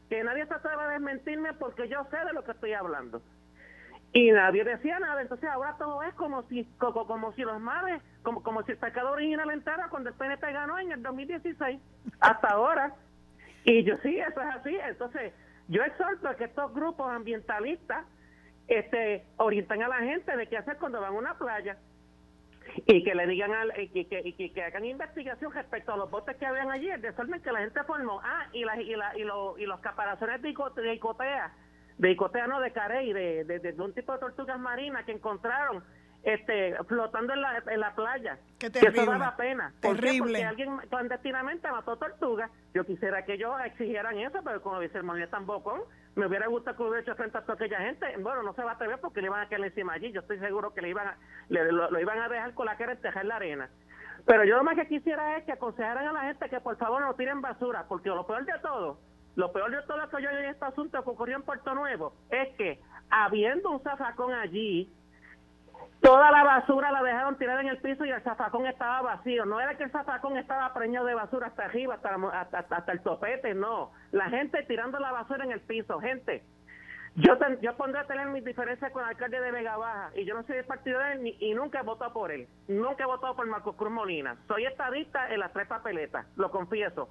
que 0.09 0.25
nadie 0.25 0.47
se 0.47 0.55
atreve 0.55 0.83
a 0.83 0.89
desmentirme 0.89 1.53
porque 1.53 1.87
yo 1.87 2.03
sé 2.11 2.17
de 2.17 2.33
lo 2.33 2.45
que 2.45 2.53
estoy 2.53 2.73
hablando 2.73 3.21
y 4.15 4.31
nadie 4.31 4.63
decía 4.63 5.01
nada 5.01 5.21
entonces 5.21 5.51
ahora 5.51 5.75
todo 5.77 6.01
es 6.05 6.15
como 6.15 6.45
si 6.45 6.65
como, 6.79 7.05
como 7.07 7.33
si 7.33 7.43
los 7.43 7.61
mares 7.61 8.01
como 8.23 8.45
como 8.45 8.63
si 8.63 8.71
el 8.71 8.79
pecado 8.79 9.11
original 9.11 9.51
entrara 9.51 9.89
cuando 9.89 10.09
el 10.09 10.15
PNP 10.15 10.53
ganó 10.53 10.79
en 10.79 10.93
el 10.93 11.03
2016 11.03 11.81
hasta 12.21 12.49
ahora 12.49 12.95
y 13.65 13.83
yo 13.83 13.97
sí 13.99 14.17
eso 14.17 14.41
es 14.41 14.49
así 14.55 14.77
entonces 14.89 15.33
yo 15.67 15.83
exhorto 15.83 16.29
a 16.29 16.37
que 16.37 16.45
estos 16.45 16.73
grupos 16.73 17.11
ambientalistas 17.11 18.07
este 18.69 19.25
orienten 19.37 19.83
a 19.83 19.89
la 19.89 19.99
gente 19.99 20.37
de 20.37 20.47
qué 20.47 20.59
hacer 20.59 20.79
cuando 20.79 21.01
van 21.01 21.13
a 21.13 21.19
una 21.19 21.37
playa 21.37 21.77
y 22.87 23.03
que 23.03 23.15
le 23.17 23.27
digan 23.27 23.53
al, 23.53 23.73
y 23.77 24.05
que, 24.05 24.23
y 24.25 24.49
que, 24.51 24.63
hagan 24.63 24.85
investigación 24.85 25.53
respecto 25.53 25.93
a 25.93 25.97
los 25.97 26.11
botes 26.11 26.37
que 26.37 26.47
habían 26.47 26.71
allí 26.71 26.89
el 26.89 27.03
desorden 27.03 27.43
que 27.43 27.53
la 27.53 27.61
gente 27.61 27.83
formó 27.83 28.21
ah 28.23 28.47
y 28.53 28.65
la, 28.65 28.81
y, 28.81 28.95
la, 28.95 29.13
y, 29.19 29.23
y 29.23 29.67
los 29.67 29.81
caparazones 29.81 30.41
de, 30.41 30.51
icotea 30.51 31.53
de 31.99 32.11
icotea, 32.11 32.47
no, 32.47 32.61
de 32.61 32.73
carey, 32.73 33.13
de, 33.13 33.45
de, 33.45 33.83
un 33.83 33.93
tipo 33.93 34.13
de 34.13 34.19
tortugas 34.19 34.59
marinas 34.59 35.05
que 35.05 35.13
encontraron 35.13 35.83
este 36.25 36.75
flotando 36.89 37.35
en 37.35 37.43
la, 37.43 37.63
en 37.67 37.81
la 37.81 37.95
playa. 37.95 38.39
Qué 38.59 38.71
terrible. 38.71 38.95
Que 38.95 39.01
eso 39.03 39.11
daba 39.11 39.37
pena. 39.37 39.75
Terrible. 39.81 40.19
Porque 40.19 40.45
alguien 40.45 40.79
clandestinamente 40.89 41.71
mató 41.71 41.97
tortugas. 41.97 42.51
Yo 42.73 42.85
quisiera 42.85 43.25
que 43.25 43.35
ellos 43.35 43.53
exigieran 43.67 44.19
eso, 44.19 44.41
pero 44.43 44.63
como 44.63 44.81
dice 44.81 44.99
el 44.99 45.23
es 45.23 45.31
tan 45.31 45.47
bocón, 45.47 45.83
me 46.17 46.27
hubiera 46.27 46.47
gustado 46.47 46.77
que 46.77 46.83
hubiera 46.83 47.01
hecho 47.01 47.15
frente 47.15 47.39
a 47.39 47.43
toda 47.43 47.55
aquella 47.55 47.81
gente. 47.81 48.07
Bueno, 48.19 48.43
no 48.43 48.55
se 48.55 48.63
va 48.63 48.73
a 48.73 48.75
atrever 48.75 48.99
porque 49.01 49.21
le 49.21 49.27
iban 49.27 49.41
a 49.41 49.49
quedar 49.49 49.67
encima 49.67 49.93
allí. 49.93 50.13
Yo 50.13 50.21
estoy 50.21 50.39
seguro 50.39 50.73
que 50.73 50.81
le 50.81 50.89
iban 50.89 51.09
a, 51.09 51.19
le, 51.49 51.71
lo, 51.71 52.01
iban 52.01 52.19
a 52.19 52.29
dejar 52.29 52.55
con 52.55 52.67
la 52.67 52.77
cara 52.77 52.97
en 53.03 53.29
la 53.29 53.37
arena. 53.37 53.71
Pero 54.25 54.45
yo 54.45 54.57
lo 54.57 54.65
más 54.65 54.77
que 54.77 54.89
quisiera 54.89 55.37
es 55.37 55.45
que 55.45 55.53
aconsejaran 55.53 56.09
a 56.09 56.13
la 56.13 56.23
gente 56.23 56.49
que 56.49 56.61
por 56.61 56.79
favor 56.79 57.03
no 57.03 57.15
tiren 57.15 57.43
basura, 57.43 57.85
porque 57.87 58.09
lo 58.09 58.27
peor 58.27 58.47
de 58.47 58.59
todo 58.63 58.99
lo 59.37 59.53
peor 59.53 59.71
de 59.71 59.83
todo 59.83 59.99
lo 59.99 60.09
que 60.09 60.23
yo 60.23 60.31
en 60.31 60.45
este 60.45 60.65
asunto 60.65 61.03
que 61.03 61.11
ocurrió 61.11 61.37
en 61.37 61.43
Puerto 61.43 61.75
Nuevo 61.75 62.15
es 62.31 62.55
que, 62.57 62.81
habiendo 63.11 63.71
un 63.71 63.83
zafacón 63.83 64.33
allí, 64.33 64.93
toda 66.01 66.31
la 66.31 66.45
basura 66.45 66.93
la 66.93 67.03
dejaron 67.03 67.37
tirada 67.37 67.61
en 67.61 67.69
el 67.69 67.79
piso 67.79 68.05
y 68.05 68.11
el 68.11 68.23
zafacón 68.23 68.67
estaba 68.67 69.03
vacío. 69.03 69.45
No 69.45 69.61
era 69.61 69.77
que 69.77 69.85
el 69.85 69.91
zafacón 69.91 70.37
estaba 70.37 70.73
preñado 70.73 71.07
de 71.07 71.15
basura 71.15 71.49
hasta 71.49 71.65
arriba, 71.65 71.95
hasta, 71.95 72.59
hasta, 72.59 72.93
el 72.93 73.01
topete, 73.01 73.55
no. 73.55 73.91
La 74.13 74.31
gente 74.31 74.63
tirando 74.65 75.01
la 75.01 75.11
basura 75.11 75.45
en 75.45 75.51
el 75.51 75.61
piso. 75.61 75.99
Gente, 76.01 76.45
yo, 77.17 77.37
yo 77.61 77.77
pondré 77.77 78.03
a 78.03 78.07
tener 78.07 78.29
mis 78.29 78.45
diferencias 78.45 78.93
con 78.93 79.03
el 79.03 79.09
alcalde 79.09 79.41
de 79.41 79.51
Vega 79.51 79.77
Baja 79.77 80.11
y 80.15 80.25
yo 80.25 80.35
no 80.35 80.45
soy 80.45 80.57
de 80.57 81.13
él 81.13 81.37
y 81.41 81.55
nunca 81.55 81.81
he 81.81 81.83
votado 81.83 82.13
por 82.13 82.31
él. 82.31 82.47
Nunca 82.69 83.03
he 83.03 83.07
votado 83.07 83.35
por 83.35 83.47
Marco 83.47 83.73
Cruz 83.73 83.91
Molina. 83.91 84.37
Soy 84.47 84.65
estadista 84.67 85.29
en 85.33 85.41
las 85.41 85.53
tres 85.53 85.67
papeletas, 85.67 86.27
lo 86.37 86.53
confieso. 86.53 87.09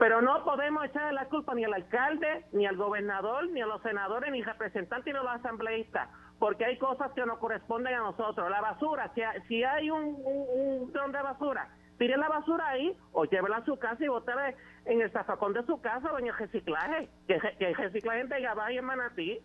Pero 0.00 0.22
no 0.22 0.42
podemos 0.44 0.82
echarle 0.86 1.12
la 1.12 1.26
culpa 1.26 1.54
ni 1.54 1.62
al 1.62 1.74
alcalde, 1.74 2.46
ni 2.52 2.64
al 2.64 2.74
gobernador, 2.78 3.50
ni 3.50 3.60
a 3.60 3.66
los 3.66 3.82
senadores, 3.82 4.32
ni 4.32 4.42
representantes, 4.42 5.12
ni 5.12 5.20
a 5.20 5.22
los 5.22 5.32
asambleístas, 5.32 6.08
porque 6.38 6.64
hay 6.64 6.78
cosas 6.78 7.12
que 7.12 7.26
nos 7.26 7.38
corresponden 7.38 7.92
a 7.92 7.98
nosotros. 7.98 8.48
La 8.48 8.62
basura, 8.62 9.12
si, 9.14 9.20
si 9.46 9.62
hay 9.62 9.90
un, 9.90 10.16
un, 10.24 10.90
de 10.90 11.22
basura, 11.22 11.68
tire 11.98 12.16
la 12.16 12.30
basura 12.30 12.66
ahí 12.68 12.96
o 13.12 13.26
llévela 13.26 13.58
a 13.58 13.64
su 13.66 13.78
casa 13.78 14.02
y 14.02 14.08
bótela 14.08 14.54
en 14.86 15.02
el 15.02 15.10
zafacón 15.10 15.52
de 15.52 15.66
su 15.66 15.78
casa 15.82 16.10
o 16.10 16.18
en 16.18 16.28
el 16.28 16.34
reciclaje, 16.34 17.10
que, 17.26 17.38
el 17.58 17.74
reciclaje 17.74 18.20
en 18.20 18.28
Vega 18.30 18.72
y 18.72 18.78
en 18.78 18.84
Manatí. 18.86 19.38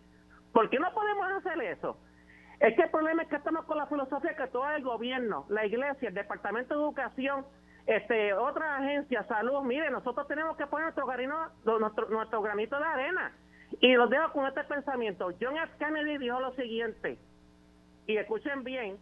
¿Por 0.54 0.70
qué 0.70 0.78
no 0.78 0.90
podemos 0.94 1.32
hacer 1.32 1.60
eso? 1.64 1.98
Es 2.60 2.74
que 2.76 2.84
el 2.84 2.90
problema 2.90 3.24
es 3.24 3.28
que 3.28 3.36
estamos 3.36 3.66
con 3.66 3.76
la 3.76 3.88
filosofía 3.88 4.34
que 4.34 4.46
todo 4.46 4.70
el 4.70 4.82
gobierno, 4.82 5.44
la 5.50 5.66
iglesia, 5.66 6.08
el 6.08 6.14
Departamento 6.14 6.72
de 6.72 6.80
Educación, 6.80 7.44
este 7.86 8.34
otra 8.34 8.78
agencia, 8.78 9.24
salud, 9.28 9.62
mire, 9.62 9.90
nosotros 9.90 10.26
tenemos 10.26 10.56
que 10.56 10.66
poner 10.66 10.92
nuestro, 10.94 11.78
nuestro, 11.78 12.08
nuestro 12.08 12.42
granito 12.42 12.78
de 12.78 12.84
arena. 12.84 13.32
Y 13.80 13.94
los 13.94 14.10
dejo 14.10 14.32
con 14.32 14.46
este 14.46 14.64
pensamiento. 14.64 15.32
John 15.40 15.56
F. 15.56 15.72
Kennedy 15.78 16.18
dijo 16.18 16.40
lo 16.40 16.54
siguiente, 16.54 17.18
y 18.06 18.16
escuchen 18.16 18.64
bien, 18.64 18.96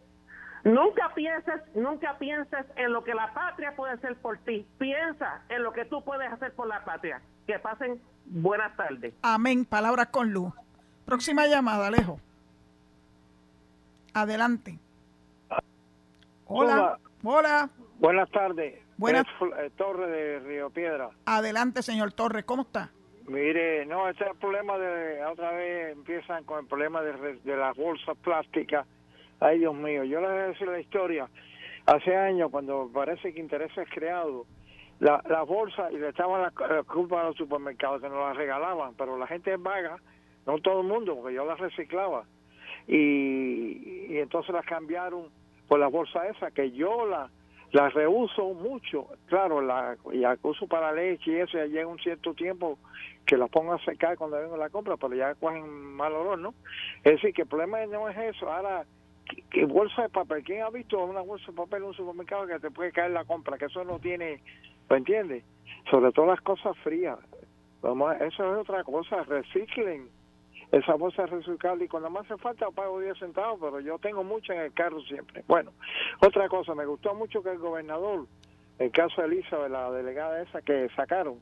nunca 0.63 1.13
pienses, 1.13 1.61
nunca 1.75 2.17
pienses 2.17 2.65
en 2.75 2.91
lo 2.91 3.03
que 3.03 3.13
la 3.13 3.33
patria 3.33 3.75
puede 3.75 3.93
hacer 3.93 4.15
por 4.17 4.37
ti, 4.39 4.65
piensa 4.77 5.41
en 5.49 5.63
lo 5.63 5.71
que 5.71 5.85
tú 5.85 6.03
puedes 6.03 6.31
hacer 6.31 6.53
por 6.53 6.67
la 6.67 6.83
patria. 6.83 7.21
Que 7.47 7.59
pasen 7.59 8.01
buenas 8.25 8.75
tardes. 8.75 9.13
Amén, 9.21 9.65
palabras 9.65 10.07
con 10.07 10.31
luz. 10.31 10.51
Próxima 11.05 11.45
llamada, 11.45 11.87
Alejo. 11.87 12.19
Adelante. 14.13 14.79
Hola. 16.47 16.99
Hola. 17.23 17.69
Buenas 17.99 18.29
tardes. 18.31 18.81
Buenas. 18.97 19.25
Eh, 19.59 19.71
Torre 19.77 20.07
de 20.09 20.39
Río 20.39 20.69
Piedra. 20.69 21.09
Adelante, 21.25 21.81
señor 21.81 22.13
Torres, 22.13 22.45
¿cómo 22.45 22.63
está? 22.63 22.91
Mire, 23.27 23.85
no, 23.85 24.07
ese 24.07 24.23
es 24.23 24.31
el 24.31 24.37
problema 24.37 24.77
de, 24.77 25.23
otra 25.25 25.51
vez 25.51 25.93
empiezan 25.93 26.43
con 26.43 26.59
el 26.59 26.67
problema 26.67 27.01
de, 27.01 27.39
de 27.43 27.57
las 27.57 27.75
bolsas 27.75 28.15
plásticas. 28.17 28.85
Ay, 29.39 29.59
Dios 29.59 29.73
mío, 29.73 30.03
yo 30.03 30.21
les 30.21 30.29
voy 30.29 30.39
a 30.39 30.47
decir 30.47 30.67
la 30.67 30.79
historia. 30.79 31.29
Hace 31.87 32.15
años, 32.15 32.51
cuando 32.51 32.89
parece 32.93 33.33
que 33.33 33.39
interés 33.39 33.75
es 33.77 33.89
creado, 33.89 34.45
las 34.99 35.25
la 35.25 35.43
bolsas 35.43 35.91
y 35.91 35.97
le 35.97 36.09
echaban 36.09 36.41
la, 36.41 36.83
culpa 36.83 37.21
a 37.21 37.25
los 37.25 37.35
supermercados 37.35 38.01
que 38.01 38.09
nos 38.09 38.19
las 38.19 38.37
regalaban, 38.37 38.93
pero 38.95 39.17
la 39.17 39.27
gente 39.27 39.53
es 39.53 39.61
vaga, 39.61 39.97
no 40.45 40.59
todo 40.59 40.81
el 40.81 40.87
mundo, 40.87 41.15
porque 41.15 41.35
yo 41.35 41.45
las 41.45 41.59
reciclaba. 41.59 42.25
Y, 42.87 44.07
y 44.09 44.17
entonces 44.19 44.53
las 44.53 44.65
cambiaron 44.65 45.29
por 45.67 45.79
la 45.79 45.87
bolsa 45.87 46.27
esa, 46.27 46.51
que 46.51 46.71
yo 46.71 47.05
la 47.05 47.29
la 47.75 47.89
reuso 47.89 48.53
mucho, 48.53 49.05
claro, 49.25 49.59
la, 49.59 49.97
ya 50.13 50.37
uso 50.43 50.65
para 50.65 50.93
leche 50.93 51.29
y 51.29 51.35
eso, 51.41 51.57
ya 51.57 51.65
llega 51.65 51.87
un 51.87 51.99
cierto 51.99 52.33
tiempo 52.33 52.79
que 53.25 53.35
la 53.35 53.47
pongo 53.47 53.73
a 53.73 53.83
secar 53.83 54.17
cuando 54.17 54.37
vengo 54.37 54.55
a 54.55 54.59
la 54.59 54.69
compra, 54.69 54.95
pero 54.95 55.13
ya 55.13 55.35
cogen 55.35 55.93
mal 55.93 56.13
olor, 56.13 56.39
¿no? 56.39 56.53
Es 57.03 57.15
decir, 57.15 57.33
que 57.33 57.41
el 57.41 57.49
problema 57.49 57.85
no 57.87 58.07
es 58.07 58.17
eso, 58.17 58.49
ahora, 58.49 58.85
¿qué, 59.51 59.65
bolsa 59.65 60.03
de 60.03 60.09
papel? 60.09 60.41
¿Quién 60.45 60.61
ha 60.61 60.69
visto 60.69 61.03
una 61.03 61.19
bolsa 61.19 61.47
de 61.47 61.57
papel 61.57 61.81
en 61.81 61.89
un 61.89 61.93
supermercado 61.95 62.47
que 62.47 62.59
te 62.59 62.71
puede 62.71 62.93
caer 62.93 63.11
la 63.11 63.25
compra? 63.25 63.57
Que 63.57 63.65
eso 63.65 63.83
no 63.83 63.99
tiene, 63.99 64.41
¿me 64.89 64.95
entiendes? 64.95 65.43
Sobre 65.91 66.13
todo 66.13 66.27
las 66.27 66.39
cosas 66.39 66.77
frías. 66.77 67.19
Vamos, 67.81 68.15
eso 68.21 68.53
es 68.53 68.61
otra 68.61 68.85
cosa, 68.85 69.21
reciclen 69.23 70.07
esa 70.71 70.95
bolsa 70.95 71.25
reciclable 71.25 71.85
y 71.85 71.87
cuando 71.87 72.09
más 72.09 72.25
hace 72.25 72.37
falta 72.37 72.69
pago 72.71 72.99
10 72.99 73.17
centavos, 73.17 73.59
pero 73.61 73.79
yo 73.79 73.97
tengo 73.99 74.23
mucho 74.23 74.53
en 74.53 74.61
el 74.61 74.73
carro 74.73 75.01
siempre. 75.01 75.43
Bueno, 75.47 75.71
otra 76.21 76.49
cosa, 76.49 76.75
me 76.75 76.85
gustó 76.85 77.13
mucho 77.13 77.43
que 77.43 77.51
el 77.51 77.59
gobernador, 77.59 78.25
el 78.79 78.91
caso 78.91 79.21
de 79.21 79.27
Elizabeth, 79.27 79.71
la 79.71 79.91
delegada 79.91 80.41
esa 80.41 80.61
que 80.61 80.89
sacaron, 80.95 81.39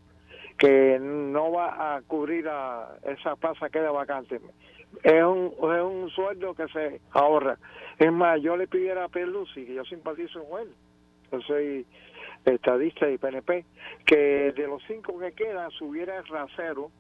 que 0.58 1.00
no 1.00 1.52
va 1.52 1.96
a 1.96 2.02
cubrir 2.02 2.48
a 2.48 2.96
esa 3.04 3.36
plaza 3.36 3.68
que 3.68 3.80
queda 3.80 3.92
vacante. 3.92 4.40
Es 5.02 5.24
un, 5.24 5.48
es 5.48 5.84
un 5.84 6.10
sueldo 6.12 6.54
que 6.54 6.68
se 6.68 7.02
ahorra. 7.12 7.58
Es 7.98 8.12
más, 8.12 8.40
yo 8.42 8.56
le 8.56 8.68
pidiera 8.68 9.06
a 9.06 9.10
Perlusi, 9.10 9.66
que 9.66 9.74
yo 9.74 9.84
simpatizo 9.86 10.44
con 10.46 10.62
él, 10.62 10.70
yo 11.32 11.42
soy 11.42 11.86
estadista 12.46 13.10
y 13.10 13.18
PNP, 13.18 13.66
que 14.06 14.52
de 14.52 14.68
los 14.68 14.84
cinco 14.88 15.18
que 15.18 15.32
quedan 15.32 15.72
subiera 15.72 16.18
el 16.18 16.28
rasero 16.28 16.92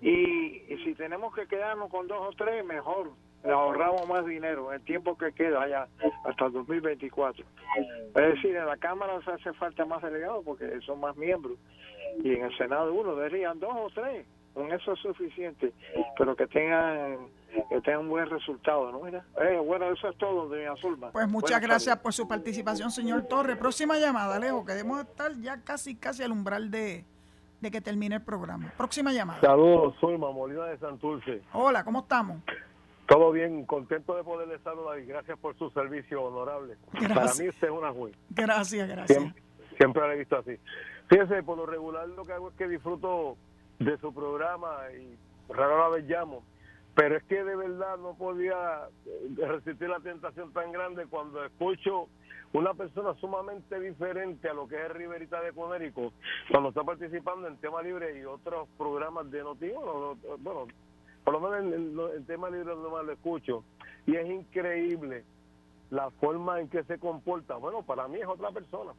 y, 0.00 0.76
si 0.84 0.94
tenemos 0.94 1.34
que 1.34 1.46
quedarnos 1.46 1.90
con 1.90 2.06
dos 2.06 2.20
o 2.20 2.32
tres, 2.36 2.64
mejor. 2.64 3.12
Le 3.44 3.50
ahorramos 3.50 4.06
más 4.08 4.24
dinero 4.24 4.72
el 4.72 4.80
tiempo 4.82 5.18
que 5.18 5.32
queda 5.32 5.62
allá 5.62 5.88
hasta 6.24 6.46
el 6.46 6.52
2024. 6.52 7.44
Es 8.14 8.34
decir, 8.34 8.54
en 8.54 8.66
la 8.66 8.76
Cámara 8.76 9.20
se 9.24 9.32
hace 9.32 9.52
falta 9.54 9.84
más 9.84 10.00
delegados 10.00 10.44
porque 10.44 10.80
son 10.86 11.00
más 11.00 11.16
miembros. 11.16 11.58
Y 12.22 12.34
en 12.34 12.44
el 12.44 12.56
Senado 12.56 12.92
uno, 12.94 13.16
deberían 13.16 13.58
dos 13.58 13.74
o 13.74 13.90
tres. 13.92 14.26
Con 14.54 14.70
eso 14.72 14.92
es 14.92 15.00
suficiente. 15.00 15.72
Pero 16.16 16.36
que 16.36 16.46
tengan 16.46 17.18
que 17.68 17.80
tengan 17.80 18.00
un 18.00 18.08
buen 18.08 18.30
resultado, 18.30 18.92
¿no? 18.92 19.00
Mira, 19.00 19.24
eh, 19.40 19.58
bueno, 19.58 19.90
eso 19.90 20.08
es 20.08 20.16
todo, 20.16 20.48
doña 20.48 20.74
Zulma. 20.76 21.10
Pues 21.10 21.28
muchas 21.28 21.60
gracias 21.60 21.98
por 21.98 22.12
su 22.12 22.26
participación, 22.26 22.90
señor 22.90 23.24
Torres. 23.24 23.56
Próxima 23.56 23.98
llamada, 23.98 24.36
Alejo, 24.36 24.64
que 24.64 24.72
debemos 24.72 25.00
estar 25.00 25.32
ya 25.40 25.60
casi, 25.62 25.96
casi 25.96 26.22
al 26.22 26.32
umbral 26.32 26.70
de, 26.70 27.04
de 27.62 27.70
que 27.70 27.80
termine 27.80 28.16
el 28.16 28.22
programa. 28.22 28.72
Próxima 28.76 29.12
llamada. 29.12 29.40
Saludos, 29.40 29.94
soy 30.00 30.18
Molina 30.18 30.66
de 30.66 30.78
Santurce. 30.78 31.42
Hola, 31.52 31.84
¿cómo 31.84 32.00
estamos? 32.00 32.42
Todo 33.06 33.30
bien, 33.30 33.64
contento 33.64 34.16
de 34.16 34.24
poderle 34.24 34.58
saludar 34.58 34.98
y 34.98 35.06
gracias 35.06 35.38
por 35.38 35.56
su 35.56 35.70
servicio 35.70 36.22
honorable. 36.22 36.76
Para 36.92 37.32
mí 37.34 37.48
usted 37.48 37.68
es 37.68 37.72
una 37.72 37.92
juez. 37.92 38.14
Gracias, 38.30 38.88
gracias. 38.88 39.32
Siempre, 39.76 40.02
lo 40.02 40.12
he 40.12 40.18
visto 40.18 40.36
así. 40.36 40.58
Fíjese, 41.08 41.42
por 41.42 41.56
lo 41.56 41.66
regular 41.66 42.08
lo 42.08 42.24
que 42.24 42.32
hago 42.32 42.48
es 42.48 42.54
que 42.56 42.66
disfruto 42.68 43.36
de 43.78 43.96
su 43.98 44.12
programa 44.12 44.70
y 44.98 45.16
rara 45.52 45.78
la 45.78 45.88
vez 45.88 46.04
llamo, 46.04 46.42
pero 46.94 47.16
es 47.16 47.24
que 47.24 47.42
de 47.42 47.56
verdad 47.56 47.96
no 47.98 48.14
podía 48.14 48.88
eh, 49.06 49.46
resistir 49.46 49.88
la 49.88 50.00
tentación 50.00 50.52
tan 50.52 50.72
grande 50.72 51.06
cuando 51.06 51.44
escucho 51.44 52.08
una 52.52 52.74
persona 52.74 53.14
sumamente 53.14 53.80
diferente 53.80 54.48
a 54.48 54.54
lo 54.54 54.68
que 54.68 54.76
es 54.76 54.90
Riverita 54.90 55.40
de 55.40 55.52
Conérico 55.52 56.12
cuando 56.50 56.68
está 56.68 56.82
participando 56.84 57.48
en 57.48 57.56
tema 57.56 57.82
libre 57.82 58.18
y 58.18 58.24
otros 58.24 58.68
programas 58.76 59.30
de 59.30 59.42
noticias, 59.42 59.80
bueno, 60.40 60.66
por 61.24 61.34
lo 61.34 61.40
menos 61.40 61.58
en 61.60 61.98
el, 62.16 62.26
tema 62.26 62.50
libre 62.50 62.74
no 62.74 62.90
más 62.90 63.04
lo 63.04 63.12
escucho 63.12 63.64
y 64.06 64.16
es 64.16 64.28
increíble 64.28 65.24
la 65.90 66.10
forma 66.10 66.58
en 66.58 66.68
que 66.68 66.82
se 66.84 66.98
comporta. 66.98 67.56
Bueno, 67.56 67.82
para 67.82 68.08
mí 68.08 68.18
es 68.18 68.26
otra 68.26 68.50
persona. 68.50 68.92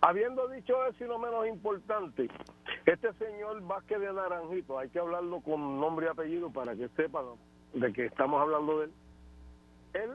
Habiendo 0.00 0.46
dicho 0.48 0.86
eso 0.86 1.04
y 1.04 1.08
no 1.08 1.18
menos 1.18 1.46
importante, 1.48 2.28
este 2.86 3.12
señor 3.14 3.62
Vázquez 3.62 4.00
de 4.00 4.12
Naranjito, 4.12 4.78
hay 4.78 4.88
que 4.88 4.98
hablarlo 4.98 5.40
con 5.40 5.80
nombre 5.80 6.06
y 6.06 6.08
apellido 6.08 6.50
para 6.50 6.74
que 6.74 6.88
sepan 6.90 7.24
de 7.74 7.92
que 7.92 8.06
estamos 8.06 8.40
hablando 8.40 8.80
de 8.80 8.86
él 8.86 8.92
él, 9.92 10.10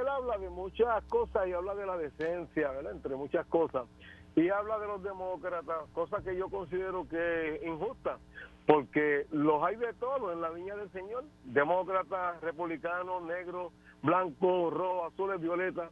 él 0.00 0.08
habla 0.08 0.38
de 0.38 0.50
muchas 0.50 1.04
cosas 1.04 1.46
y 1.46 1.52
habla 1.52 1.74
de 1.74 1.86
la 1.86 1.96
decencia, 1.96 2.70
¿verdad? 2.70 2.92
entre 2.92 3.14
muchas 3.16 3.46
cosas. 3.46 3.86
Y 4.34 4.48
habla 4.48 4.78
de 4.78 4.86
los 4.86 5.02
demócratas, 5.02 5.88
cosa 5.92 6.22
que 6.22 6.36
yo 6.36 6.48
considero 6.48 7.08
que 7.08 7.56
es 7.56 7.62
injusta, 7.64 8.18
porque 8.66 9.26
los 9.30 9.62
hay 9.62 9.76
de 9.76 9.92
todo 9.94 10.32
en 10.32 10.40
la 10.40 10.50
viña 10.50 10.76
del 10.76 10.90
Señor, 10.92 11.24
demócratas, 11.44 12.40
republicanos, 12.40 13.22
negros, 13.24 13.72
blancos, 14.02 14.72
rojos, 14.72 15.12
azules, 15.12 15.40
violetas, 15.40 15.90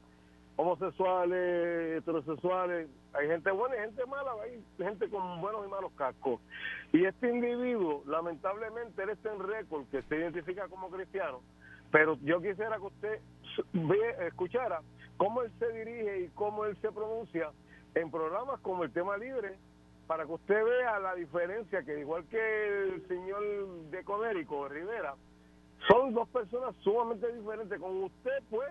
homosexuales, 0.56 1.98
heterosexuales, 1.98 2.88
hay 3.18 3.26
gente 3.28 3.50
buena 3.50 3.76
y 3.76 3.80
gente 3.80 4.06
mala, 4.06 4.32
hay 4.42 4.64
gente 4.78 5.08
con 5.08 5.40
buenos 5.40 5.66
y 5.66 5.70
malos 5.70 5.92
cascos. 5.96 6.40
Y 6.92 7.04
este 7.04 7.28
individuo, 7.28 8.02
lamentablemente, 8.06 9.02
él 9.02 9.10
está 9.10 9.32
en 9.32 9.40
récord, 9.40 9.86
que 9.90 10.02
se 10.02 10.16
identifica 10.16 10.68
como 10.68 10.88
cristiano, 10.90 11.40
pero 11.90 12.16
yo 12.22 12.40
quisiera 12.40 12.76
que 12.76 12.82
usted 12.82 13.20
escuchara 14.26 14.82
cómo 15.16 15.42
él 15.42 15.50
se 15.58 15.68
dirige 15.72 16.20
y 16.20 16.28
cómo 16.28 16.64
él 16.64 16.76
se 16.80 16.92
pronuncia 16.92 17.50
en 17.94 18.10
programas 18.10 18.60
como 18.60 18.84
el 18.84 18.92
tema 18.92 19.16
libre, 19.16 19.56
para 20.06 20.24
que 20.24 20.32
usted 20.32 20.64
vea 20.64 20.98
la 21.00 21.14
diferencia 21.14 21.82
que 21.82 22.00
igual 22.00 22.24
que 22.28 22.84
el 22.84 23.08
señor 23.08 23.42
de 23.90 24.04
Conérico, 24.04 24.68
Rivera, 24.68 25.14
son 25.86 26.14
dos 26.14 26.28
personas 26.28 26.74
sumamente 26.76 27.30
diferentes. 27.32 27.78
Con 27.78 28.04
usted, 28.04 28.42
pues, 28.48 28.70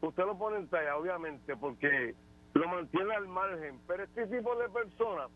usted 0.00 0.24
lo 0.24 0.38
pone 0.38 0.58
en 0.58 0.68
talla, 0.68 0.96
obviamente, 0.96 1.56
porque 1.56 2.14
lo 2.58 2.68
mantiene 2.68 3.14
al 3.14 3.28
margen. 3.28 3.80
Pero 3.86 4.04
este 4.04 4.26
tipo 4.26 4.54
de 4.56 4.68
personas 4.68 5.30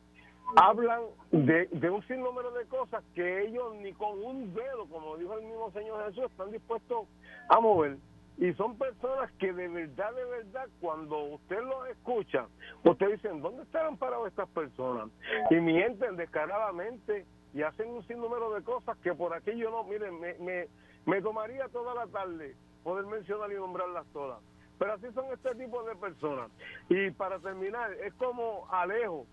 hablan 0.56 1.02
de, 1.30 1.66
de 1.66 1.90
un 1.90 2.06
sinnúmero 2.06 2.50
de 2.52 2.66
cosas 2.66 3.02
que 3.14 3.46
ellos 3.46 3.74
ni 3.76 3.92
con 3.94 4.22
un 4.22 4.52
dedo, 4.54 4.86
como 4.90 5.16
dijo 5.16 5.38
el 5.38 5.46
mismo 5.46 5.70
Señor 5.72 6.04
Jesús, 6.06 6.30
están 6.30 6.50
dispuestos 6.50 7.06
a 7.48 7.60
mover. 7.60 7.96
Y 8.38 8.52
son 8.54 8.76
personas 8.76 9.30
que 9.38 9.52
de 9.52 9.68
verdad, 9.68 10.12
de 10.14 10.24
verdad, 10.24 10.66
cuando 10.80 11.18
usted 11.24 11.62
los 11.62 11.88
escucha, 11.88 12.46
usted 12.82 13.12
dice, 13.12 13.28
¿dónde 13.28 13.62
estarán 13.62 13.96
parados 13.96 14.28
estas 14.28 14.48
personas? 14.48 15.10
Y 15.50 15.56
mienten 15.56 16.16
descaradamente 16.16 17.26
y 17.54 17.62
hacen 17.62 17.90
un 17.90 18.06
sinnúmero 18.06 18.52
de 18.54 18.62
cosas 18.62 18.96
que 18.98 19.14
por 19.14 19.34
aquí 19.34 19.56
yo 19.56 19.70
no, 19.70 19.84
miren, 19.84 20.18
me, 20.18 20.34
me, 20.38 20.66
me 21.04 21.20
tomaría 21.20 21.68
toda 21.68 21.94
la 21.94 22.06
tarde 22.06 22.56
poder 22.82 23.06
mencionar 23.06 23.52
y 23.52 23.56
nombrarlas 23.56 24.06
todas. 24.12 24.40
Pero 24.78 24.94
así 24.94 25.06
son 25.14 25.26
este 25.32 25.54
tipo 25.54 25.82
de 25.84 25.94
personas. 25.96 26.50
Y 26.88 27.10
para 27.10 27.38
terminar, 27.38 27.92
es 27.94 28.12
como 28.14 28.66
Alejo. 28.70 29.26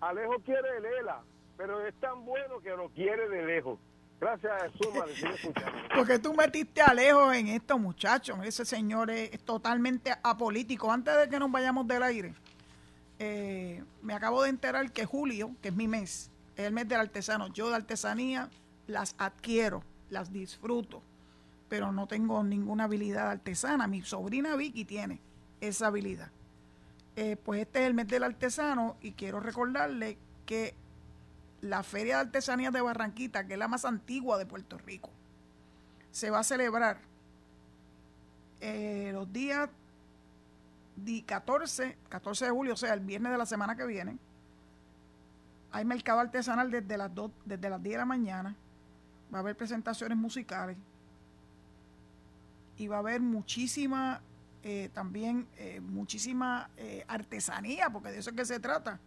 Alejo 0.00 0.38
quiere 0.44 0.76
el 0.78 0.84
ELA, 0.84 1.22
pero 1.56 1.86
es 1.86 1.94
tan 1.96 2.24
bueno 2.24 2.60
que 2.60 2.70
lo 2.70 2.88
quiere 2.90 3.28
de 3.28 3.44
lejos. 3.44 3.78
Gracias, 4.20 4.72
Suma, 4.78 5.06
Porque 5.96 6.18
tú 6.18 6.34
metiste 6.34 6.82
a 6.82 6.92
lejos 6.92 7.34
en 7.34 7.48
esto, 7.48 7.78
muchachos. 7.78 8.38
Ese 8.44 8.66
señor 8.66 9.10
es, 9.10 9.38
totalmente 9.44 10.12
apolítico. 10.22 10.92
Antes 10.92 11.16
de 11.16 11.28
que 11.28 11.38
nos 11.38 11.50
vayamos 11.50 11.88
del 11.88 12.02
aire, 12.02 12.34
eh, 13.18 13.82
me 14.02 14.12
acabo 14.12 14.42
de 14.42 14.50
enterar 14.50 14.92
que 14.92 15.06
julio, 15.06 15.52
que 15.62 15.68
es 15.68 15.74
mi 15.74 15.88
mes, 15.88 16.30
es 16.56 16.66
el 16.66 16.72
mes 16.74 16.86
del 16.86 17.00
artesano. 17.00 17.48
Yo 17.48 17.70
de 17.70 17.76
artesanía 17.76 18.50
las 18.86 19.14
adquiero, 19.18 19.82
las 20.10 20.30
disfruto, 20.30 21.02
pero 21.70 21.92
no 21.92 22.08
tengo 22.08 22.42
ninguna 22.42 22.84
habilidad 22.84 23.30
artesana. 23.30 23.86
Mi 23.86 24.02
sobrina 24.02 24.56
Vicky 24.56 24.84
tiene 24.84 25.20
esa 25.60 25.86
habilidad. 25.86 26.30
Eh, 27.14 27.36
pues 27.36 27.60
este 27.60 27.82
es 27.82 27.86
el 27.86 27.94
mes 27.94 28.08
del 28.08 28.24
artesano 28.24 28.96
y 29.00 29.12
quiero 29.12 29.38
recordarle 29.38 30.18
que 30.46 30.74
la 31.60 31.84
Feria 31.84 32.16
de 32.16 32.22
Artesanías 32.22 32.72
de 32.72 32.80
Barranquita, 32.80 33.46
que 33.46 33.52
es 33.52 33.58
la 33.58 33.68
más 33.68 33.84
antigua 33.84 34.36
de 34.36 34.46
Puerto 34.46 34.78
Rico, 34.78 35.10
se 36.10 36.30
va 36.30 36.40
a 36.40 36.44
celebrar 36.44 36.98
eh, 38.60 39.10
los 39.12 39.32
días 39.32 39.70
14, 41.24 41.96
14 42.08 42.44
de 42.46 42.50
julio, 42.50 42.74
o 42.74 42.76
sea, 42.76 42.94
el 42.94 43.00
viernes 43.00 43.30
de 43.30 43.38
la 43.38 43.46
semana 43.46 43.76
que 43.76 43.86
viene. 43.86 44.18
Hay 45.70 45.84
mercado 45.84 46.18
artesanal 46.18 46.68
desde 46.70 46.98
las, 46.98 47.12
desde 47.44 47.70
las 47.70 47.80
10 47.80 47.94
de 47.94 47.98
la 47.98 48.04
mañana. 48.04 48.56
Va 49.32 49.38
a 49.38 49.40
haber 49.40 49.56
presentaciones 49.56 50.18
musicales. 50.18 50.76
Y 52.80 52.88
va 52.88 52.96
a 52.96 52.98
haber 53.00 53.20
muchísima, 53.20 54.20
eh, 54.62 54.90
también, 54.92 55.46
eh, 55.56 55.80
muchísima 55.80 56.70
artesanía, 57.06 57.90
porque 57.90 58.10
de 58.10 58.18
eso 58.18 58.30
es 58.30 58.36
que 58.36 58.44
se 58.44 58.58
trata 58.58 58.98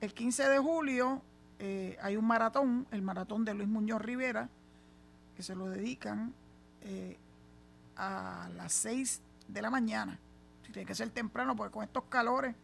El 0.00 0.12
15 0.12 0.48
de 0.48 0.58
julio 0.58 1.22
eh, 1.58 1.96
hay 2.00 2.16
un 2.16 2.24
maratón, 2.24 2.86
el 2.92 3.02
maratón 3.02 3.44
de 3.44 3.54
Luis 3.54 3.68
Muñoz 3.68 4.00
Rivera, 4.00 4.48
que 5.36 5.42
se 5.42 5.54
lo 5.54 5.68
dedican 5.68 6.32
eh, 6.82 7.18
a 7.96 8.48
las 8.56 8.72
6 8.74 9.20
de 9.48 9.62
la 9.62 9.70
mañana. 9.70 10.18
Tiene 10.72 10.86
que 10.86 10.94
ser 10.94 11.10
temprano 11.10 11.56
porque 11.56 11.72
con 11.72 11.82
estos 11.82 12.04
calores 12.04 12.54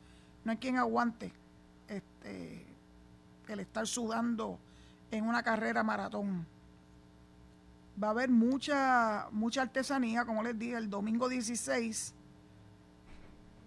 no 0.45 0.53
hay 0.53 0.59
quien 0.59 0.77
aguante 0.77 1.33
este, 1.89 2.67
el 3.49 3.61
estar 3.61 3.87
sudando 3.87 4.59
en 5.11 5.25
una 5.25 5.43
carrera 5.43 5.83
maratón. 5.83 6.47
Va 8.03 8.09
a 8.09 8.11
haber 8.11 8.31
mucha, 8.31 9.29
mucha 9.31 9.63
artesanía, 9.63 10.25
como 10.25 10.43
les 10.43 10.59
dije, 10.59 10.77
el 10.77 10.91
domingo 10.91 11.29
16. 11.29 12.15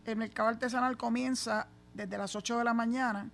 El 0.05 0.17
mercado 0.17 0.49
artesanal 0.49 0.97
comienza 0.97 1.67
desde 1.93 2.17
las 2.17 2.36
8 2.36 2.57
de 2.57 2.63
la 2.63 2.73
mañana. 2.73 3.30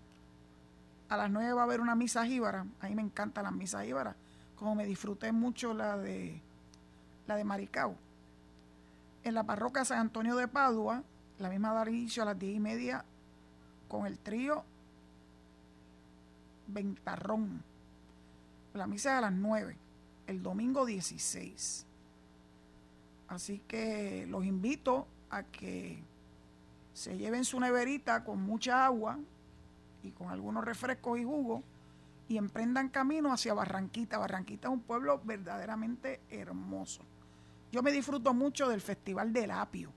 A 1.09 1.17
las 1.17 1.31
9 1.31 1.53
va 1.53 1.61
a 1.61 1.65
haber 1.65 1.81
una 1.81 1.95
misa 1.95 2.25
jíbara. 2.25 2.65
A 2.79 2.87
mí 2.87 2.95
me 2.95 3.01
encantan 3.01 3.43
las 3.43 3.53
misas 3.53 3.85
jíbaras. 3.85 4.15
Como 4.55 4.75
me 4.75 4.85
disfruté 4.85 5.31
mucho 5.31 5.73
la 5.73 5.97
de 5.97 6.41
la 7.27 7.35
de 7.35 7.43
Maricao. 7.43 7.95
En 9.23 9.33
la 9.33 9.43
parroquia 9.43 9.85
San 9.85 9.99
Antonio 9.99 10.35
de 10.35 10.47
Padua, 10.47 11.03
la 11.39 11.49
misma 11.49 11.73
dar 11.73 11.89
inicio 11.89 12.23
a 12.23 12.27
las 12.27 12.39
10 12.39 12.55
y 12.55 12.59
media 12.59 13.05
con 13.87 14.05
el 14.05 14.19
trío 14.19 14.63
Ventarrón. 16.67 17.63
La 18.73 18.87
misa 18.87 19.11
es 19.11 19.17
a 19.17 19.21
las 19.21 19.33
9, 19.33 19.77
el 20.27 20.41
domingo 20.41 20.85
16. 20.85 21.85
Así 23.27 23.59
que 23.67 24.25
los 24.27 24.45
invito 24.45 25.07
a 25.29 25.43
que 25.43 26.03
se 26.93 27.17
lleven 27.17 27.45
su 27.45 27.59
neverita 27.59 28.23
con 28.23 28.41
mucha 28.41 28.85
agua 28.85 29.17
y 30.03 30.11
con 30.11 30.29
algunos 30.29 30.63
refrescos 30.63 31.19
y 31.19 31.23
jugos 31.23 31.63
y 32.27 32.37
emprendan 32.37 32.89
camino 32.89 33.33
hacia 33.33 33.53
Barranquita. 33.53 34.17
Barranquita 34.17 34.67
es 34.67 34.73
un 34.73 34.81
pueblo 34.81 35.19
verdaderamente 35.23 36.21
hermoso. 36.29 37.03
Yo 37.71 37.81
me 37.81 37.91
disfruto 37.91 38.33
mucho 38.33 38.69
del 38.69 38.81
Festival 38.81 39.33
del 39.33 39.51
Apio, 39.51 39.91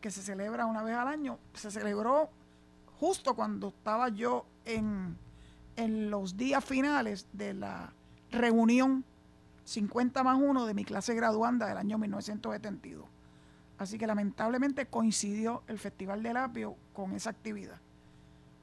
que 0.00 0.10
se 0.10 0.22
celebra 0.22 0.66
una 0.66 0.82
vez 0.82 0.96
al 0.96 1.08
año. 1.08 1.38
Se 1.52 1.70
celebró 1.70 2.30
justo 2.98 3.34
cuando 3.34 3.68
estaba 3.68 4.08
yo 4.08 4.46
en, 4.64 5.16
en 5.76 6.10
los 6.10 6.36
días 6.36 6.64
finales 6.64 7.26
de 7.32 7.52
la 7.52 7.92
reunión 8.30 9.04
50 9.64 10.22
más 10.22 10.38
1 10.40 10.66
de 10.66 10.74
mi 10.74 10.84
clase 10.84 11.14
graduanda 11.14 11.66
del 11.66 11.78
año 11.78 11.98
1972. 11.98 13.06
Así 13.78 13.98
que 13.98 14.06
lamentablemente 14.06 14.86
coincidió 14.86 15.62
el 15.66 15.78
Festival 15.78 16.22
del 16.22 16.36
Apio 16.36 16.76
con 16.92 17.12
esa 17.12 17.30
actividad. 17.30 17.80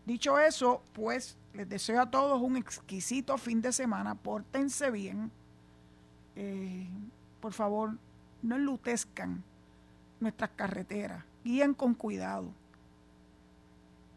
Dicho 0.05 0.39
eso, 0.39 0.81
pues 0.93 1.37
les 1.53 1.67
deseo 1.67 2.01
a 2.01 2.09
todos 2.09 2.41
un 2.41 2.57
exquisito 2.57 3.37
fin 3.37 3.61
de 3.61 3.71
semana. 3.71 4.15
Pórtense 4.15 4.91
bien. 4.91 5.31
Eh, 6.35 6.87
por 7.39 7.53
favor, 7.53 7.97
no 8.41 8.55
enlutezcan 8.55 9.43
nuestras 10.19 10.51
carreteras. 10.51 11.23
Guíen 11.43 11.73
con 11.73 11.93
cuidado. 11.93 12.51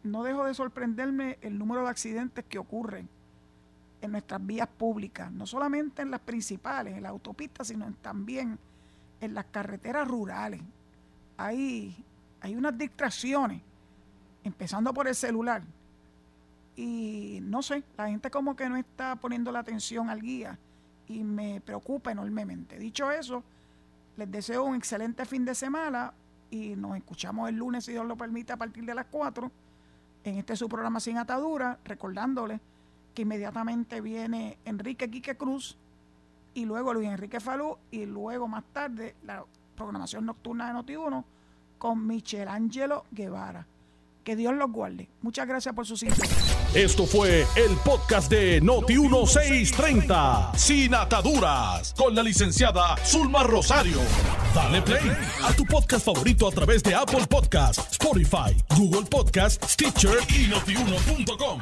No 0.03 0.23
dejo 0.23 0.45
de 0.45 0.53
sorprenderme 0.53 1.37
el 1.41 1.57
número 1.57 1.83
de 1.83 1.89
accidentes 1.89 2.43
que 2.45 2.59
ocurren 2.59 3.09
en 4.05 4.11
nuestras 4.11 4.45
vías 4.45 4.67
públicas, 4.67 5.31
no 5.31 5.45
solamente 5.45 6.01
en 6.01 6.11
las 6.11 6.19
principales, 6.19 6.95
en 6.95 7.03
la 7.03 7.09
autopista, 7.09 7.63
sino 7.63 7.91
también 8.01 8.57
en 9.21 9.33
las 9.33 9.45
carreteras 9.45 10.07
rurales. 10.07 10.61
Hay, 11.37 12.03
hay 12.41 12.55
unas 12.55 12.77
distracciones, 12.77 13.61
empezando 14.43 14.93
por 14.93 15.07
el 15.07 15.15
celular. 15.15 15.63
Y 16.75 17.39
no 17.43 17.61
sé, 17.61 17.83
la 17.97 18.07
gente 18.07 18.29
como 18.31 18.55
que 18.55 18.67
no 18.67 18.75
está 18.75 19.15
poniendo 19.15 19.51
la 19.51 19.59
atención 19.59 20.09
al 20.09 20.21
guía 20.21 20.57
y 21.07 21.23
me 21.23 21.61
preocupa 21.61 22.11
enormemente. 22.11 22.79
Dicho 22.79 23.11
eso, 23.11 23.43
les 24.17 24.29
deseo 24.31 24.63
un 24.63 24.75
excelente 24.75 25.25
fin 25.25 25.45
de 25.45 25.55
semana 25.55 26.13
y 26.49 26.75
nos 26.75 26.95
escuchamos 26.97 27.49
el 27.49 27.55
lunes, 27.55 27.85
si 27.85 27.91
Dios 27.91 28.05
lo 28.05 28.15
permite, 28.15 28.53
a 28.53 28.57
partir 28.57 28.85
de 28.85 28.95
las 28.95 29.05
4 29.05 29.51
en 30.23 30.37
este 30.37 30.55
su 30.55 30.69
programa 30.69 30.99
Sin 30.99 31.17
Atadura, 31.17 31.79
recordándoles 31.83 32.59
que 33.13 33.23
inmediatamente 33.23 34.01
viene 34.01 34.57
Enrique 34.65 35.09
Quique 35.09 35.35
Cruz 35.35 35.77
y 36.53 36.65
luego 36.65 36.93
Luis 36.93 37.09
Enrique 37.09 37.39
Falú 37.39 37.77
y 37.91 38.05
luego 38.05 38.47
más 38.47 38.63
tarde 38.71 39.15
la 39.23 39.43
programación 39.75 40.25
nocturna 40.25 40.67
de 40.67 40.73
Noti1 40.73 41.23
con 41.77 42.05
Michelangelo 42.05 43.05
Guevara. 43.11 43.67
Que 44.23 44.37
Dios 44.37 44.53
los 44.53 44.71
guarde. 44.71 45.09
Muchas 45.21 45.45
gracias 45.45 45.75
por 45.75 45.85
su 45.85 45.97
sintonía. 45.97 46.31
Esto 46.73 47.05
fue 47.05 47.45
el 47.57 47.75
podcast 47.83 48.31
de 48.31 48.63
Noti1630, 48.63 50.55
Sin 50.55 50.95
Ataduras, 50.95 51.93
con 51.93 52.15
la 52.15 52.23
licenciada 52.23 52.95
Zulma 53.05 53.43
Rosario. 53.43 53.99
Dale 54.55 54.81
play 54.81 55.11
a 55.43 55.51
tu 55.53 55.65
podcast 55.65 56.05
favorito 56.05 56.47
a 56.47 56.51
través 56.51 56.81
de 56.81 56.95
Apple 56.95 57.27
Podcasts, 57.27 57.91
Spotify, 57.91 58.55
Google 58.77 59.05
Podcasts, 59.09 59.73
Stitcher 59.73 60.17
y 60.29 60.47
notiuno.com. 60.47 61.59